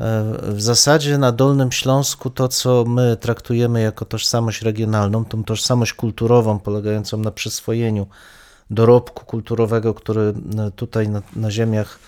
e, 0.00 0.24
w 0.42 0.62
zasadzie 0.62 1.18
na 1.18 1.32
Dolnym 1.32 1.72
Śląsku 1.72 2.30
to, 2.30 2.48
co 2.48 2.84
my 2.84 3.16
traktujemy 3.20 3.80
jako 3.80 4.04
tożsamość 4.04 4.62
regionalną, 4.62 5.24
tą 5.24 5.44
tożsamość 5.44 5.92
kulturową 5.92 6.58
polegającą 6.58 7.18
na 7.18 7.30
przyswojeniu 7.30 8.06
dorobku 8.70 9.24
kulturowego, 9.24 9.94
który 9.94 10.34
e, 10.58 10.70
tutaj 10.70 11.08
na, 11.08 11.22
na 11.36 11.50
ziemiach 11.50 11.98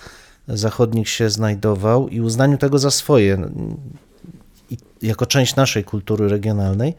zachodnich 0.48 1.08
się 1.08 1.30
znajdował 1.30 2.08
i 2.08 2.20
uznaniu 2.20 2.58
tego 2.58 2.78
za 2.78 2.90
swoje 2.90 3.50
jako 5.02 5.26
część 5.26 5.56
naszej 5.56 5.84
kultury 5.84 6.28
regionalnej, 6.28 6.94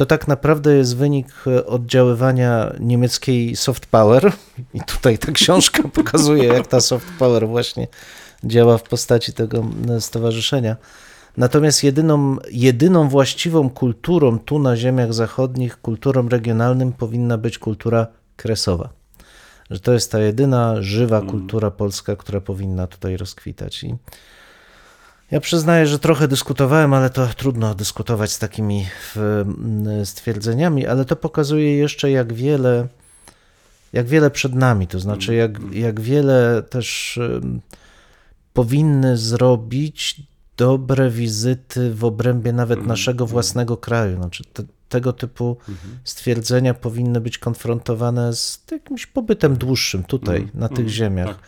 to 0.00 0.06
tak 0.06 0.28
naprawdę 0.28 0.76
jest 0.76 0.96
wynik 0.96 1.26
e, 1.46 1.66
oddziaływania 1.66 2.72
niemieckiej 2.78 3.56
soft 3.56 3.86
power. 3.86 4.32
I 4.74 4.80
tutaj 4.80 5.18
ta 5.18 5.32
książka 5.32 5.82
pokazuje, 5.98 6.44
jak 6.44 6.66
ta 6.66 6.80
soft 6.80 7.06
power 7.18 7.48
właśnie 7.48 7.88
działa 8.44 8.78
w 8.78 8.82
postaci 8.82 9.32
tego 9.32 9.64
e, 9.88 10.00
stowarzyszenia. 10.00 10.76
Natomiast 11.36 11.84
jedyną, 11.84 12.36
jedyną 12.50 13.08
właściwą 13.08 13.70
kulturą 13.70 14.38
tu 14.38 14.58
na 14.58 14.76
ziemiach 14.76 15.14
zachodnich, 15.14 15.80
kulturą 15.80 16.28
regionalnym 16.28 16.92
powinna 16.92 17.38
być 17.38 17.58
kultura 17.58 18.06
kresowa. 18.36 18.88
Że 19.70 19.80
to 19.80 19.92
jest 19.92 20.12
ta 20.12 20.18
jedyna 20.18 20.82
żywa 20.82 21.20
kultura 21.20 21.70
polska, 21.70 22.16
która 22.16 22.40
powinna 22.40 22.86
tutaj 22.86 23.16
rozkwitać. 23.16 23.84
I 23.84 23.96
Ja 25.30 25.40
przyznaję, 25.40 25.86
że 25.86 25.98
trochę 25.98 26.28
dyskutowałem, 26.28 26.94
ale 26.94 27.10
to 27.10 27.26
trudno 27.26 27.74
dyskutować 27.74 28.32
z 28.32 28.38
takimi 28.38 28.86
mm, 29.16 30.06
stwierdzeniami, 30.06 30.86
ale 30.86 31.04
to 31.04 31.16
pokazuje 31.16 31.76
jeszcze, 31.76 32.10
jak 32.10 32.32
wiele, 32.32 32.88
jak 33.92 34.06
wiele 34.06 34.30
przed 34.30 34.54
nami. 34.54 34.86
To 34.86 35.00
znaczy, 35.00 35.34
jak, 35.34 35.72
jak 35.72 36.00
wiele 36.00 36.62
też 36.62 37.18
powinny 38.52 39.16
zrobić 39.16 40.22
dobre 40.56 41.10
wizyty 41.10 41.94
w 41.94 42.04
obrębie 42.04 42.52
nawet 42.52 42.86
naszego 42.86 43.26
własnego 43.26 43.76
kraju. 43.76 44.16
Znaczy, 44.16 44.44
te, 44.52 44.62
tego 44.88 45.12
typu 45.12 45.56
stwierdzenia 46.04 46.74
powinny 46.74 47.20
być 47.20 47.38
konfrontowane 47.38 48.34
z 48.34 48.62
jakimś 48.70 49.06
pobytem 49.06 49.56
dłuższym 49.56 50.04
tutaj, 50.04 50.48
na 50.54 50.68
tych 50.68 50.88
ziemiach. 50.88 51.38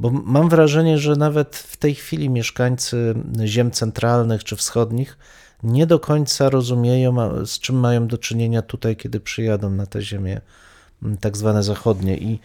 Bo 0.00 0.10
mam 0.10 0.48
wrażenie, 0.48 0.98
że 0.98 1.16
nawet 1.16 1.56
w 1.56 1.76
tej 1.76 1.94
chwili 1.94 2.30
mieszkańcy 2.30 3.14
ziem 3.44 3.70
centralnych 3.70 4.44
czy 4.44 4.56
wschodnich 4.56 5.18
nie 5.62 5.86
do 5.86 5.98
końca 6.00 6.50
rozumieją, 6.50 7.16
z 7.46 7.58
czym 7.58 7.76
mają 7.76 8.06
do 8.06 8.18
czynienia 8.18 8.62
tutaj, 8.62 8.96
kiedy 8.96 9.20
przyjadą 9.20 9.70
na 9.70 9.86
te 9.86 10.02
ziemie 10.02 10.40
tak 11.20 11.36
zwane 11.36 11.62
zachodnie. 11.62 12.18
I 12.18 12.38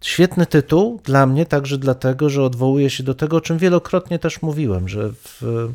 świetny 0.00 0.46
tytuł 0.46 1.00
dla 1.04 1.26
mnie, 1.26 1.46
także 1.46 1.78
dlatego, 1.78 2.30
że 2.30 2.42
odwołuje 2.42 2.90
się 2.90 3.02
do 3.02 3.14
tego, 3.14 3.36
o 3.36 3.40
czym 3.40 3.58
wielokrotnie 3.58 4.18
też 4.18 4.42
mówiłem, 4.42 4.88
że 4.88 5.12
w, 5.12 5.68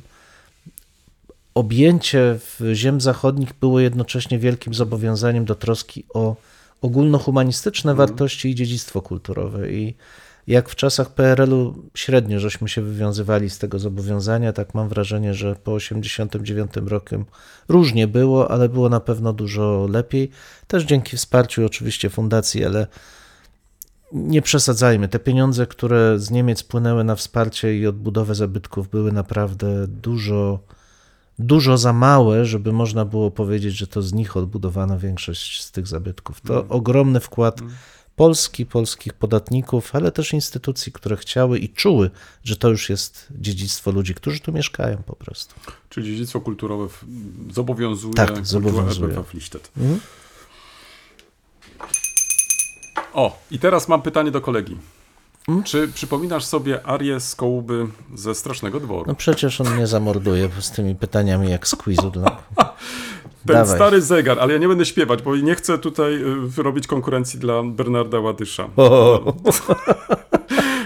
objęcie 1.53 2.39
w 2.39 2.71
ziem 2.73 3.01
zachodnich 3.01 3.53
było 3.59 3.79
jednocześnie 3.79 4.39
wielkim 4.39 4.73
zobowiązaniem 4.73 5.45
do 5.45 5.55
troski 5.55 6.05
o 6.13 6.35
ogólnohumanistyczne 6.81 7.95
wartości 7.95 8.49
i 8.49 8.55
dziedzictwo 8.55 9.01
kulturowe. 9.01 9.71
I 9.71 9.95
jak 10.47 10.69
w 10.69 10.75
czasach 10.75 11.13
PRL-u 11.13 11.89
średnio 11.95 12.39
żeśmy 12.39 12.69
się 12.69 12.81
wywiązywali 12.81 13.49
z 13.49 13.59
tego 13.59 13.79
zobowiązania, 13.79 14.53
tak 14.53 14.73
mam 14.73 14.89
wrażenie, 14.89 15.33
że 15.33 15.55
po 15.55 15.77
1989 15.77 16.89
roku 16.89 17.15
różnie 17.69 18.07
było, 18.07 18.51
ale 18.51 18.69
było 18.69 18.89
na 18.89 18.99
pewno 18.99 19.33
dużo 19.33 19.87
lepiej. 19.89 20.29
Też 20.67 20.83
dzięki 20.83 21.17
wsparciu 21.17 21.65
oczywiście 21.65 22.09
fundacji, 22.09 22.65
ale 22.65 22.87
nie 24.13 24.41
przesadzajmy. 24.41 25.07
Te 25.07 25.19
pieniądze, 25.19 25.67
które 25.67 26.19
z 26.19 26.31
Niemiec 26.31 26.63
płynęły 26.63 27.03
na 27.03 27.15
wsparcie 27.15 27.77
i 27.77 27.87
odbudowę 27.87 28.35
zabytków, 28.35 28.89
były 28.89 29.11
naprawdę 29.11 29.87
dużo, 29.87 30.59
dużo 31.39 31.77
za 31.77 31.93
małe, 31.93 32.45
żeby 32.45 32.73
można 32.73 33.05
było 33.05 33.31
powiedzieć, 33.31 33.75
że 33.75 33.87
to 33.87 34.01
z 34.01 34.13
nich 34.13 34.37
odbudowano 34.37 34.99
większość 34.99 35.63
z 35.63 35.71
tych 35.71 35.87
zabytków. 35.87 36.41
To 36.41 36.65
ogromny 36.69 37.19
wkład 37.19 37.61
Polski, 38.15 38.65
polskich 38.65 39.13
podatników, 39.13 39.95
ale 39.95 40.11
też 40.11 40.33
instytucji, 40.33 40.91
które 40.91 41.17
chciały 41.17 41.59
i 41.59 41.69
czuły, 41.69 42.09
że 42.43 42.55
to 42.55 42.69
już 42.69 42.89
jest 42.89 43.27
dziedzictwo 43.31 43.91
ludzi, 43.91 44.15
którzy 44.15 44.39
tu 44.39 44.51
mieszkają 44.51 44.97
po 44.97 45.15
prostu. 45.15 45.55
Czyli 45.89 46.11
dziedzictwo 46.11 46.41
kulturowe 46.41 46.87
zobowiązuje 47.51 48.13
Tak, 48.13 48.45
zobowiązuje. 48.45 49.23
Lichtet. 49.33 49.71
O, 53.13 53.39
i 53.51 53.59
teraz 53.59 53.87
mam 53.87 54.01
pytanie 54.01 54.31
do 54.31 54.41
kolegi. 54.41 54.77
Czy 55.63 55.87
przypominasz 55.87 56.45
sobie 56.45 56.87
Arię 56.87 57.19
z 57.19 57.35
Kołuby 57.35 57.87
ze 58.15 58.35
Strasznego 58.35 58.79
Dworu? 58.79 59.03
No 59.07 59.15
przecież 59.15 59.61
on 59.61 59.75
mnie 59.75 59.87
zamorduje 59.87 60.49
z 60.59 60.71
tymi 60.71 60.95
pytaniami 60.95 61.49
jak 61.49 61.67
z 61.67 61.75
quizu. 61.75 62.11
Dla... 62.11 62.43
Ten 63.47 63.55
dawaj. 63.55 63.75
stary 63.75 64.01
zegar, 64.01 64.39
ale 64.39 64.53
ja 64.53 64.59
nie 64.59 64.67
będę 64.67 64.85
śpiewać, 64.85 65.21
bo 65.21 65.35
nie 65.35 65.55
chcę 65.55 65.77
tutaj 65.77 66.13
y, 66.13 66.35
wyrobić 66.35 66.87
konkurencji 66.87 67.39
dla 67.39 67.63
Bernarda 67.63 68.19
Ładysza. 68.19 68.69
O, 68.75 69.33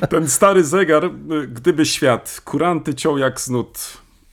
Ten 0.10 0.30
stary 0.30 0.64
zegar, 0.64 1.06
y, 1.06 1.48
gdyby 1.48 1.86
świat 1.86 2.42
kuranty 2.46 2.96
ciął 2.96 3.18
jak 3.18 3.42
znud, 3.42 3.80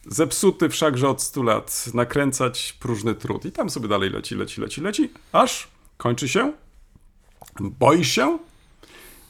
zepsuty 0.07 0.69
wszakże 0.69 1.09
od 1.09 1.23
stu 1.23 1.43
lat, 1.43 1.85
nakręcać 1.95 2.77
próżny 2.81 3.15
trud. 3.15 3.45
I 3.45 3.53
tam 3.53 3.71
sobie 3.71 3.89
dalej 3.89 4.11
leci, 4.11 4.35
leci, 4.35 4.61
leci, 4.61 4.81
leci, 4.81 5.11
aż 5.33 5.69
kończy 5.97 6.29
się. 6.29 6.53
Boisz 7.61 8.09
się? 8.09 8.39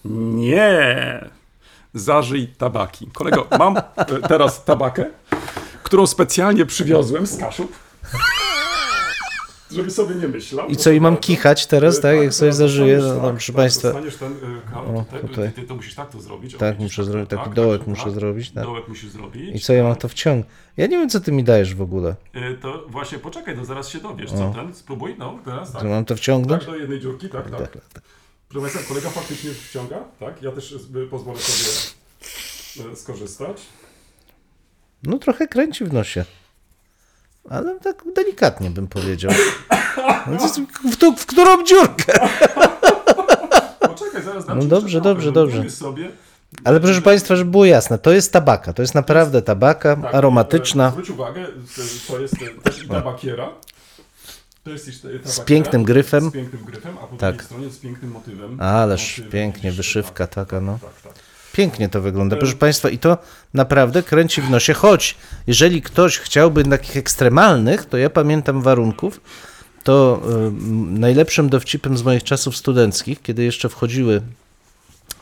Nie. 0.05 1.30
Zażyj 1.95 2.49
tabaki. 2.49 3.07
Kolego, 3.12 3.47
mam 3.59 3.76
y, 3.76 3.82
teraz 4.28 4.64
tabakę, 4.64 5.05
którą 5.82 6.07
specjalnie 6.07 6.66
przywiozłem 6.66 7.26
z 7.26 7.36
Kaszub. 7.36 7.84
Żeby 9.75 9.91
sobie 9.91 10.14
nie 10.14 10.29
myślał. 10.29 10.68
I 10.68 10.77
co, 10.77 10.91
i 10.91 11.01
mam 11.01 11.16
kichać 11.16 11.66
teraz, 11.66 12.01
tak? 12.01 12.16
Jak 12.16 12.35
sobie 12.35 12.47
teraz 12.51 12.57
zażyję? 12.57 12.99
No, 12.99 13.14
no, 13.14 13.20
tak, 13.20 13.31
proszę 13.33 13.53
tak, 13.53 13.57
Państwa. 13.57 13.89
dostaniesz 13.89 14.16
ten, 14.16 14.35
ka- 14.72 14.85
O, 14.85 15.05
tutaj, 15.05 15.20
tutaj. 15.29 15.53
Ty, 15.53 15.62
to 15.62 15.75
musisz 15.75 15.95
tak 15.95 16.11
to 16.11 16.20
zrobić. 16.20 16.57
Tak, 16.57 16.79
muszę 16.79 17.05
zrobić, 17.05 17.31
taki 17.31 17.45
tak, 17.45 17.55
dołek 17.55 17.79
tak, 17.81 17.89
muszę 17.89 18.05
tak. 18.05 18.12
zrobić, 18.12 18.51
tak. 18.51 18.64
Dołek 18.64 18.89
musisz 18.89 19.11
zrobić. 19.11 19.57
I 19.57 19.61
co, 19.61 19.72
ja 19.72 19.83
mam 19.85 19.97
to 19.97 20.09
wciąg? 20.09 20.47
Ja 20.77 20.87
nie 20.87 20.97
wiem, 20.99 21.09
co 21.09 21.20
ty 21.20 21.33
mi 21.33 21.45
dajesz 21.45 21.75
w 21.75 21.83
ogóle. 21.83 22.14
Y, 22.37 22.59
To 22.62 22.85
właśnie 22.89 23.18
poczekaj, 23.18 23.57
to 23.57 23.64
zaraz 23.64 23.89
się 23.89 23.99
dowiesz. 23.99 24.31
Co 24.31 24.53
ten? 24.57 24.75
Spróbuj, 24.75 25.14
no, 25.18 25.39
teraz 25.45 25.72
tak. 25.72 25.83
Mam 25.85 26.05
to 26.05 26.16
wciągnąć? 26.16 26.62
Tak, 26.64 26.70
do 26.72 26.77
jednej 26.77 27.01
dziurki, 27.01 27.29
tak, 27.29 27.51
tak. 27.51 27.79
Proszę 28.49 28.62
Państwa, 28.68 28.89
kolega 28.95 29.11
faktycznie 29.11 29.51
wciąga, 29.51 29.99
tak? 30.20 30.43
Ja 30.43 30.53
też 30.53 30.72
y, 30.72 31.07
pozwolę 31.11 31.39
sobie 31.39 32.93
y, 32.93 32.97
skorzystać. 32.97 33.62
No 35.03 35.18
trochę 35.18 35.49
kręci 35.49 35.85
w 35.85 35.93
nosie. 35.93 36.25
Ale 37.51 37.80
tak 37.80 38.03
delikatnie 38.16 38.70
bym 38.70 38.86
powiedział. 38.86 39.30
W, 40.84 40.97
w 41.20 41.26
którą 41.26 41.64
dziurkę? 41.64 42.12
Poczekaj, 43.80 44.22
zaraz 44.22 44.45
No 44.49 44.64
dobrze, 44.64 45.01
dobrze, 45.01 45.32
dobrze. 45.32 45.70
Sobie, 45.70 46.11
Ale 46.64 46.80
proszę 46.80 47.03
Państwa, 47.03 47.36
żeby 47.36 47.51
było 47.51 47.64
jasne, 47.64 47.99
to 47.99 48.12
jest 48.12 48.32
tabaka. 48.32 48.72
To 48.72 48.82
jest 48.82 48.95
naprawdę 48.95 49.42
tabaka, 49.42 49.97
tak, 49.97 50.14
aromatyczna. 50.14 50.88
y, 50.88 50.90
Zwróć 50.90 51.11
uwagę, 51.11 51.47
to- 52.09 52.20
jest 52.20 52.42
y, 52.42 52.61
też 52.62 52.84
i 52.84 52.88
tabakiera. 52.88 53.49
To 54.64 54.70
jest 54.70 54.84
też 54.86 55.01
tabakiera. 55.01 55.45
pięknym 55.45 55.84
gryfem. 55.84 56.30
Z 56.30 56.32
pięknym 56.32 56.64
gryfem, 56.64 56.99
a 57.03 57.07
po 57.07 57.16
Tak. 57.16 57.30
drugiej 57.36 57.47
stronie 57.47 57.70
z 57.70 57.78
pięknym 57.78 58.11
motywem. 58.11 58.61
Ależ 58.61 59.18
Motywem, 59.18 59.32
pięknie, 59.32 59.72
wyszywka 59.72 60.26
tak, 60.26 60.34
taka, 60.34 60.61
no. 60.61 60.78
Tak, 60.82 61.01
tak. 61.03 61.24
Pięknie 61.55 61.88
to 61.88 62.00
wygląda. 62.00 62.36
Proszę 62.36 62.57
Państwa, 62.57 62.88
i 62.88 62.98
to 62.98 63.18
naprawdę 63.55 64.02
kręci 64.02 64.42
w 64.42 64.50
nosie. 64.50 64.74
Choć, 64.74 65.16
jeżeli 65.46 65.82
ktoś 65.82 66.18
chciałby 66.18 66.64
takich 66.64 66.96
ekstremalnych, 66.96 67.84
to 67.84 67.96
ja 67.96 68.11
pamiętam 68.11 68.62
warunków, 68.62 69.20
to 69.84 70.22
y, 70.48 70.52
najlepszym 71.00 71.48
dowcipem 71.48 71.96
z 71.96 72.02
moich 72.02 72.24
czasów 72.24 72.57
studenckich, 72.57 73.22
kiedy 73.22 73.44
jeszcze 73.44 73.68
wchodziły 73.68 74.22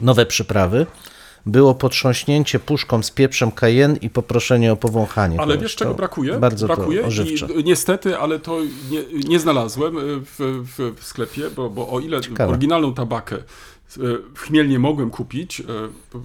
nowe 0.01 0.27
przyprawy, 0.27 0.87
było 1.47 1.75
potrząśnięcie 1.75 2.59
puszką 2.59 3.03
z 3.03 3.11
pieprzem 3.11 3.53
cayenne 3.53 3.97
i 3.97 4.11
poproszenie 4.11 4.73
o 4.73 4.77
powąchanie. 4.77 5.41
Ale 5.41 5.59
wiesz, 5.59 5.77
czego 5.77 5.95
brakuje? 5.95 6.39
Bardzo 6.39 6.67
brakuje 6.67 7.03
i 7.57 7.65
niestety, 7.65 8.19
ale 8.19 8.39
to 8.39 8.59
nie, 8.91 9.05
nie 9.29 9.41
znalazłem 9.41 9.99
y, 9.99 10.01
w, 10.21 10.65
w, 10.79 11.01
w 11.01 11.05
sklepie, 11.05 11.51
bo, 11.57 11.71
bo 11.71 11.89
o 11.89 12.01
ile 12.01 12.21
Ciekawe. 12.21 12.51
oryginalną 12.51 12.95
tabakę 12.95 13.37
w 14.35 14.39
chmiel 14.39 14.69
nie 14.69 14.79
mogłem 14.79 15.11
kupić, 15.11 15.61
y, 15.61 15.65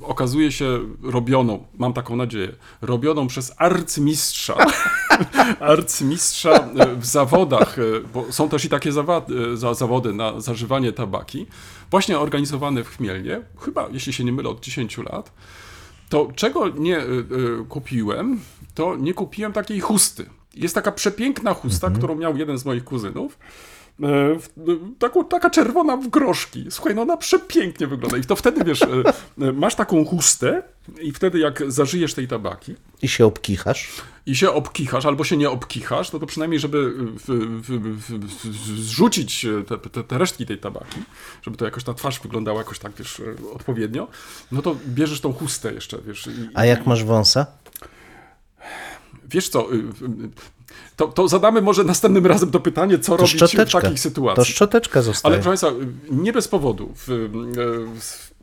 okazuje 0.01 0.51
się 0.51 0.80
robioną, 1.03 1.65
mam 1.78 1.93
taką 1.93 2.15
nadzieję, 2.15 2.53
robioną 2.82 3.28
przez 3.28 3.53
arcymistrza, 3.57 4.57
arcymistrza 5.59 6.70
y, 6.93 6.95
w 6.95 7.05
zawodach, 7.05 7.80
y, 7.80 8.01
bo 8.13 8.32
są 8.32 8.49
też 8.49 8.65
i 8.65 8.70
takie 8.70 8.91
zawody 9.72 10.13
na 10.13 10.41
zażywanie 10.41 10.91
tabaki, 10.91 11.45
właśnie 11.91 12.20
organizowane 12.20 12.84
w 12.84 12.89
Chmielnie, 12.89 13.41
chyba, 13.59 13.88
jeśli 13.91 14.13
się 14.13 14.24
nie 14.24 14.32
mylę, 14.32 14.49
od 14.49 14.59
10 14.59 14.97
lat, 14.97 15.34
to 16.09 16.28
czego 16.36 16.70
nie 16.70 17.01
kupiłem, 17.70 18.39
to 18.76 18.95
nie 18.95 19.13
kupiłem 19.13 19.53
takiej 19.53 19.80
chusty. 19.80 20.30
Jest 20.55 20.76
taka 20.76 20.91
przepiękna 20.91 21.53
chusta, 21.53 21.89
którą 21.89 22.15
miał 22.15 22.38
jeden 22.38 22.57
z 22.57 22.65
moich 22.65 22.84
kuzynów. 22.84 23.38
E, 24.04 24.08
y, 24.36 24.39
taką, 25.00 25.26
taka 25.26 25.50
czerwona 25.50 25.98
w 25.98 26.08
groszki. 26.08 26.66
Słuchaj, 26.70 26.95
no 26.95 27.02
ona 27.02 27.18
przepięknie 27.18 27.88
wygląda. 27.88 28.18
I 28.18 28.22
to 28.22 28.36
wtedy, 28.36 28.64
wiesz, 28.64 28.82
y, 28.82 29.04
y, 29.43 29.54
masz 29.54 29.76
taką 29.76 30.06
chustę 30.06 30.64
i 31.02 31.12
wtedy 31.12 31.39
jak 31.39 31.72
zażyjesz 31.72 32.14
tej 32.14 32.28
tabaki 32.28 32.76
I 33.02 33.08
się 33.08 33.26
obkichasz. 33.26 33.89
i 34.26 34.36
się 34.36 34.52
obkichasz, 34.52 35.06
albo 35.06 35.24
się 35.24 35.38
nie 35.38 35.50
obkichasz, 35.50 36.12
no 36.12 36.20
to 36.20 36.26
przynajmniej, 36.26 36.60
żeby 36.60 36.93
w, 36.98 37.26
w, 37.62 38.20
w, 38.20 38.80
zrzucić 38.82 39.45
te, 39.68 39.78
te, 39.78 40.04
te 40.04 40.18
resztki 40.18 40.45
tej 40.45 40.58
tabaki, 40.58 41.00
żeby 41.41 41.58
to 41.58 41.66
jakoś 41.66 41.84
ta 41.84 41.93
twarz 41.93 42.20
wyglądała 42.20 42.58
jakoś 42.58 42.80
tak, 42.80 42.91
wiesz, 42.98 43.22
odpowiednio, 43.54 44.08
no 44.52 44.62
to 44.62 44.76
bierzesz 44.88 45.22
tą 45.22 45.34
chustę 45.34 45.74
jeszcze, 45.74 45.98
wiesz. 46.02 46.28
I, 46.28 46.50
A 46.54 46.66
jak 46.66 46.86
masz 46.86 47.04
wąsa? 47.04 47.45
Wiesz 49.30 49.50
co, 49.50 49.74
y, 49.74 49.76
y, 49.76 49.84
to, 50.95 51.07
to 51.07 51.28
zadamy 51.28 51.61
może 51.61 51.84
następnym 51.84 52.26
razem 52.26 52.51
to 52.51 52.59
pytanie, 52.59 52.99
co 52.99 53.11
To 53.11 53.18
robić 53.18 53.34
w 53.34 53.38
szczoteczka. 53.47 53.82
takich 53.82 53.97
To 53.97 54.03
sytuacjach. 54.03 54.47
szczoteczka 54.47 55.01
zostaje. 55.01 55.36
Ale 55.36 55.43
proszę 55.43 55.68
Państwa, 55.68 55.86
nie 56.11 56.34
bez 56.34 56.47
powodu. 56.47 56.93
W, 56.95 57.09
y, 57.11 57.30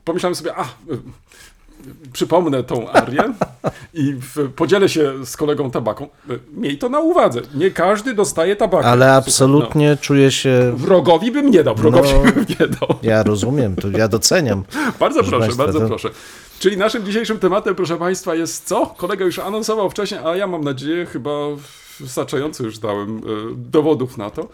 pomyślałem 0.03 0.35
sobie, 0.35 0.55
a, 0.55 0.63
y, 0.63 0.67
przypomnę 2.13 2.63
tą 2.63 2.89
arię 2.91 3.23
i 3.93 4.13
w, 4.13 4.49
podzielę 4.55 4.89
się 4.89 5.25
z 5.25 5.37
kolegą 5.37 5.71
tabaką. 5.71 6.07
Y, 6.29 6.39
Miej 6.53 6.77
to 6.77 6.89
na 6.89 6.99
uwadze. 6.99 7.41
Nie 7.53 7.71
każdy 7.71 8.13
dostaje 8.13 8.55
tabakę. 8.55 8.87
Ale 8.87 9.13
absolutnie 9.13 9.97
czuję 10.01 10.31
się. 10.31 10.69
No, 10.71 10.77
wrogowi 10.77 11.31
bym 11.31 11.51
nie 11.51 11.63
dał, 11.63 11.75
wrogowi 11.75 12.09
No. 12.13 12.31
bym 12.31 12.45
nie 12.59 12.67
dał. 12.67 12.89
Ja 13.03 13.23
rozumiem, 13.23 13.75
to 13.75 13.89
ja 13.89 14.07
doceniam. 14.07 14.63
Bardzo 14.99 15.19
proszę, 15.23 15.39
Państwa, 15.39 15.63
bardzo 15.63 15.79
to- 15.79 15.87
proszę. 15.87 16.09
Czyli 16.59 16.77
naszym 16.77 17.05
dzisiejszym 17.05 17.39
tematem, 17.39 17.75
proszę 17.75 17.97
Państwa, 17.97 18.35
jest 18.35 18.67
co? 18.67 18.85
Kolega 18.85 19.25
już 19.25 19.39
anonsował 19.39 19.89
wcześniej, 19.89 20.19
a 20.25 20.35
ja 20.35 20.47
mam 20.47 20.63
nadzieję, 20.63 21.05
chyba 21.05 21.31
wystarczająco 21.99 22.63
już 22.63 22.79
dałem 22.79 23.17
e, 23.17 23.21
dowodów 23.55 24.17
na 24.17 24.29
to. 24.29 24.49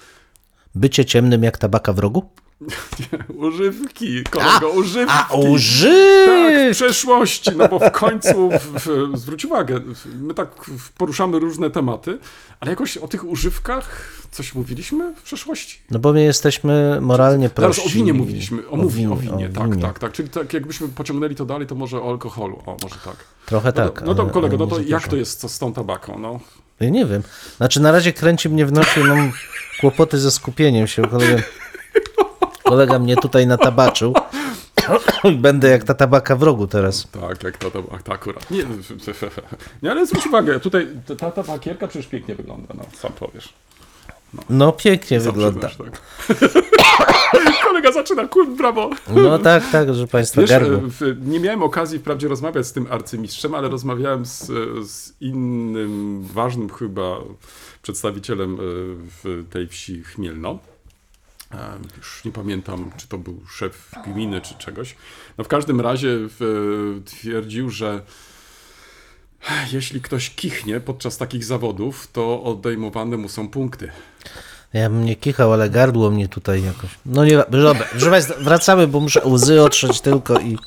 Bycie 0.75 1.05
ciemnym 1.05 1.43
jak 1.43 1.57
tabaka 1.57 1.93
w 1.93 1.99
rogu? 1.99 2.29
Używki, 3.47 4.23
kolego, 4.23 4.69
używki. 4.69 5.13
A, 5.17 5.27
Tak, 6.25 6.53
w 6.73 6.75
przeszłości, 6.75 7.51
no 7.57 7.67
bo 7.67 7.79
w 7.79 7.91
końcu, 7.91 8.49
w, 8.49 8.79
w, 8.85 9.17
zwróć 9.19 9.45
uwagę, 9.45 9.79
my 10.19 10.33
tak 10.33 10.65
poruszamy 10.97 11.39
różne 11.39 11.69
tematy, 11.69 12.17
ale 12.59 12.71
jakoś 12.71 12.97
o 12.97 13.07
tych 13.07 13.25
używkach 13.25 14.11
coś 14.31 14.55
mówiliśmy 14.55 15.13
w 15.15 15.21
przeszłości? 15.21 15.79
No 15.91 15.99
bo 15.99 16.13
my 16.13 16.23
jesteśmy 16.23 16.97
moralnie 17.01 17.49
Teraz 17.49 17.75
prości. 17.75 17.91
o 17.91 17.93
winie 17.93 18.13
mówiliśmy, 18.13 18.67
o, 18.69 18.71
o 18.71 18.87
winie, 18.89 19.15
winie, 19.17 19.49
o 19.49 19.59
tak, 19.59 19.69
winie. 19.69 19.81
tak, 19.81 19.99
tak, 19.99 20.11
czyli 20.11 20.29
tak 20.29 20.53
jakbyśmy 20.53 20.87
pociągnęli 20.87 21.35
to 21.35 21.45
dalej, 21.45 21.67
to 21.67 21.75
może 21.75 22.01
o 22.01 22.09
alkoholu, 22.09 22.59
o, 22.65 22.77
może 22.83 22.95
tak. 23.05 23.15
Trochę 23.45 23.67
No, 23.75 23.89
tak. 23.89 24.03
no 24.05 24.15
to 24.15 24.25
kolego, 24.25 24.57
no 24.57 24.67
to 24.67 24.79
nie 24.79 24.85
jak 24.87 25.07
to 25.07 25.15
jest 25.15 25.39
co 25.39 25.49
z 25.49 25.59
tą 25.59 25.73
tabaką, 25.73 26.19
no? 26.19 26.39
Ja 26.81 26.89
nie 26.89 27.05
wiem. 27.05 27.23
Znaczy 27.57 27.79
na 27.79 27.91
razie 27.91 28.13
kręci 28.13 28.49
mnie 28.49 28.65
w 28.65 28.71
nosie, 28.71 29.03
mam 29.03 29.31
kłopoty 29.81 30.19
ze 30.19 30.31
skupieniem 30.31 30.87
się. 30.87 31.01
Kolega, 31.01 31.43
kolega 32.63 32.99
mnie 32.99 33.15
tutaj 33.15 33.47
natabaczył. 33.47 34.13
Będę 35.37 35.69
jak 35.69 35.83
ta 35.83 35.93
tabaka 35.93 36.35
w 36.35 36.43
rogu 36.43 36.67
teraz. 36.67 37.07
Tak, 37.11 37.43
jak 37.43 37.57
to, 37.57 37.71
to 37.71 38.13
akurat. 38.13 38.51
Nie, 38.51 38.63
nie, 39.83 39.91
ale 39.91 40.05
zwróć 40.05 40.27
uwagę, 40.27 40.59
tutaj 40.59 40.87
ta, 41.07 41.15
ta 41.15 41.31
tabakierka 41.31 41.87
przecież 41.87 42.07
pięknie 42.07 42.35
wygląda, 42.35 42.73
no, 42.77 42.83
sam 42.97 43.13
powiesz. 43.13 43.53
No 44.49 44.71
pięknie 44.71 45.21
Sam 45.21 45.31
wygląda. 45.33 45.69
tak. 45.69 46.01
Kolega 47.63 47.91
zaczyna, 47.91 48.27
kur, 48.27 48.47
brawo. 48.55 48.89
No 49.15 49.39
tak, 49.39 49.63
tak, 49.71 49.93
że 49.95 50.07
państwo 50.07 50.41
Wiesz, 50.41 50.51
e, 50.51 50.59
w- 50.83 51.27
nie 51.27 51.39
miałem 51.39 51.63
okazji 51.63 51.99
wprawdzie 51.99 52.27
rozmawiać 52.27 52.67
z 52.67 52.73
tym 52.73 52.87
arcymistrzem, 52.89 53.55
ale 53.55 53.69
rozmawiałem 53.69 54.25
z, 54.25 54.41
e, 54.49 54.53
z 54.85 55.13
innym 55.21 56.21
ważnym 56.23 56.69
chyba 56.69 57.17
przedstawicielem 57.81 58.53
e, 58.55 58.57
w 59.23 59.45
tej 59.49 59.67
wsi 59.67 60.03
Chmielno. 60.03 60.59
E, 61.51 61.57
Już 61.97 62.25
nie 62.25 62.31
pamiętam, 62.31 62.91
czy 62.97 63.07
to 63.07 63.17
był 63.17 63.41
szef 63.49 63.91
gminy, 64.07 64.41
czy 64.41 64.55
czegoś. 64.55 64.95
No 65.37 65.43
w 65.43 65.47
każdym 65.47 65.81
razie 65.81 66.09
w, 66.19 67.01
twierdził, 67.05 67.69
że 67.69 68.01
jeśli 69.71 70.01
ktoś 70.01 70.29
kichnie 70.29 70.79
podczas 70.79 71.17
takich 71.17 71.43
zawodów, 71.43 72.07
to 72.13 72.43
odejmowane 72.43 73.17
mu 73.17 73.29
są 73.29 73.49
punkty. 73.49 73.91
Ja 74.73 74.89
bym 74.89 75.05
nie 75.05 75.15
kichał, 75.15 75.53
ale 75.53 75.69
gardło 75.69 76.11
mnie 76.11 76.27
tutaj 76.27 76.63
jakoś. 76.63 76.89
No 77.05 77.25
nie, 77.25 77.37
dobra, 77.37 77.73
wracamy, 78.39 78.87
bo 78.87 78.99
muszę 78.99 79.21
łzy 79.25 79.61
otrzeć 79.61 80.01
tylko 80.01 80.39
i, 80.39 80.57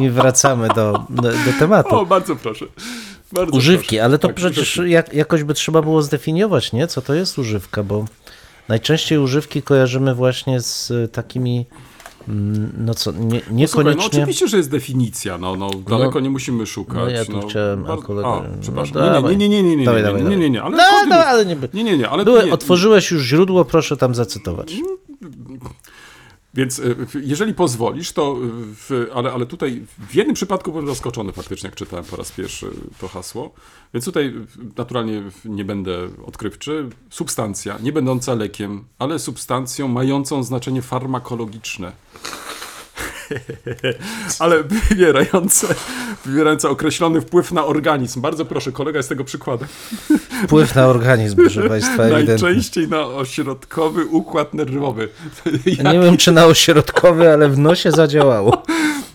i 0.00 0.10
wracamy 0.10 0.68
do, 0.68 1.04
do, 1.10 1.22
do 1.22 1.52
tematu. 1.58 1.96
O, 1.96 2.06
bardzo 2.06 2.36
proszę. 2.36 2.66
Bardzo 3.32 3.56
Używki, 3.56 3.88
proszę. 3.88 4.04
ale 4.04 4.18
to 4.18 4.28
Tak, 4.28 4.36
przecież 4.36 4.80
jak, 4.86 5.14
jakoś 5.14 5.42
by 5.44 5.54
trzeba 5.54 5.82
było 5.82 6.02
zdefiniować, 6.02 6.72
nie? 6.72 6.86
Co 6.86 7.02
to 7.02 7.14
jest 7.14 7.38
używka, 7.38 7.82
bo 7.82 8.04
najczęściej 8.68 9.18
używki 9.18 9.62
kojarzymy 9.62 10.14
właśnie 10.14 10.60
z 10.60 10.92
takimi, 11.12 11.66
no 12.78 12.94
co, 12.94 13.12
nie, 13.12 13.18
Słuchaj, 13.18 13.84
no 13.84 13.90
niekoniecznie... 13.90 14.06
oczywiście, 14.06 14.48
że 14.48 14.56
jest 14.56 14.70
definicja, 14.70 15.38
no, 15.38 15.56
no 15.56 15.70
daleko 15.88 16.20
nie 16.20 16.30
musimy 16.30 16.66
szukać. 16.66 16.96
no 16.96 17.08
ja 17.10 17.24
tu 17.24 17.48
chciałem, 17.48 17.84
a 17.84 17.88
Bar- 17.88 17.98
kolega- 17.98 18.28
A, 18.28 18.48
no 18.48 18.56
przepraszam. 18.60 18.94
dawaj. 18.94 19.36
nie, 19.36 19.48
nie, 19.48 19.62
nie, 19.62 19.70
nie, 19.70 19.76
nie, 19.76 19.84
Dawaj, 19.84 20.00
nie, 20.02 20.06
dawaj, 20.06 20.22
nie, 20.22 20.36
nie, 20.36 20.50
nie, 20.50 20.58
dawaj. 20.58 20.72
nie, 20.72 20.78
ale 20.86 21.06
No, 21.08 21.16
no, 21.16 21.24
ale 21.24 21.46
nie... 21.46 21.56
nie, 21.74 21.84
nie, 21.84 21.98
nie, 21.98 22.08
ale 22.08 22.24
Były, 22.24 22.44
nie, 22.44 22.52
otworzyłeś 22.52 23.10
już 23.10 23.22
źródło, 23.22 23.64
proszę 23.64 23.96
tam 23.96 24.14
zacytować. 24.14 24.74
Więc 26.54 26.78
y, 26.78 26.96
jeżeli 27.22 27.54
pozwolisz, 27.54 28.12
to 28.12 28.36
y, 28.36 28.38
w, 28.74 29.06
ale, 29.14 29.32
ale 29.32 29.46
tutaj 29.46 29.82
w 30.08 30.14
jednym 30.14 30.34
przypadku 30.34 30.70
byłem 30.70 30.86
zaskoczony 30.86 31.32
faktycznie, 31.32 31.66
jak 31.66 31.76
czytałem 31.76 32.04
po 32.04 32.16
raz 32.16 32.32
pierwszy 32.32 32.70
to 33.00 33.08
hasło. 33.08 33.54
Więc 33.94 34.04
tutaj 34.04 34.26
y, 34.26 34.32
naturalnie 34.76 35.22
nie 35.44 35.64
będę 35.64 36.08
odkrywczy. 36.26 36.88
Substancja, 37.10 37.78
nie 37.82 37.92
będąca 37.92 38.34
lekiem, 38.34 38.84
ale 38.98 39.18
substancją 39.18 39.88
mającą 39.88 40.42
znaczenie 40.42 40.82
farmakologiczne. 40.82 41.92
ale 44.38 44.62
wywierające, 44.62 45.74
wywierające 46.24 46.68
określony 46.68 47.20
wpływ 47.20 47.52
na 47.52 47.64
organizm. 47.64 48.20
Bardzo 48.20 48.44
proszę, 48.44 48.72
kolega 48.72 48.98
jest 48.98 49.08
tego 49.08 49.24
przykładem. 49.24 49.68
Wpływ 50.44 50.74
na 50.74 50.86
organizm, 50.86 51.36
proszę 51.36 51.68
państwa, 51.68 52.02
ewidentny. 52.02 52.48
Najczęściej 52.48 52.88
na 52.88 53.06
ośrodkowy 53.06 54.06
układ 54.06 54.54
nerwowy. 54.54 55.08
Ja 55.66 55.92
nie 55.92 56.00
wiem, 56.00 56.16
czy 56.16 56.32
na 56.32 56.46
ośrodkowy, 56.46 57.32
ale 57.32 57.48
w 57.48 57.58
nosie 57.58 57.90
zadziałało. 57.90 58.62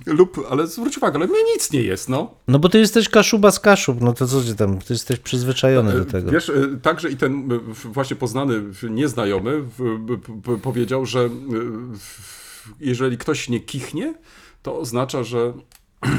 Lub, 0.05 0.45
ale 0.49 0.68
zwróć 0.68 0.97
uwagę, 0.97 1.16
ale 1.16 1.28
mnie 1.28 1.43
nic 1.53 1.72
nie 1.72 1.82
jest, 1.82 2.09
no. 2.09 2.34
No 2.47 2.59
bo 2.59 2.70
ty 2.70 2.80
jesteś 2.80 3.09
kaszuba 3.09 3.51
z 3.51 3.59
kaszub, 3.59 4.01
no 4.01 4.14
to 4.14 4.28
co 4.28 4.43
ci 4.43 4.55
tam, 4.55 4.80
ty 4.80 4.93
jesteś 4.93 5.20
przyzwyczajony 5.20 5.93
do 5.93 6.05
tego. 6.05 6.32
Wiesz, 6.32 6.49
y, 6.49 6.80
także 6.82 7.09
i 7.09 7.18
ten 7.18 7.51
y, 7.51 7.59
właśnie 7.84 8.16
poznany 8.16 8.61
nieznajomy 8.89 9.64
powiedział, 10.61 11.05
że 11.05 11.20
y, 11.20 11.30
jeżeli 12.80 13.18
ktoś 13.18 13.49
nie 13.49 13.59
kichnie, 13.59 14.14
to 14.61 14.78
oznacza, 14.80 15.24
że 15.24 15.53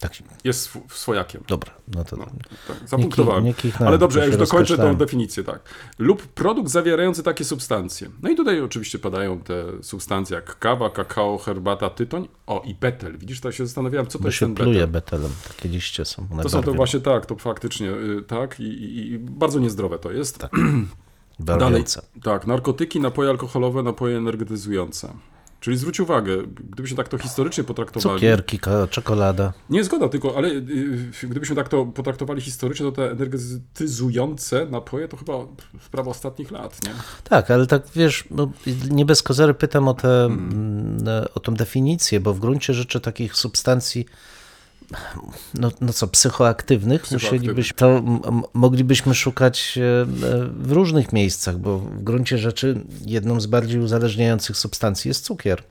Tak, 0.00 0.12
jest 0.44 0.60
sw- 0.66 0.92
swojakiem. 0.94 1.42
dobra, 1.48 1.72
no 1.94 2.04
to... 2.04 2.16
Tak, 2.16 2.88
zapunktowałem. 2.88 3.44
nie 3.44 3.54
kichnąłem, 3.54 3.88
Ale 3.88 3.98
dobrze, 3.98 4.20
ja 4.20 4.26
już 4.26 4.36
dokończę 4.36 4.76
tą 4.76 4.96
definicję, 4.96 5.44
tak. 5.44 5.60
Lub 5.98 6.22
produkt 6.26 6.70
zawierający 6.70 7.22
takie 7.22 7.44
substancje. 7.44 8.10
No 8.22 8.30
i 8.30 8.36
tutaj 8.36 8.60
oczywiście 8.60 8.98
padają 8.98 9.40
te 9.40 9.64
substancje 9.82 10.34
jak 10.36 10.58
kawa, 10.58 10.90
kakao, 10.90 11.38
herbata, 11.38 11.90
tytoń. 11.90 12.28
O, 12.46 12.62
i 12.66 12.74
betel. 12.74 13.18
Widzisz, 13.18 13.40
to 13.40 13.52
się 13.52 13.66
zastanawiałem, 13.66 14.06
co 14.06 14.18
to 14.18 14.22
Bo 14.22 14.28
jest 14.28 14.38
się 14.38 14.46
ten 14.46 14.54
pluje 14.54 14.86
betel. 14.86 14.90
betelem, 14.90 15.30
takie 15.48 15.68
liście 15.68 16.04
są. 16.04 16.28
To 16.42 16.48
są 16.48 16.62
to 16.62 16.72
właśnie 16.74 17.00
tak, 17.00 17.26
to 17.26 17.36
faktycznie 17.36 17.90
y, 17.90 18.22
tak 18.26 18.60
i, 18.60 18.64
i, 18.64 19.12
i 19.12 19.18
bardzo 19.18 19.58
niezdrowe 19.60 19.98
to 19.98 20.12
jest. 20.12 20.38
Dalej, 21.40 21.60
barwiące. 21.60 22.02
tak, 22.22 22.46
narkotyki, 22.46 23.00
napoje 23.00 23.30
alkoholowe, 23.30 23.82
napoje 23.82 24.16
energetyzujące. 24.18 25.12
Czyli 25.60 25.76
zwróć 25.76 26.00
uwagę, 26.00 26.36
gdybyśmy 26.70 26.96
tak 26.96 27.08
to 27.08 27.18
historycznie 27.18 27.64
potraktowali. 27.64 28.16
Cukierki, 28.20 28.60
czekolada. 28.90 29.52
Nie 29.70 29.84
zgoda, 29.84 30.08
tylko, 30.08 30.36
ale 30.36 30.48
y, 30.48 31.12
gdybyśmy 31.22 31.56
tak 31.56 31.68
to 31.68 31.86
potraktowali 31.86 32.40
historycznie, 32.40 32.86
to 32.86 32.92
te 32.92 33.10
energetyzujące 33.10 34.66
napoje 34.66 35.08
to 35.08 35.16
chyba 35.16 35.32
sprawa 35.86 36.10
ostatnich 36.10 36.50
lat, 36.50 36.82
nie? 36.86 36.90
Tak, 37.24 37.50
ale 37.50 37.66
tak 37.66 37.82
wiesz, 37.94 38.24
no, 38.30 38.50
nie 38.90 39.04
bez 39.04 39.22
kozery 39.22 39.54
pytam 39.54 39.88
o, 39.88 39.94
te, 39.94 40.24
mm, 40.24 41.04
o 41.34 41.40
tą 41.40 41.54
definicję, 41.54 42.20
bo 42.20 42.34
w 42.34 42.40
gruncie 42.40 42.74
rzeczy 42.74 43.00
takich 43.00 43.36
substancji, 43.36 44.06
no, 45.54 45.70
no 45.80 45.92
co, 45.92 46.08
psychoaktywnych, 46.08 47.10
musielibyśmy, 47.10 47.76
to 47.76 48.02
moglibyśmy 48.54 49.14
szukać 49.14 49.78
e, 49.78 50.02
e, 50.02 50.06
w 50.60 50.72
różnych 50.72 51.12
miejscach, 51.12 51.58
bo 51.58 51.78
w 51.78 52.02
gruncie 52.02 52.38
rzeczy 52.38 52.80
jedną 53.06 53.40
z 53.40 53.46
bardziej 53.46 53.80
uzależniających 53.80 54.56
substancji 54.56 55.08
jest 55.08 55.24
cukier. 55.24 55.62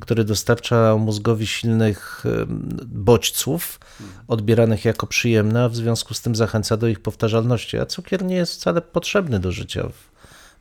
który 0.00 0.24
dostarcza 0.24 0.96
mózgowi 0.96 1.46
silnych 1.46 2.22
em, 2.26 2.78
bodźców 2.86 3.80
odbieranych 4.28 4.84
jako 4.84 5.06
przyjemne, 5.06 5.64
a 5.64 5.68
w 5.68 5.76
związku 5.76 6.14
z 6.14 6.20
tym 6.20 6.36
zachęca 6.36 6.76
do 6.76 6.88
ich 6.88 7.00
powtarzalności. 7.00 7.78
A 7.78 7.86
cukier 7.86 8.24
nie 8.24 8.36
jest 8.36 8.52
wcale 8.52 8.82
potrzebny 8.82 9.40
do 9.40 9.52
życia. 9.52 9.88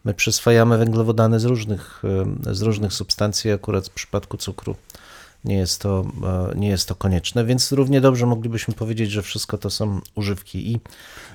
My 0.05 0.13
przyswajamy 0.13 0.77
węglowodany 0.77 1.39
z 1.39 1.45
różnych, 1.45 2.03
z 2.51 2.61
różnych 2.61 2.93
substancji, 2.93 3.51
akurat 3.51 3.87
w 3.87 3.91
przypadku 3.91 4.37
cukru 4.37 4.75
nie 5.47 5.57
jest, 5.57 5.81
to, 5.81 6.05
e, 6.51 6.59
nie 6.59 6.67
jest 6.69 6.87
to 6.87 6.95
konieczne, 6.95 7.45
więc 7.45 7.71
równie 7.71 8.01
dobrze 8.01 8.25
moglibyśmy 8.25 8.73
powiedzieć, 8.73 9.11
że 9.11 9.21
wszystko 9.21 9.57
to 9.57 9.69
są 9.69 10.01
używki. 10.15 10.71
I 10.71 10.79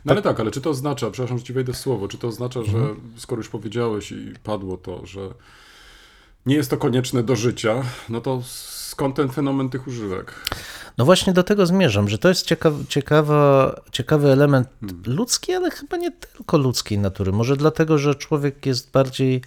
No 0.04 0.12
ale 0.12 0.22
tak, 0.22 0.40
ale 0.40 0.50
czy 0.50 0.60
to 0.60 0.70
oznacza, 0.70 1.10
przepraszam, 1.10 1.38
że 1.38 1.44
ci 1.44 1.52
wejdę 1.52 1.72
w 1.72 1.76
słowo, 1.76 2.08
czy 2.08 2.18
to 2.18 2.28
oznacza, 2.28 2.62
że 2.62 2.78
Mhm. 2.78 2.96
skoro 3.16 3.40
już 3.40 3.48
powiedziałeś 3.48 4.12
i 4.12 4.34
padło 4.42 4.76
to, 4.76 5.06
że 5.06 5.20
nie 6.46 6.54
jest 6.54 6.70
to 6.70 6.76
konieczne 6.76 7.22
do 7.22 7.36
życia, 7.36 7.82
no 8.08 8.20
to 8.20 8.42
skąd 8.44 9.16
ten 9.16 9.28
fenomen 9.28 9.70
tych 9.70 9.86
używek? 9.86 10.34
No 10.98 11.04
właśnie 11.04 11.32
do 11.32 11.42
tego 11.42 11.66
zmierzam, 11.66 12.08
że 12.08 12.18
to 12.18 12.28
jest 12.28 12.46
ciekaw, 12.46 12.74
ciekawa, 12.88 13.74
ciekawy 13.92 14.28
element 14.32 14.68
ludzki, 15.06 15.52
ale 15.52 15.70
chyba 15.70 15.96
nie 15.96 16.10
tylko 16.10 16.58
ludzkiej 16.58 16.98
natury. 16.98 17.32
Może 17.32 17.56
dlatego, 17.56 17.98
że 17.98 18.14
człowiek 18.14 18.66
jest 18.66 18.90
bardziej 18.90 19.42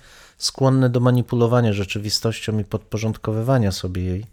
skłonny 0.46 0.90
do 0.90 1.00
manipulowania 1.00 1.74
rzeczywistością 1.74 2.60
i 2.60 2.64
podporządkowywania 2.64 3.72
sobie 3.72 4.04
jej, 4.04 4.26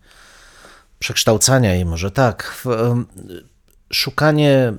przekształcania 0.98 1.74
jej, 1.74 1.84
może 1.84 2.10
tak. 2.10 2.62
W, 2.64 2.94
szukanie 3.92 4.72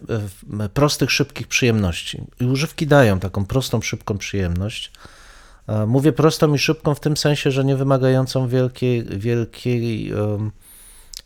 prostych, 0.74 1.12
szybkich 1.12 1.48
przyjemności. 1.48 2.22
I 2.40 2.46
używki 2.46 2.88
dają 2.88 3.20
taką 3.20 3.46
prostą, 3.46 3.82
szybką 3.82 4.18
przyjemność. 4.18 4.92
E, 5.68 5.86
Mówię 5.86 6.14
prostą 6.14 6.54
i 6.54 6.60
szybką 6.60 6.96
w 6.96 7.00
tym 7.00 7.18
sensie, 7.18 7.52
że 7.52 7.66
nie 7.66 7.76
wymagającą 7.76 8.48
wielkiej, 8.48 9.04
wielkiej 9.04 10.12
em, 10.12 10.52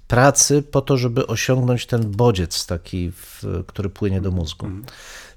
pracy 0.08 0.64
po 0.64 0.82
to, 0.82 0.98
żeby 0.98 1.28
osiągnąć 1.28 1.86
ten 1.86 2.12
bodziec 2.12 2.66
taki, 2.66 3.12
w, 3.12 3.44
który 3.68 3.90
płynie 3.90 4.22
do 4.22 4.32
mózgu. 4.32 4.68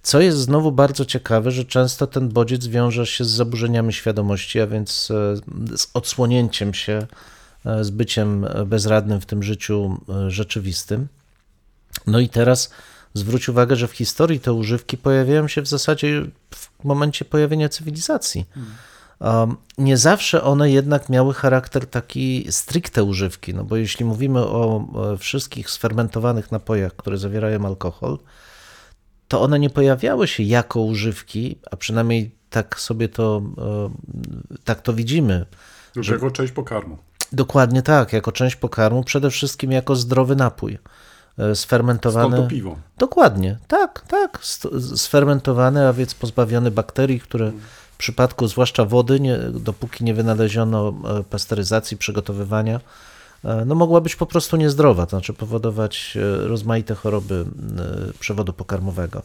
Co 0.03 0.21
jest 0.21 0.39
znowu 0.39 0.73
bardzo 0.73 1.05
ciekawe, 1.05 1.51
że 1.51 1.65
często 1.65 2.07
ten 2.07 2.29
bodziec 2.29 2.67
wiąże 2.67 3.07
się 3.07 3.25
z 3.25 3.31
zaburzeniami 3.31 3.93
świadomości, 3.93 4.61
a 4.61 4.67
więc 4.67 5.11
e, 5.11 5.37
z 5.77 5.91
odsłonięciem 5.95 6.75
się 6.75 7.07
e, 7.67 7.85
z 7.85 7.91
byciem 7.91 8.47
bezradnym 8.67 9.21
w 9.21 9.27
tym 9.27 9.43
życiu 9.43 10.01
e, 10.09 10.31
rzeczywistym. 10.31 11.09
No 12.07 12.21
i 12.21 12.29
teraz 12.29 12.71
zwróć 13.15 13.49
uwagę, 13.49 13.77
że 13.77 13.89
w 13.89 13.93
historii 13.93 14.41
te 14.41 14.53
używki 14.53 14.99
pojawiają 14.99 15.49
się 15.49 15.63
w 15.63 15.69
zasadzie 15.69 16.23
w 16.55 16.85
momencie 16.85 17.25
pojawienia 17.25 17.69
cywilizacji. 17.69 18.47
Um, 19.21 19.57
Nie 19.79 19.97
zawsze 19.97 20.43
one 20.43 20.71
jednak 20.71 21.09
miały 21.09 21.35
charakter 21.35 21.87
taki 21.87 22.47
stricte 22.51 23.05
używki, 23.05 23.55
no 23.55 23.65
bo 23.65 23.77
jeśli 23.77 24.05
mówimy 24.05 24.41
o 24.41 24.87
wszystkich 25.19 25.71
sfermentowanych 25.71 26.53
napojach, 26.53 26.97
które 26.97 27.19
zawierają 27.19 27.67
alkohol, 27.67 28.19
to 29.31 29.43
one 29.43 29.59
nie 29.59 29.71
pojawiały 29.71 30.29
się 30.29 30.43
jako 30.43 30.81
używki, 30.81 31.59
a 31.71 31.77
przynajmniej 31.77 32.31
tak 32.51 32.81
sobie 32.81 33.09
to, 33.09 33.43
e, 33.59 33.91
tak 34.65 34.83
to 34.83 34.93
widzimy. 34.93 35.47
Już 35.97 36.09
jako 36.09 36.31
część 36.31 36.53
pokarmu. 36.53 36.99
Dokładnie 37.33 37.83
tak, 37.83 38.13
jako 38.13 38.33
część 38.33 38.57
pokarmu, 38.57 39.05
przede 39.05 39.31
wszystkim 39.31 39.73
jako 39.73 39.97
zdrowy 39.97 40.37
napój. 40.37 40.79
e, 41.39 41.55
Sfermentowany. 41.55 42.37
Skąd 42.37 42.49
to 42.49 42.51
piwo? 42.51 42.77
Dokładnie, 42.99 43.59
tak, 43.69 44.05
tak. 44.09 44.39
Sfermentowany, 44.97 45.89
a 45.89 45.93
więc 45.93 46.15
pozbawiony 46.15 46.71
bakterii, 46.71 47.21
które 47.21 47.53
w 47.93 47.97
przypadku 47.97 48.49
zwłaszcza 48.49 48.85
wody, 48.85 49.21
nie, 49.21 49.39
dopóki 49.39 50.05
nie 50.05 50.15
wynaleziono 50.15 50.89
e, 50.89 51.23
pasteryzacji, 51.23 51.97
przygotowywania, 51.97 52.81
no 53.67 53.75
mogła 53.75 54.01
być 54.01 54.17
po 54.17 54.27
prostu 54.27 54.57
niezdrowa, 54.57 55.07
to 55.07 55.11
znaczy 55.11 55.33
powodować 55.33 56.17
e, 56.17 56.49
rozmaite 56.49 56.95
choroby 56.95 57.45
e, 57.79 58.13
przewodu 58.21 58.53
pokarmowego. 58.53 59.23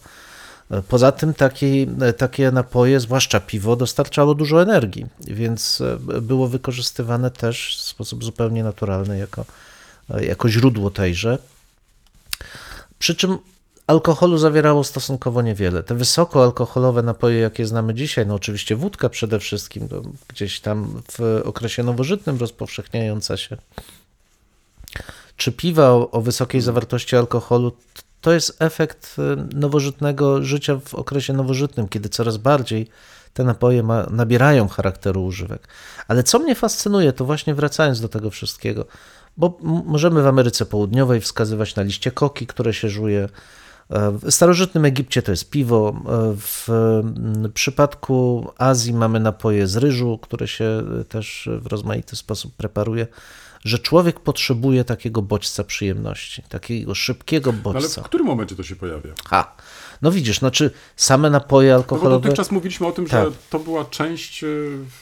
E, 0.72 0.82
Poza 0.82 1.12
tym 1.12 1.34
taki, 1.34 1.88
e, 2.02 2.14
takie 2.14 2.52
napoje, 2.52 3.00
zwłaszcza 3.00 3.40
piwo, 3.40 3.76
dostarczało 3.76 4.36
dużo 4.36 4.62
energii, 4.62 5.06
więc 5.28 5.82
e, 5.82 6.22
było 6.22 6.48
wykorzystywane 6.48 7.32
też 7.32 7.78
w 7.78 7.82
sposób 7.82 8.24
zupełnie 8.24 8.64
naturalny 8.64 9.18
jako, 9.18 9.46
e, 10.10 10.26
jako 10.26 10.50
źródło 10.50 10.90
tejże. 10.90 11.38
Przy 13.00 13.16
czym 13.16 13.38
alkoholu 13.88 14.38
zawierało 14.38 14.84
stosunkowo 14.84 15.42
niewiele. 15.42 15.84
Te 15.84 15.96
wysokoalkoholowe 15.96 17.04
napoje, 17.04 17.40
jakie 17.40 17.66
znamy 17.66 17.94
dzisiaj, 17.94 18.28
no 18.28 18.34
oczywiście 18.34 18.76
wódka 18.76 19.10
przede 19.10 19.40
wszystkim, 19.40 19.88
to 19.88 20.02
gdzieś 20.28 20.60
tam 20.60 21.02
w 21.12 21.42
okresie 21.46 21.84
nowożytnym 21.84 22.38
rozpowszechniająca 22.38 23.38
się, 23.38 23.58
czy 25.38 25.52
piwa 25.52 25.90
o, 25.90 26.12
o 26.12 26.22
wysokiej 26.22 26.62
zawartości 26.62 27.16
alkoholu, 27.16 27.72
to 28.22 28.34
jest 28.34 28.62
efekt 28.62 29.16
y, 29.20 29.56
nowożytnego 29.56 30.44
życia 30.44 30.80
w 30.86 30.96
okresie 30.96 31.34
nowożytnym, 31.34 31.88
kiedy 31.88 32.10
coraz 32.10 32.38
bardziej 32.38 32.88
te 33.34 33.44
napoje 33.44 33.84
ma, 33.84 34.06
nabierają 34.10 34.68
charakteru 34.68 35.26
używek. 35.26 35.68
Ale 36.08 36.24
co 36.24 36.40
mnie 36.40 36.56
fascynuje, 36.56 37.14
to 37.14 37.26
właśnie 37.26 37.56
wracając 37.56 38.02
do 38.02 38.10
tego 38.10 38.30
wszystkiego, 38.30 38.86
bo 39.38 39.58
możemy 39.86 40.22
w 40.24 40.28
Ameryce 40.28 40.66
Południowej 40.66 41.22
wskazywać 41.22 41.76
na 41.76 41.84
liście 41.84 42.12
koki, 42.12 42.48
które 42.48 42.74
się 42.74 42.90
żuje. 42.90 43.30
E, 43.90 44.12
W 44.12 44.32
starożytnym 44.32 44.86
Egipcie 44.86 45.22
to 45.22 45.32
jest 45.32 45.50
piwo. 45.50 45.94
E, 46.08 46.36
W 46.36 46.68
przypadku 47.54 48.48
Azji 48.58 48.94
mamy 48.94 49.20
napoje 49.20 49.68
z 49.68 49.78
ryżu, 49.78 50.20
które 50.22 50.48
się 50.48 50.84
e, 51.02 51.04
też 51.04 51.50
w 51.62 51.68
rozmaity 51.68 52.16
sposób 52.16 52.56
preparuje. 52.56 53.08
Że 53.66 53.80
człowiek 53.80 54.20
potrzebuje 54.20 54.84
takiego 54.84 55.22
bodźca 55.22 55.64
przyjemności, 55.64 56.44
takiego 56.50 56.96
szybkiego 56.96 57.52
No 57.52 57.58
ale 57.72 57.74
bodźca. 57.82 58.02
w 58.02 58.06
którym 58.06 58.28
momencie 58.28 58.56
to 58.56 58.64
się 58.64 58.76
pojawia? 58.76 59.14
Ha. 59.30 59.56
No 60.02 60.12
widzisz, 60.12 60.40
znaczy 60.40 60.72
same 60.96 61.30
napoje 61.30 61.70
No 61.72 61.76
bo 61.78 61.82
alkoholowe. 61.84 62.22
dotychczas 62.24 62.52
mówiliśmy 62.52 62.88
o 62.88 62.92
tym, 62.92 63.06
Tak. 63.08 63.26
że 63.26 63.32
to 63.50 63.60
była 63.60 63.86
część 63.86 64.44
e, 64.44 64.48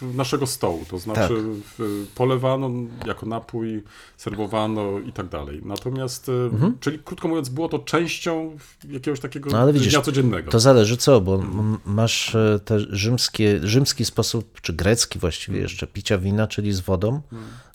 naszego 0.02 0.48
stołu, 0.48 0.86
to 0.90 1.00
znaczy 1.00 1.36
Tak. 1.78 1.86
polewano 2.16 2.70
jako 3.06 3.26
napój, 3.26 3.84
serwowano 4.18 5.00
i 5.00 5.14
tak 5.14 5.30
dalej. 5.30 5.62
Natomiast, 5.66 6.30
e, 6.30 6.32
czyli 6.80 7.00
krótko 7.00 7.28
mówiąc, 7.28 7.50
było 7.50 7.70
to 7.70 7.80
częścią 7.80 8.58
jakiegoś 8.90 9.20
takiego 9.20 9.46
Mhm. 9.46 9.60
No 9.60 9.64
ale 9.64 9.74
widzisz, 9.74 9.94
dnia 9.94 10.02
codziennego. 10.02 10.52
To 10.52 10.60
zależy 10.60 10.98
co, 10.98 11.22
bo 11.22 11.36
m- 11.36 11.78
masz 11.86 12.36
e, 12.36 12.60
te 12.66 12.80
rzymskie, 12.80 13.60
rzymski 13.64 14.06
sposób, 14.06 14.62
czy 14.62 14.74
grecki 14.74 15.20
właściwie 15.20 15.60
jeszcze, 15.60 15.88
picia 15.88 16.18
wina, 16.18 16.48
czyli 16.48 16.74
z 16.74 16.80
wodą, 16.80 17.22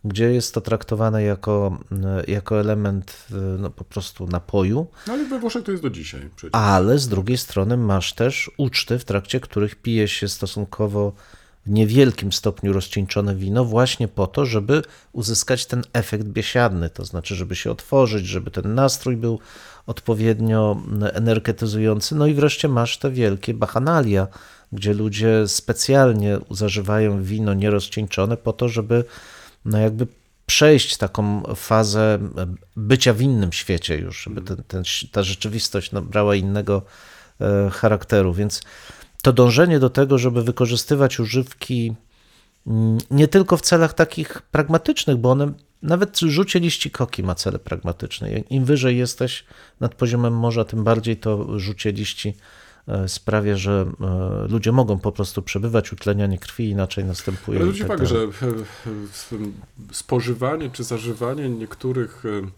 gdzie 0.04 0.24
jest 0.32 0.54
to 0.54 0.60
traktowane 0.60 1.22
jako, 1.22 1.78
e, 2.04 2.30
jako 2.30 2.60
element 2.60 3.26
e, 3.32 3.34
no, 3.34 3.70
po 3.70 3.84
prostu 3.84 4.26
napoju, 4.26 4.86
No 5.06 5.12
ale 5.12 5.24
we 5.24 5.38
Włoszech 5.38 5.64
to 5.64 5.70
jest 5.70 5.82
do 5.82 5.90
dzisiaj 5.90 6.30
przecież. 6.36 6.54
ale 6.54 6.98
z 6.98 7.08
drugiej 7.08 7.38
strony 7.38 7.76
masz 7.76 8.12
też 8.12 8.50
uczty, 8.56 8.98
w 8.98 9.04
trakcie 9.04 9.40
których 9.40 9.74
pije 9.76 10.08
się 10.08 10.28
stosunkowo 10.28 11.12
w 11.66 11.70
niewielkim 11.70 12.32
stopniu 12.32 12.72
rozcieńczone 12.72 13.34
wino, 13.34 13.64
właśnie 13.64 14.08
po 14.08 14.26
to, 14.26 14.46
żeby 14.46 14.82
uzyskać 15.12 15.66
ten 15.66 15.82
efekt 15.92 16.24
biesiadny, 16.24 16.90
to 16.90 17.04
znaczy, 17.04 17.34
żeby 17.34 17.56
się 17.56 17.70
otworzyć, 17.70 18.26
żeby 18.26 18.50
ten 18.50 18.74
nastrój 18.74 19.16
był 19.16 19.38
odpowiednio 19.86 20.82
energetyzujący. 21.12 22.14
No 22.14 22.26
i 22.26 22.34
wreszcie 22.34 22.68
masz 22.68 22.98
te 22.98 23.10
wielkie 23.10 23.54
bachanalia, 23.54 24.26
gdzie 24.72 24.94
ludzie 24.94 25.48
specjalnie 25.48 26.38
zażywają 26.50 27.22
wino 27.22 27.54
nierozcieńczone 27.54 28.36
po 28.36 28.52
to, 28.52 28.68
żeby 28.68 29.04
no 29.64 29.78
jakby 29.78 30.06
przejść 30.46 30.96
taką 30.96 31.42
fazę 31.56 32.18
bycia 32.76 33.12
w 33.12 33.20
innym 33.20 33.52
świecie 33.52 33.96
już, 33.98 34.22
żeby 34.22 34.42
ten, 34.42 34.62
ten, 34.68 34.82
ta 35.12 35.22
rzeczywistość 35.22 35.92
nabrała 35.92 36.34
innego 36.34 36.82
e, 37.40 37.70
charakteru. 37.70 38.34
Więc 38.34 38.62
to 39.22 39.32
dążenie 39.32 39.78
do 39.78 39.90
tego, 39.90 40.18
żeby 40.18 40.42
wykorzystywać 40.42 41.20
używki 41.20 41.94
mm, 42.66 42.98
nie 43.10 43.28
tylko 43.28 43.56
w 43.56 43.60
celach 43.60 43.94
takich 43.94 44.42
pragmatycznych, 44.42 45.16
bo 45.16 45.30
one 45.30 45.52
nawet 45.82 46.18
rzucie 46.18 46.60
liści 46.60 46.90
koki 46.90 47.22
ma 47.22 47.34
cele 47.34 47.58
pragmatyczne. 47.58 48.38
Im 48.38 48.64
wyżej 48.64 48.98
jesteś 48.98 49.44
nad 49.80 49.94
poziomem 49.94 50.34
morza, 50.34 50.64
tym 50.64 50.84
bardziej 50.84 51.16
to 51.16 51.58
rzucie 51.58 51.92
liści 51.92 52.34
sprawia, 53.08 53.56
że 53.56 53.86
e, 54.00 54.48
ludzie 54.48 54.72
mogą 54.72 54.98
po 54.98 55.12
prostu 55.12 55.42
przebywać, 55.42 55.92
utlenianie 55.92 56.38
krwi 56.38 56.68
inaczej 56.70 57.04
następuje. 57.04 57.60
Ale 57.60 57.72
tak 57.88 58.06
że 58.06 58.16
e, 58.18 58.26
e, 58.26 59.36
spożywanie 59.92 60.70
czy 60.70 60.84
zażywanie 60.84 61.48
niektórych 61.48 62.24
e, 62.26 62.50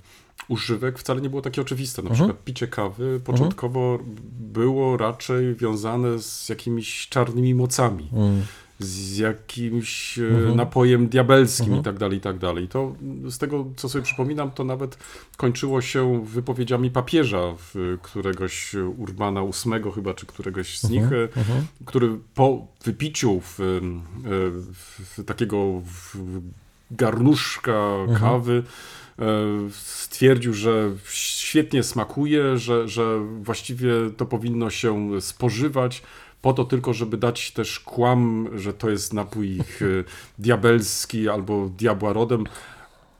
używek 0.48 0.98
wcale 0.98 1.20
nie 1.20 1.30
było 1.30 1.42
takie 1.42 1.60
oczywiste. 1.60 2.02
Na 2.02 2.10
Mhm. 2.10 2.28
przykład 2.28 2.44
picie 2.44 2.68
kawy 2.68 3.20
początkowo 3.24 3.98
było 4.40 4.96
raczej 4.96 5.54
wiązane 5.54 6.18
z 6.18 6.48
jakimiś 6.48 7.08
czarnymi 7.08 7.54
mocami. 7.54 8.08
Mm. 8.12 8.42
Z 8.80 9.18
jakimś 9.18 10.18
e, 10.18 10.22
Mhm. 10.22 10.56
napojem 10.56 11.08
diabelskim 11.08 11.76
i 11.80 11.82
tak 11.82 11.98
dalej, 11.98 12.18
i 12.18 12.20
tak 12.20 12.38
dalej. 12.38 12.68
To 12.68 12.94
z 13.30 13.38
tego, 13.38 13.66
co 13.76 13.88
sobie 13.88 14.04
przypominam, 14.04 14.50
to 14.50 14.64
nawet 14.64 14.98
kończyło 15.36 15.80
się 15.80 16.24
wypowiedziami 16.26 16.90
papieża, 16.90 17.54
w 17.58 17.96
któregoś 18.02 18.74
Urbana 18.98 19.40
VIII 19.42 19.92
chyba, 19.94 20.14
czy 20.14 20.26
któregoś 20.26 20.78
z 20.78 20.90
nich, 20.90 21.02
e, 21.04 21.28
który 21.84 22.18
po 22.34 22.66
wypiciu 22.84 23.40
w, 23.40 23.60
e, 23.60 23.64
w, 24.74 25.24
takiego 25.26 25.82
garnuszka 26.90 27.96
kawy 28.20 28.62
e, 29.18 29.24
stwierdził, 29.72 30.54
że 30.54 30.90
świetnie 31.08 31.82
smakuje, 31.82 32.58
że, 32.58 32.88
że 32.88 33.20
właściwie 33.42 33.92
to 34.16 34.26
powinno 34.26 34.70
się 34.70 35.20
spożywać 35.20 36.02
po 36.42 36.52
to 36.52 36.64
tylko, 36.64 36.94
żeby 36.94 37.16
dać 37.16 37.52
też 37.52 37.80
kłam, 37.80 38.48
że 38.54 38.72
to 38.72 38.90
jest 38.90 39.12
napój 39.12 39.58
e, 39.58 39.62
diabelski 40.38 41.28
albo 41.28 41.68
diabła 41.68 42.12
rodem. 42.12 42.44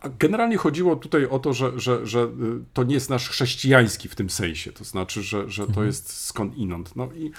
A 0.00 0.08
generalnie 0.18 0.56
chodziło 0.56 0.96
tutaj 0.96 1.26
o 1.26 1.38
to, 1.38 1.52
że, 1.52 1.80
że, 1.80 2.06
że 2.06 2.20
y, 2.20 2.28
to 2.72 2.84
nie 2.84 2.94
jest 2.94 3.10
nasz 3.10 3.28
chrześcijański 3.28 4.08
w 4.08 4.14
tym 4.14 4.30
sensie, 4.30 4.72
to 4.72 4.84
znaczy, 4.84 5.22
że, 5.22 5.50
że 5.50 5.66
to 5.66 5.84
jest 5.84 6.24
skąd 6.24 6.56
inąd. 6.56 6.96
No 6.96 7.08
i 7.12 7.30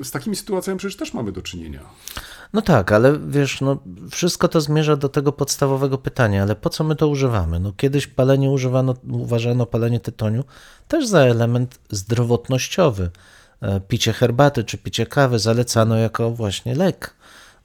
y, 0.00 0.04
z 0.04 0.10
takimi 0.10 0.36
sytuacjami 0.36 0.78
przecież 0.78 0.96
też 0.96 1.14
mamy 1.14 1.32
do 1.32 1.42
czynienia. 1.42 1.80
No 2.52 2.62
tak, 2.62 2.92
ale 2.92 3.18
wiesz, 3.28 3.60
no, 3.60 3.78
wszystko 4.10 4.48
to 4.48 4.60
zmierza 4.60 4.96
do 4.96 5.08
tego 5.08 5.32
podstawowego 5.32 5.98
pytania, 5.98 6.42
ale 6.42 6.56
po 6.56 6.70
co 6.70 6.84
my 6.84 6.96
to 6.96 7.08
używamy? 7.08 7.60
No, 7.60 7.72
kiedyś 7.76 8.06
palenie 8.06 8.50
używano, 8.50 8.94
uważano 9.10 9.66
palenie 9.66 10.00
tytoniu 10.00 10.44
też 10.88 11.06
za 11.06 11.20
element 11.20 11.78
zdrowotnościowy. 11.90 13.10
E, 13.60 13.80
Picie 13.80 14.12
herbaty 14.12 14.64
czy 14.64 14.78
picie 14.78 15.06
kawy 15.06 15.38
zalecano 15.38 15.96
jako 15.96 16.30
właśnie 16.30 16.74
lek. 16.74 17.14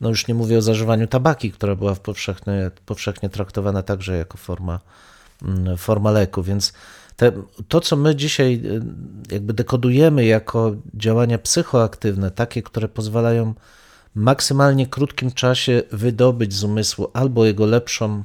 No 0.02 0.10
już 0.10 0.28
nie 0.28 0.34
mówię 0.34 0.58
o 0.58 0.62
zażywaniu 0.62 1.08
tabaki, 1.08 1.52
która 1.52 1.76
była 1.76 1.96
powszechnie, 1.96 2.72
powszechnie 2.86 3.30
traktowana 3.30 3.84
także 3.84 4.18
jako 4.18 4.38
forma, 4.38 4.80
mm, 5.44 5.78
forma 5.78 6.12
leku, 6.12 6.44
więc 6.44 6.74
te, 7.16 7.32
to, 7.68 7.82
co 7.82 7.96
my 7.96 8.16
dzisiaj 8.16 8.62
y, 8.66 8.82
jakby 9.34 9.54
dekodujemy 9.54 10.26
jako 10.26 10.76
działania 10.94 11.38
psychoaktywne, 11.38 12.32
takie, 12.32 12.64
które 12.64 12.88
pozwalają 12.88 13.54
maksymalnie 14.16 14.88
krótkim 14.88 15.32
czasie 15.32 15.84
wydobyć 15.92 16.54
z 16.54 16.64
umysłu 16.64 17.10
albo 17.14 17.46
jego 17.46 17.66
lepszą 17.66 18.24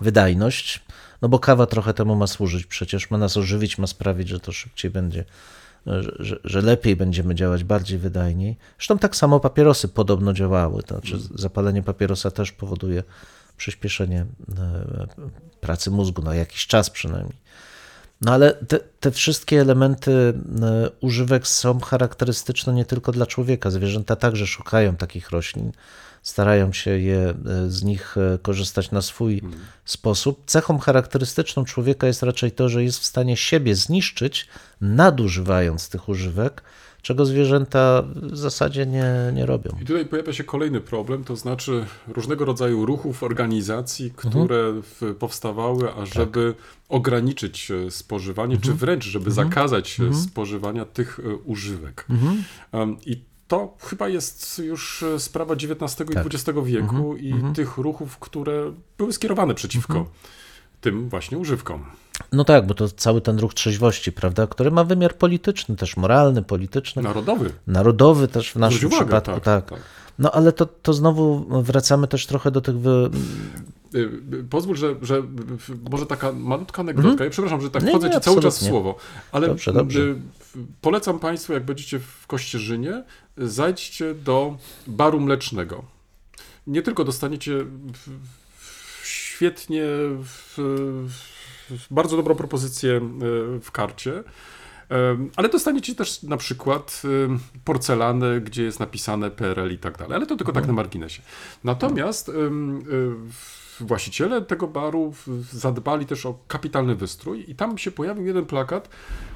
wydajność, 0.00 0.84
no 1.22 1.28
bo 1.28 1.38
kawa 1.38 1.66
trochę 1.66 1.94
temu 1.94 2.16
ma 2.16 2.26
służyć, 2.26 2.66
przecież 2.66 3.10
ma 3.10 3.18
nas 3.18 3.36
ożywić, 3.36 3.78
ma 3.78 3.86
sprawić, 3.86 4.28
że 4.28 4.40
to 4.40 4.52
szybciej 4.52 4.90
będzie, 4.90 5.24
że, 5.86 6.12
że, 6.18 6.36
że 6.44 6.62
lepiej 6.62 6.96
będziemy 6.96 7.34
działać, 7.34 7.64
bardziej 7.64 7.98
wydajniej. 7.98 8.56
Zresztą 8.78 8.98
tak 8.98 9.16
samo 9.16 9.40
papierosy 9.40 9.88
podobno 9.88 10.32
działały, 10.32 10.82
to 10.82 10.94
znaczy 10.94 11.18
zapalenie 11.34 11.82
papierosa 11.82 12.30
też 12.30 12.52
powoduje 12.52 13.02
przyspieszenie 13.56 14.26
e, 14.58 15.06
pracy 15.60 15.90
mózgu, 15.90 16.22
na 16.22 16.34
jakiś 16.34 16.66
czas 16.66 16.90
przynajmniej. 16.90 17.36
No 18.20 18.32
ale 18.32 18.54
te, 18.54 18.78
te 19.00 19.10
wszystkie 19.10 19.60
elementy 19.60 20.12
e, 20.12 20.90
używek 21.00 21.46
są 21.46 21.80
charakterystyczne 21.80 22.72
nie 22.72 22.84
tylko 22.84 23.12
dla 23.12 23.26
człowieka. 23.26 23.70
Zwierzęta 23.70 24.16
także 24.16 24.46
szukają 24.46 24.96
takich 24.96 25.30
roślin, 25.30 25.72
starają 26.26 26.72
się 26.72 26.90
je 26.90 27.18
e, 27.18 27.34
z 27.70 27.82
nich 27.82 28.16
e, 28.18 28.38
korzystać 28.42 28.90
na 28.90 29.02
swój 29.02 29.42
sposób. 29.84 30.42
Cechą 30.46 30.78
charakterystyczną 30.78 31.64
człowieka 31.64 32.06
jest 32.06 32.22
raczej 32.22 32.52
to, 32.52 32.68
że 32.68 32.84
jest 32.84 32.98
w 32.98 33.06
stanie 33.06 33.36
siebie 33.36 33.74
zniszczyć, 33.74 34.48
nadużywając 34.80 35.88
tych 35.88 36.08
używek, 36.08 36.62
czego 37.02 37.26
zwierzęta 37.26 38.02
w 38.14 38.36
zasadzie 38.36 38.86
nie, 38.86 39.32
nie 39.34 39.46
robią. 39.46 39.70
I 39.82 39.84
tutaj 39.84 40.06
pojawia 40.06 40.32
się 40.32 40.44
kolejny 40.44 40.80
problem, 40.80 41.24
to 41.24 41.36
znaczy 41.36 41.86
różnego 42.08 42.44
rodzaju 42.44 42.86
ruchów, 42.86 43.22
organizacji, 43.22 44.12
które 44.16 44.72
w, 44.82 45.14
powstawały, 45.18 45.94
ażeby 45.94 46.54
ograniczyć 46.88 47.70
e, 47.70 47.90
spożywanie, 47.90 48.58
czy 48.58 48.74
wręcz, 48.74 49.04
żeby 49.04 49.30
zakazać 49.30 50.00
e, 50.00 50.14
spożywania 50.14 50.84
tych 50.84 51.20
e, 51.20 51.36
używek. 51.36 52.06
I 53.06 53.35
to 53.48 53.74
chyba 53.80 54.08
jest 54.08 54.58
już 54.58 55.02
e, 55.02 55.20
sprawa 55.20 55.54
XIX 55.54 56.10
i 56.10 56.18
XX 56.18 56.58
wieku 56.64 57.16
i 57.16 57.34
tych 57.54 57.76
ruchów, 57.76 58.18
które 58.18 58.72
były 58.98 59.12
skierowane 59.12 59.54
przeciwko 59.54 60.06
tym 60.80 61.08
właśnie 61.08 61.38
używkom. 61.38 61.84
No 62.32 62.44
tak, 62.44 62.66
bo 62.66 62.74
to 62.74 62.88
cały 62.88 63.20
ten 63.20 63.38
ruch 63.38 63.54
trzeźwości, 63.54 64.12
prawda, 64.12 64.46
który 64.46 64.70
ma 64.70 64.84
wymiar 64.84 65.14
polityczny, 65.14 65.76
też 65.76 65.96
moralny, 65.96 66.42
polityczny, 66.42 67.02
Narodowy. 67.02 67.52
narodowy 67.66 68.28
też 68.28 68.52
w 68.52 68.56
naszym 68.56 68.88
uwagę, 68.88 69.04
przypadku, 69.04 69.30
tak, 69.30 69.44
tak. 69.44 69.70
tak. 69.70 69.80
No 70.18 70.30
ale 70.30 70.52
to, 70.52 70.66
to 70.66 70.92
znowu 70.92 71.46
wracamy 71.62 72.08
też 72.08 72.26
trochę 72.26 72.50
do 72.50 72.60
tych 72.60 72.78
wy... 72.78 73.10
Y, 73.94 73.98
y, 74.34 74.44
Pozwól, 74.50 74.76
że, 74.76 74.94
że 75.02 75.22
w- 75.22 75.90
może 75.90 76.06
taka 76.06 76.32
malutka 76.32 76.82
anegdotka. 76.82 77.24
Ja 77.24 77.30
przepraszam, 77.30 77.60
że 77.60 77.70
tak 77.70 77.82
Nie, 77.82 77.88
wchodzę 77.90 78.08
nie, 78.08 78.14
ci 78.14 78.20
cały 78.20 78.42
czas 78.42 78.58
w 78.58 78.66
słowo, 78.68 78.96
ale 79.32 79.46
Dobrze, 79.48 79.72
dobrze. 79.72 80.00
y, 80.00 80.14
w- 80.14 80.66
polecam 80.80 81.18
Państwu, 81.18 81.52
jak 81.52 81.64
będziecie 81.64 81.98
w 81.98 82.26
Kościerzynie, 82.26 83.04
zajdźcie 83.36 84.14
do 84.14 84.56
baru 84.86 85.20
mlecznego. 85.20 85.84
Nie 86.66 86.82
tylko 86.82 87.04
dostaniecie 87.04 87.64
w- 87.64 88.08
w- 88.62 89.06
świetnie, 89.06 89.82
w, 90.22 90.54
w, 91.70 91.86
bardzo 91.94 92.16
dobrą 92.16 92.34
propozycję 92.34 93.00
w 93.62 93.70
karcie, 93.72 94.24
Ale 95.36 95.48
dostaniecie 95.48 95.94
też 95.94 96.22
na 96.22 96.36
przykład 96.36 97.02
porcelanę, 97.64 98.40
gdzie 98.40 98.62
jest 98.62 98.80
napisane 98.80 99.30
PRL 99.30 99.72
i 99.72 99.78
tak 99.78 99.98
dalej, 99.98 100.16
ale 100.16 100.26
to 100.26 100.36
tylko 100.36 100.52
tak 100.52 100.66
na 100.66 100.72
marginesie. 100.72 101.22
Natomiast 101.64 102.28
y, 102.28 102.32
właściciele 103.80 104.42
tego 104.42 104.68
baru 104.68 105.14
zadbali 105.52 106.06
też 106.06 106.26
o 106.26 106.38
kapitalny 106.48 106.94
wystrój 106.94 107.44
i 107.48 107.54
tam 107.54 107.78
się 107.78 107.90
pojawił 107.90 108.26
jeden 108.26 108.46
plakat, 108.46 108.88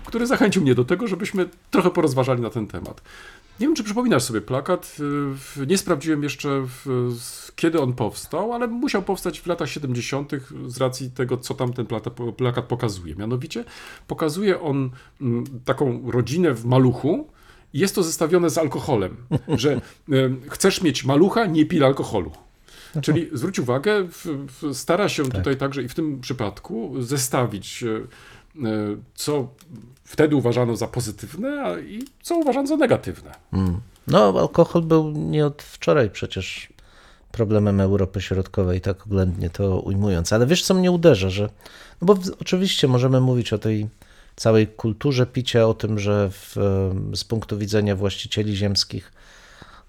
który 0.05 0.26
zachęcił 0.26 0.62
mnie 0.62 0.74
do 0.74 0.84
tego, 0.84 1.07
żebyśmy 1.07 1.49
trochę 1.70 1.91
porozważali 1.91 2.43
na 2.43 2.51
ten 2.51 2.66
temat. 2.66 3.03
Nie 3.61 3.66
wiem, 3.66 3.76
czy 3.76 3.84
przypominasz 3.84 4.22
sobie 4.22 4.41
plakat. 4.41 4.97
y, 5.61 5.66
Nie 5.66 5.78
sprawdziłem 5.78 6.22
jeszcze, 6.22 6.66
kiedy 7.57 7.80
on 7.80 7.93
powstał, 7.93 8.53
ale 8.53 8.66
musiał 8.66 9.03
powstać 9.03 9.41
w 9.41 9.47
latach 9.47 9.68
70. 9.68 10.32
z 10.66 10.78
racji 10.78 11.11
tego, 11.11 11.36
co 11.36 11.55
tam 11.55 11.72
ten 11.72 11.86
plakat 12.36 12.64
pokazuje. 12.64 13.14
Mianowicie 13.14 13.64
pokazuje 14.07 14.61
on 14.61 14.91
mm, 15.20 15.45
taką 15.64 16.11
rodzinę 16.11 16.55
w 16.55 16.64
maluchu. 16.64 17.28
Jest 17.74 17.95
to 17.95 18.03
zestawione 18.03 18.51
z 18.51 18.59
alkoholem, 18.59 19.16
że 19.49 19.80
chcesz 20.49 20.82
mieć 20.82 21.05
malucha, 21.05 21.47
nie 21.47 21.66
pij 21.66 21.84
alkoholu. 21.84 22.32
Czyli 23.03 23.28
zwróć 23.32 23.59
uwagę, 23.59 24.09
stara 24.72 25.09
się 25.09 25.24
tutaj 25.24 25.57
także 25.57 25.82
i 25.82 25.88
w 25.88 25.95
tym 25.95 26.20
przypadku 26.20 27.03
zestawić, 27.03 27.82
e, 27.82 28.66
e, 28.66 28.97
co 29.14 29.49
wtedy 30.05 30.36
uważano 30.36 30.76
za 30.76 30.86
pozytywne, 30.86 31.62
a 31.62 31.78
i 31.78 32.03
co 32.22 32.36
uważano 32.36 32.66
za 32.66 32.76
negatywne. 32.76 33.34
No, 34.07 34.34
alkohol 34.41 34.82
był 34.82 35.11
nie 35.11 35.47
od 35.47 35.62
wczoraj 35.62 36.11
przecież 36.11 36.68
problemem 37.32 37.80
Europy 37.80 38.20
Środkowej, 38.20 38.80
tak 38.80 39.07
oględnie 39.07 39.51
to 39.51 39.80
ujmując. 39.80 40.32
Ale 40.32 40.47
wiesz, 40.47 40.62
co 40.62 40.74
mnie 40.74 40.91
uderza, 40.91 41.30
że. 41.30 41.49
No 42.01 42.07
bo 42.07 42.16
oczywiście 42.41 42.88
możemy 42.88 43.20
mówić 43.20 43.53
o 43.53 43.59
tej 43.59 43.88
całej 44.36 44.66
kulturze 44.66 45.26
picia, 45.26 45.66
o 45.66 45.74
tym, 45.74 45.99
że 45.99 46.30
w, 46.30 46.57
em, 46.57 47.16
z 47.16 47.24
punktu 47.24 47.59
widzenia 47.59 47.97
właścicieli 47.97 48.57
ziemskich, 48.57 49.12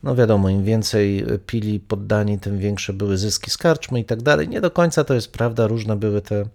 no 0.03 0.15
wiadomo, 0.15 0.49
im 0.49 0.63
więcej 0.63 1.25
pili 1.47 1.79
poddani, 1.79 2.39
tym 2.39 2.59
większe 2.59 2.93
były 2.93 3.17
zyski 3.17 3.51
z 3.51 3.57
karczmy 3.57 3.99
i 3.99 4.05
tak 4.05 4.21
dalej. 4.21 4.49
Nie 4.49 4.61
do 4.61 4.71
końca 4.71 5.03
to 5.03 5.13
jest 5.13 5.31
prawda, 5.31 5.67
różne 5.67 5.95
były 5.95 6.21
te 6.21 6.35
e, 6.35 6.45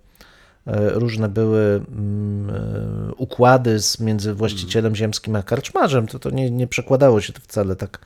różne 0.91 1.29
były 1.29 1.81
mm, 1.89 2.51
e, 2.51 3.15
układy 3.15 3.79
między 4.01 4.35
właścicielem 4.35 4.97
ziemskim 4.97 5.37
a 5.37 5.43
karczmarzem, 5.43 6.07
to, 6.07 6.19
to 6.19 6.31
nie, 6.31 6.51
nie 6.51 6.67
przekładało 6.67 7.21
się 7.21 7.33
to 7.33 7.41
wcale 7.41 7.77
tak, 7.77 7.99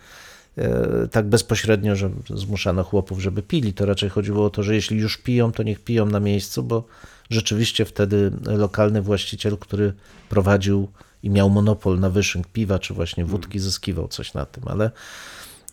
e, 0.58 1.08
tak 1.10 1.26
bezpośrednio, 1.26 1.96
że 1.96 2.10
zmuszano 2.34 2.84
chłopów, 2.84 3.20
żeby 3.20 3.42
pili. 3.42 3.72
To 3.72 3.86
raczej 3.86 4.10
chodziło 4.10 4.44
o 4.44 4.50
to, 4.50 4.62
że 4.62 4.74
jeśli 4.74 4.98
już 4.98 5.18
piją, 5.18 5.52
to 5.52 5.62
niech 5.62 5.84
piją 5.84 6.06
na 6.06 6.20
miejscu, 6.20 6.62
bo 6.62 6.84
rzeczywiście 7.30 7.84
wtedy 7.84 8.30
lokalny 8.46 9.02
właściciel, 9.02 9.56
który 9.58 9.92
prowadził 10.28 10.88
i 11.22 11.30
miał 11.30 11.50
monopol 11.50 12.00
na 12.00 12.10
wyszynk 12.10 12.46
piwa 12.46 12.78
czy 12.78 12.94
właśnie 12.94 13.24
wódki, 13.24 13.58
zyskiwał 13.58 14.08
coś 14.08 14.34
na 14.34 14.46
tym, 14.46 14.64
ale 14.66 14.90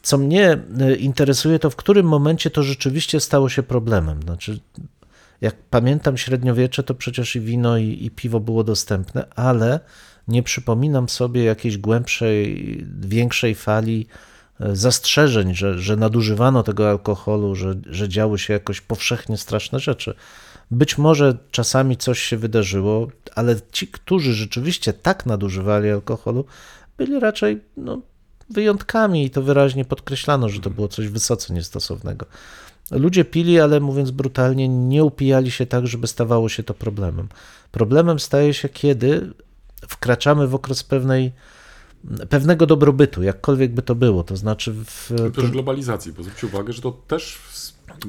co 0.02 0.18
mnie 0.18 0.58
e, 0.80 0.96
interesuje, 0.96 1.60
to 1.60 1.70
w 1.70 1.76
którym 1.76 2.06
momencie 2.06 2.50
to 2.50 2.64
rzeczywiście 2.64 3.20
stało 3.20 3.50
się 3.50 3.64
problemem. 3.64 4.24
Znaczy, 4.24 4.60
jak 5.42 5.56
pamiętam 5.70 6.18
średniowiecze, 6.18 6.84
to 6.84 6.94
przecież 6.94 7.36
i 7.36 7.40
wino, 7.42 7.78
i, 7.78 8.06
i 8.06 8.12
piwo 8.12 8.40
było 8.40 8.64
dostępne, 8.64 9.26
ale 9.36 9.80
nie 10.28 10.44
przypominam 10.44 11.10
sobie 11.10 11.44
jakiejś 11.44 11.78
głębszej, 11.78 12.86
większej 13.00 13.56
fali 13.56 14.08
e, 14.60 14.76
zastrzeżeń, 14.76 15.56
że, 15.56 15.80
że 15.80 15.96
nadużywano 15.96 16.64
tego 16.64 16.90
alkoholu, 16.90 17.56
że, 17.56 17.76
że 17.86 18.10
działy 18.10 18.40
się 18.40 18.54
jakoś 18.54 18.82
powszechnie 18.82 19.38
straszne 19.38 19.80
rzeczy. 19.80 20.16
Być 20.72 20.98
może 20.98 21.38
czasami 21.52 21.98
coś 21.98 22.20
się 22.20 22.38
wydarzyło, 22.38 23.08
ale 23.36 23.56
ci, 23.72 23.88
którzy 23.88 24.34
rzeczywiście 24.34 24.94
tak 24.94 25.26
nadużywali 25.26 25.90
alkoholu, 25.90 26.46
byli 26.98 27.20
raczej 27.20 27.62
no, 27.78 28.02
wyjątkami 28.50 29.26
i 29.26 29.30
to 29.30 29.42
wyraźnie 29.42 29.86
podkreślano, 29.86 30.50
że 30.50 30.60
to 30.60 30.70
było 30.70 30.88
coś 30.88 31.08
wysoce 31.08 31.54
niestosownego. 31.54 32.26
Ludzie 32.92 33.26
pili, 33.26 33.60
ale 33.60 33.80
mówiąc 33.80 34.12
brutalnie, 34.12 34.68
nie 34.68 35.04
upijali 35.04 35.52
się 35.52 35.66
tak, 35.66 35.88
żeby 35.88 36.08
stawało 36.08 36.50
się 36.50 36.64
to 36.64 36.74
problemem. 36.74 37.28
Problemem 37.72 38.20
staje 38.20 38.54
się, 38.54 38.70
kiedy 38.70 39.34
wkraczamy 39.88 40.48
w 40.48 40.56
okres 40.56 40.84
pewnej, 40.84 41.32
pewnego 42.30 42.66
dobrobytu, 42.66 43.24
jakkolwiek 43.24 43.74
by 43.74 43.82
to 43.82 43.96
było. 43.96 44.24
To 44.24 44.38
znaczy 44.38 44.74
w 44.74 45.12
też 45.36 45.52
globalizacji, 45.52 46.14
bo 46.14 46.24
zwróć 46.24 46.44
uwagę, 46.44 46.74
że 46.74 46.82
to 46.82 46.92
też 46.92 47.40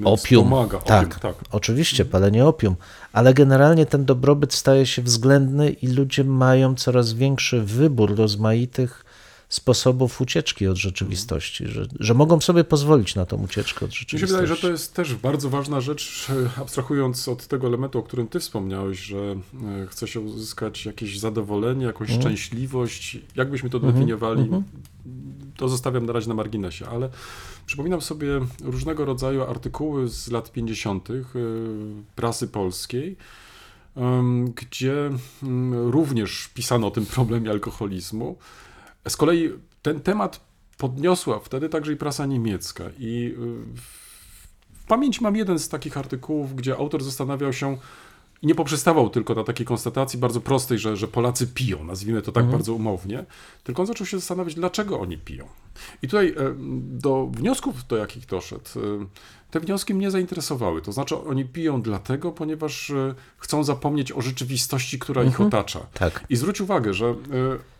opium. 0.04 0.44
wspomaga. 0.44 0.78
Tak, 0.78 1.06
Opium, 1.06 1.20
tak. 1.20 1.34
oczywiście, 1.52 2.04
palenie 2.04 2.46
opium, 2.46 2.76
ale 3.12 3.34
generalnie 3.34 3.86
ten 3.86 4.04
dobrobyt 4.04 4.54
staje 4.54 4.86
się 4.86 5.02
względny 5.02 5.70
i 5.70 5.86
ludzie 5.86 6.24
mają 6.24 6.74
coraz 6.74 7.12
większy 7.12 7.62
wybór 7.62 8.16
rozmaitych 8.16 9.04
sposobów 9.48 10.20
ucieczki 10.20 10.66
od 10.68 10.76
rzeczywistości, 10.76 11.68
że, 11.68 11.86
że 12.00 12.14
mogą 12.14 12.40
sobie 12.40 12.64
pozwolić 12.64 13.14
na 13.14 13.26
tą 13.26 13.36
ucieczkę 13.36 13.84
od 13.84 13.90
Mi 13.90 13.94
się 13.94 14.00
rzeczywistości. 14.00 14.32
wydaje, 14.42 14.56
że 14.56 14.62
to 14.62 14.70
jest 14.70 14.94
też 14.94 15.14
bardzo 15.14 15.50
ważna 15.50 15.80
rzecz, 15.80 16.26
abstrahując 16.62 17.28
od 17.28 17.46
tego 17.46 17.66
elementu, 17.66 17.98
o 17.98 18.02
którym 18.02 18.28
ty 18.28 18.40
wspomniałeś, 18.40 18.98
że 18.98 19.16
e, 19.18 19.86
chce 19.86 20.08
się 20.08 20.20
uzyskać 20.20 20.86
jakieś 20.86 21.18
zadowolenie, 21.18 21.86
jakąś 21.86 22.08
Mhm. 22.10 22.20
szczęśliwość. 22.22 23.18
Jak 23.36 23.50
byśmy 23.50 23.70
to 23.70 23.80
definiowali, 23.80 24.50
to 25.56 25.68
zostawiam 25.68 26.06
na 26.06 26.12
razie 26.12 26.28
na 26.28 26.34
marginesie, 26.34 26.86
ale 26.86 27.08
przypominam 27.66 28.00
sobie 28.00 28.40
różnego 28.64 29.04
rodzaju 29.04 29.42
artykuły 29.42 30.08
z 30.08 30.30
lat 30.30 30.52
50. 30.52 31.10
e, 31.10 31.14
prasy 32.16 32.48
polskiej, 32.48 33.16
gdzie 34.54 35.10
mm, 35.42 35.90
również 35.90 36.48
pisano 36.54 36.86
o 36.86 36.90
tym 36.90 37.06
problemie 37.06 37.50
alkoholizmu. 37.50 38.36
Z 39.08 39.16
kolei 39.16 39.52
ten 39.82 40.00
temat 40.00 40.40
podniosła 40.78 41.40
wtedy 41.40 41.68
także 41.68 41.92
i 41.92 41.96
prasa 41.96 42.26
niemiecka. 42.26 42.84
I 42.98 43.34
y, 43.38 43.80
w 44.72 44.86
pamięci 44.86 45.22
mam 45.22 45.36
jeden 45.36 45.58
z 45.58 45.68
takich 45.68 45.96
artykułów, 45.96 46.54
gdzie 46.54 46.76
autor 46.76 47.04
zastanawiał 47.04 47.52
się, 47.52 47.78
i 48.42 48.46
nie 48.46 48.54
poprzestawał 48.54 49.10
tylko 49.10 49.34
na 49.34 49.44
takiej 49.44 49.66
konstatacji 49.66 50.18
bardzo 50.18 50.40
prostej, 50.40 50.78
że, 50.78 50.96
że 50.96 51.08
Polacy 51.08 51.46
piją, 51.46 51.84
nazwijmy 51.84 52.22
to 52.22 52.32
tak 52.32 52.46
bardzo 52.46 52.74
umownie, 52.74 53.24
tylko 53.64 53.82
on 53.82 53.86
zaczął 53.86 54.06
się 54.06 54.18
zastanawiać, 54.18 54.54
dlaczego 54.54 55.00
oni 55.00 55.18
piją. 55.18 55.48
I 56.02 56.08
tutaj 56.08 56.28
e, 56.28 56.34
do 56.80 57.26
wniosków, 57.26 57.86
do 57.86 57.96
jakich 57.96 58.26
doszedł, 58.26 58.64
e, 58.76 59.06
te 59.50 59.60
wnioski 59.60 59.94
mnie 59.94 60.10
zainteresowały. 60.10 60.82
To 60.82 60.92
znaczy, 60.92 61.16
oni 61.16 61.44
piją 61.44 61.82
dlatego, 61.82 62.32
ponieważ 62.32 62.90
e, 62.90 63.14
chcą 63.38 63.64
zapomnieć 63.64 64.12
o 64.12 64.20
rzeczywistości, 64.20 64.98
która 64.98 65.24
ich 65.24 65.40
otacza. 65.40 65.80
Tak. 65.94 66.24
I 66.28 66.36
zwróć 66.36 66.60
uwagę, 66.60 66.94
że 66.94 67.14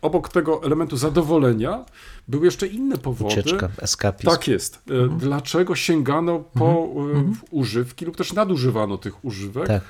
obok 0.01 0.29
tego 0.29 0.63
elementu 0.63 0.97
zadowolenia 0.97 1.85
były 2.27 2.45
jeszcze 2.45 2.67
inne 2.67 2.97
powody. 2.97 3.33
Ucieczka, 3.33 3.69
eskapizm. 3.77 4.29
Tak 4.29 4.47
jest. 4.47 4.75
E, 4.75 5.17
Dlaczego 5.17 5.75
sięgano 5.75 6.39
po 6.39 6.65
e, 6.65 7.33
używki 7.51 8.05
lub 8.05 8.17
też 8.17 8.33
nadużywano 8.33 8.97
tych 8.97 9.25
używek? 9.25 9.67
Tak. 9.67 9.81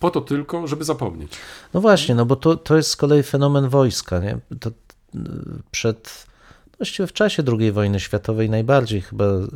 Po 0.00 0.10
to 0.10 0.20
tylko, 0.20 0.66
żeby 0.66 0.84
zapomnieć. 0.84 1.32
No 1.74 1.80
właśnie, 1.80 2.14
no 2.14 2.26
bo 2.26 2.36
to, 2.36 2.56
to 2.56 2.76
jest 2.76 2.90
z 2.90 2.96
kolei 2.96 3.22
fenomen 3.22 3.68
wojska. 3.68 4.18
Nie? 4.18 4.38
To 4.60 4.70
przed, 5.70 6.26
właściwie 6.78 7.06
w 7.06 7.12
czasie 7.12 7.42
II 7.58 7.72
wojny 7.72 8.00
światowej 8.00 8.50
najbardziej 8.50 9.00
chyba 9.00 9.24
y, 9.24 9.48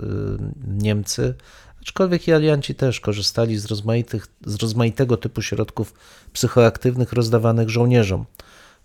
Niemcy, 0.67 1.35
aczkolwiek 1.83 2.29
i 2.29 2.33
alianci 2.33 2.75
też 2.75 3.01
korzystali 3.01 3.59
z, 3.59 3.67
rozmaitych, 3.67 4.27
z 4.47 4.63
rozmaitego 4.63 5.17
typu 5.17 5.43
środków 5.43 5.95
psychoaktywnych 6.33 7.13
rozdawanych 7.13 7.69
żołnierzom, 7.69 8.25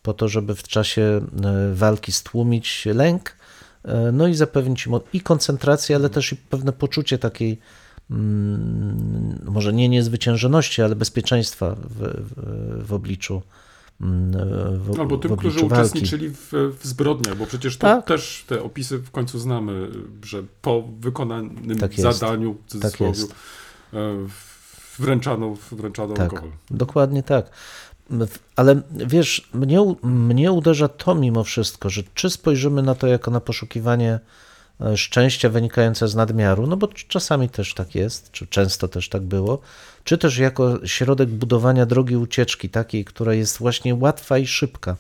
po 0.04 0.14
to, 0.14 0.28
żeby 0.28 0.56
w 0.56 0.64
czasie 0.64 1.22
y, 1.72 1.76
walki 1.76 2.12
stłumić 2.12 2.86
lęk, 2.86 3.30
y, 3.86 3.90
no 4.14 4.28
i 4.28 4.36
zapewnić 4.36 4.86
im 4.86 5.00
i 5.14 5.22
koncentrację, 5.22 5.96
ale 5.96 6.10
też 6.10 6.32
i 6.32 6.36
pewne 6.36 6.74
poczucie 6.74 7.18
takiej 7.18 7.60
może 9.46 9.74
nie 9.74 9.90
niezwyciężoności, 9.90 10.82
ale 10.82 10.96
bezpieczeństwa 10.96 11.76
w, 11.76 12.00
w, 12.00 12.88
w 12.88 12.94
obliczu 12.94 13.42
mm, 14.02 14.32
w, 14.80 15.00
Albo 15.00 15.18
tym, 15.18 15.38
którzy 15.38 15.60
walki. 15.60 15.74
uczestniczyli 15.74 16.30
w, 16.30 16.52
w 16.80 16.88
zbrodniach, 16.88 17.38
bo 17.38 17.46
przecież 17.46 17.78
to 17.78 17.88
Tak. 17.88 18.06
też 18.06 18.44
te 18.48 18.64
opisy 18.64 18.98
w 18.98 19.12
końcu 19.12 19.40
znamy, 19.40 19.90
że 20.24 20.44
po 20.62 20.84
wykonanym 21.00 21.78
Tak 21.80 21.94
zadaniu, 21.94 22.56
w 22.68 22.72
cudzysłowie, 22.72 23.20
jest. 23.20 23.36
e, 23.94 23.98
wręczano, 25.00 25.58
wręczano 25.72 26.14
Tak, 26.14 26.34
alkohol. 26.34 26.52
dokładnie 26.72 27.24
tak. 27.24 27.50
Ale 28.56 28.82
wiesz, 28.92 29.50
mnie, 29.54 29.96
mnie 30.04 30.52
uderza 30.52 30.88
to 30.88 31.16
mimo 31.16 31.44
wszystko, 31.44 31.90
że 31.90 32.04
czy 32.14 32.30
spojrzymy 32.30 32.84
na 32.84 32.96
to 32.96 33.08
jako 33.08 33.32
na 33.32 33.40
poszukiwanie 33.40 34.20
e, 34.82 34.98
szczęścia 34.98 35.50
wynikające 35.50 36.08
z 36.08 36.16
nadmiaru, 36.16 36.68
no 36.68 36.78
bo 36.78 36.88
czasami 36.88 37.50
też 37.50 37.74
tak 37.74 37.96
jest, 37.96 38.32
czy 38.32 38.48
często 38.48 38.88
też 38.88 39.10
tak 39.10 39.22
było, 39.22 39.60
czy 40.04 40.18
też 40.18 40.38
jako 40.38 40.88
środek 40.88 41.30
budowania 41.30 41.86
drogi 41.86 42.16
ucieczki, 42.16 42.70
takiej, 42.70 43.06
która 43.06 43.34
jest 43.34 43.58
właśnie 43.58 43.96
łatwa 43.96 44.38
i 44.38 44.48
szybka, 44.48 44.96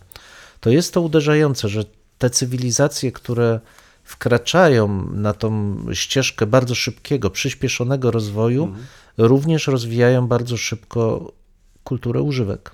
to 0.59 0.69
jest 0.69 0.93
to 0.93 1.01
uderzające, 1.01 1.69
że 1.69 1.83
te 2.17 2.29
cywilizacje, 2.29 3.11
które 3.11 3.59
wkraczają 4.03 5.09
na 5.11 5.33
tą 5.33 5.77
ścieżkę 5.93 6.45
bardzo 6.45 6.75
szybkiego, 6.75 7.29
przyspieszonego 7.29 8.11
rozwoju, 8.11 8.73
również 9.17 9.67
rozwijają 9.67 10.27
bardzo 10.27 10.57
szybko 10.57 11.31
kulturę 11.83 12.21
używek. 12.21 12.71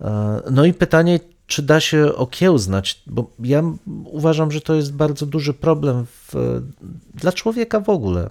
E, 0.00 0.40
No 0.50 0.64
i 0.64 0.74
pytanie, 0.74 1.20
czy 1.48 1.62
da 1.62 1.80
się 1.80 2.14
okiełznać, 2.14 3.02
bo 3.06 3.30
ja 3.40 3.62
uważam, 4.04 4.52
że 4.52 4.60
to 4.60 4.74
jest 4.74 4.92
bardzo 4.92 5.26
duży 5.26 5.54
problem 5.54 6.06
w, 6.06 6.62
dla 7.14 7.32
człowieka 7.32 7.80
w 7.80 7.88
ogóle. 7.88 8.30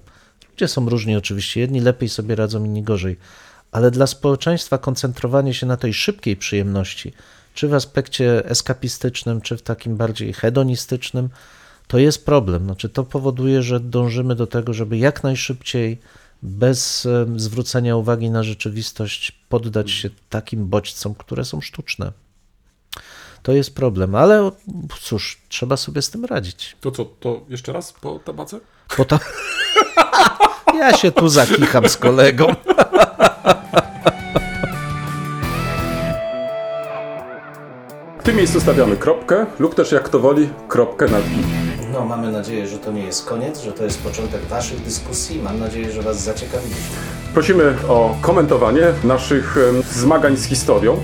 Ludzie 0.51 0.67
są 0.67 0.89
różni 0.89 1.15
oczywiście, 1.15 1.59
jedni 1.59 1.79
lepiej 1.79 2.09
sobie 2.09 2.35
radzą, 2.35 2.63
inni 2.63 2.83
gorzej, 2.83 3.17
ale 3.71 3.91
dla 3.91 4.07
społeczeństwa 4.07 4.77
koncentrowanie 4.77 5.53
się 5.53 5.65
na 5.65 5.77
tej 5.77 5.93
szybkiej 5.93 6.37
przyjemności, 6.37 7.13
czy 7.53 7.67
w 7.67 7.73
aspekcie 7.73 8.45
eskapistycznym, 8.45 9.41
czy 9.41 9.57
w 9.57 9.61
takim 9.61 9.97
bardziej 9.97 10.33
hedonistycznym, 10.33 11.29
to 11.87 11.97
jest 11.97 12.25
problem. 12.25 12.65
Znaczy, 12.65 12.89
to 12.89 13.03
powoduje, 13.03 13.63
że 13.63 13.79
dążymy 13.79 14.35
do 14.35 14.47
tego, 14.47 14.73
żeby 14.73 14.97
jak 14.97 15.23
najszybciej, 15.23 15.99
bez 16.43 17.07
zwrócenia 17.35 17.95
uwagi 17.95 18.29
na 18.29 18.43
rzeczywistość, 18.43 19.31
poddać 19.49 19.91
się 19.91 20.09
takim 20.29 20.67
bodźcom, 20.67 21.15
które 21.15 21.45
są 21.45 21.61
sztuczne. 21.61 22.11
To 23.47 23.53
jest 23.53 23.75
problem, 23.75 24.15
ale 24.15 24.51
cóż, 25.01 25.41
trzeba 25.49 25.77
sobie 25.77 26.01
z 26.01 26.09
tym 26.09 26.25
radzić. 26.25 26.77
To 26.81 26.91
co, 26.91 27.05
to 27.05 27.41
jeszcze 27.49 27.73
raz 27.73 27.93
po 27.93 28.19
tabace? 28.19 28.59
Bo 28.97 29.05
to... 29.05 29.19
Ja 30.79 30.97
się 30.97 31.11
tu 31.11 31.29
zakicham 31.29 31.89
z 31.89 31.97
kolegą. 31.97 32.55
W 38.19 38.23
tym 38.23 38.35
miejscu 38.35 38.61
stawiamy 38.61 38.97
kropkę 38.97 39.45
lub 39.59 39.75
też 39.75 39.91
jak 39.91 40.09
to 40.09 40.19
woli, 40.19 40.49
kropkę 40.67 41.07
nad 41.07 41.25
i. 41.25 41.43
No, 41.93 42.05
mamy 42.05 42.31
nadzieję, 42.31 42.67
że 42.67 42.77
to 42.77 42.91
nie 42.91 43.03
jest 43.03 43.25
koniec, 43.25 43.61
że 43.61 43.71
to 43.71 43.83
jest 43.83 44.03
początek 44.03 44.41
Waszych 44.41 44.81
dyskusji. 44.81 45.41
Mam 45.41 45.59
nadzieję, 45.59 45.91
że 45.91 46.01
Was 46.01 46.23
zaciekawiliśmy. 46.23 46.95
Prosimy 47.33 47.75
o 47.87 48.15
komentowanie 48.21 48.83
naszych 49.03 49.57
zmagań 49.91 50.37
z 50.37 50.45
historią. 50.45 50.97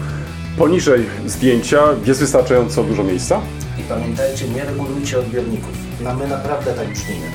Poniżej 0.58 1.06
zdjęcia 1.26 1.80
jest 2.06 2.20
wystarczająco 2.20 2.84
dużo 2.84 3.04
miejsca. 3.04 3.42
I 3.80 3.84
pamiętajcie, 3.84 4.48
nie 4.50 4.64
regulujcie 4.66 5.20
odbiorników. 5.20 5.72
No, 6.02 6.16
my 6.16 6.28
naprawdę 6.28 6.74
tak 6.74 6.88
brzmimy. 6.88 7.26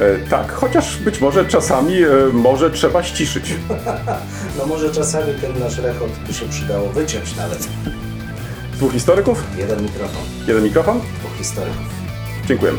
E, 0.00 0.28
tak, 0.28 0.52
chociaż 0.52 0.96
być 0.98 1.20
może 1.20 1.44
czasami 1.44 2.02
e, 2.02 2.08
może 2.32 2.70
trzeba 2.70 3.02
ściszyć. 3.02 3.44
No 4.58 4.66
może 4.66 4.90
czasami 4.90 5.34
ten 5.40 5.58
nasz 5.60 5.78
rechot 5.78 6.10
by 6.26 6.34
się 6.34 6.48
przydało 6.48 6.88
wyciąć 6.88 7.36
nawet. 7.36 7.68
Dwóch 8.72 8.92
historyków, 8.92 9.44
Jeden 9.58 9.82
mikrofon, 9.82 10.22
jeden 10.46 10.64
mikrofon. 10.64 11.00
dwóch 11.20 11.38
historyków. 11.38 11.82
Dziękujemy. 12.48 12.78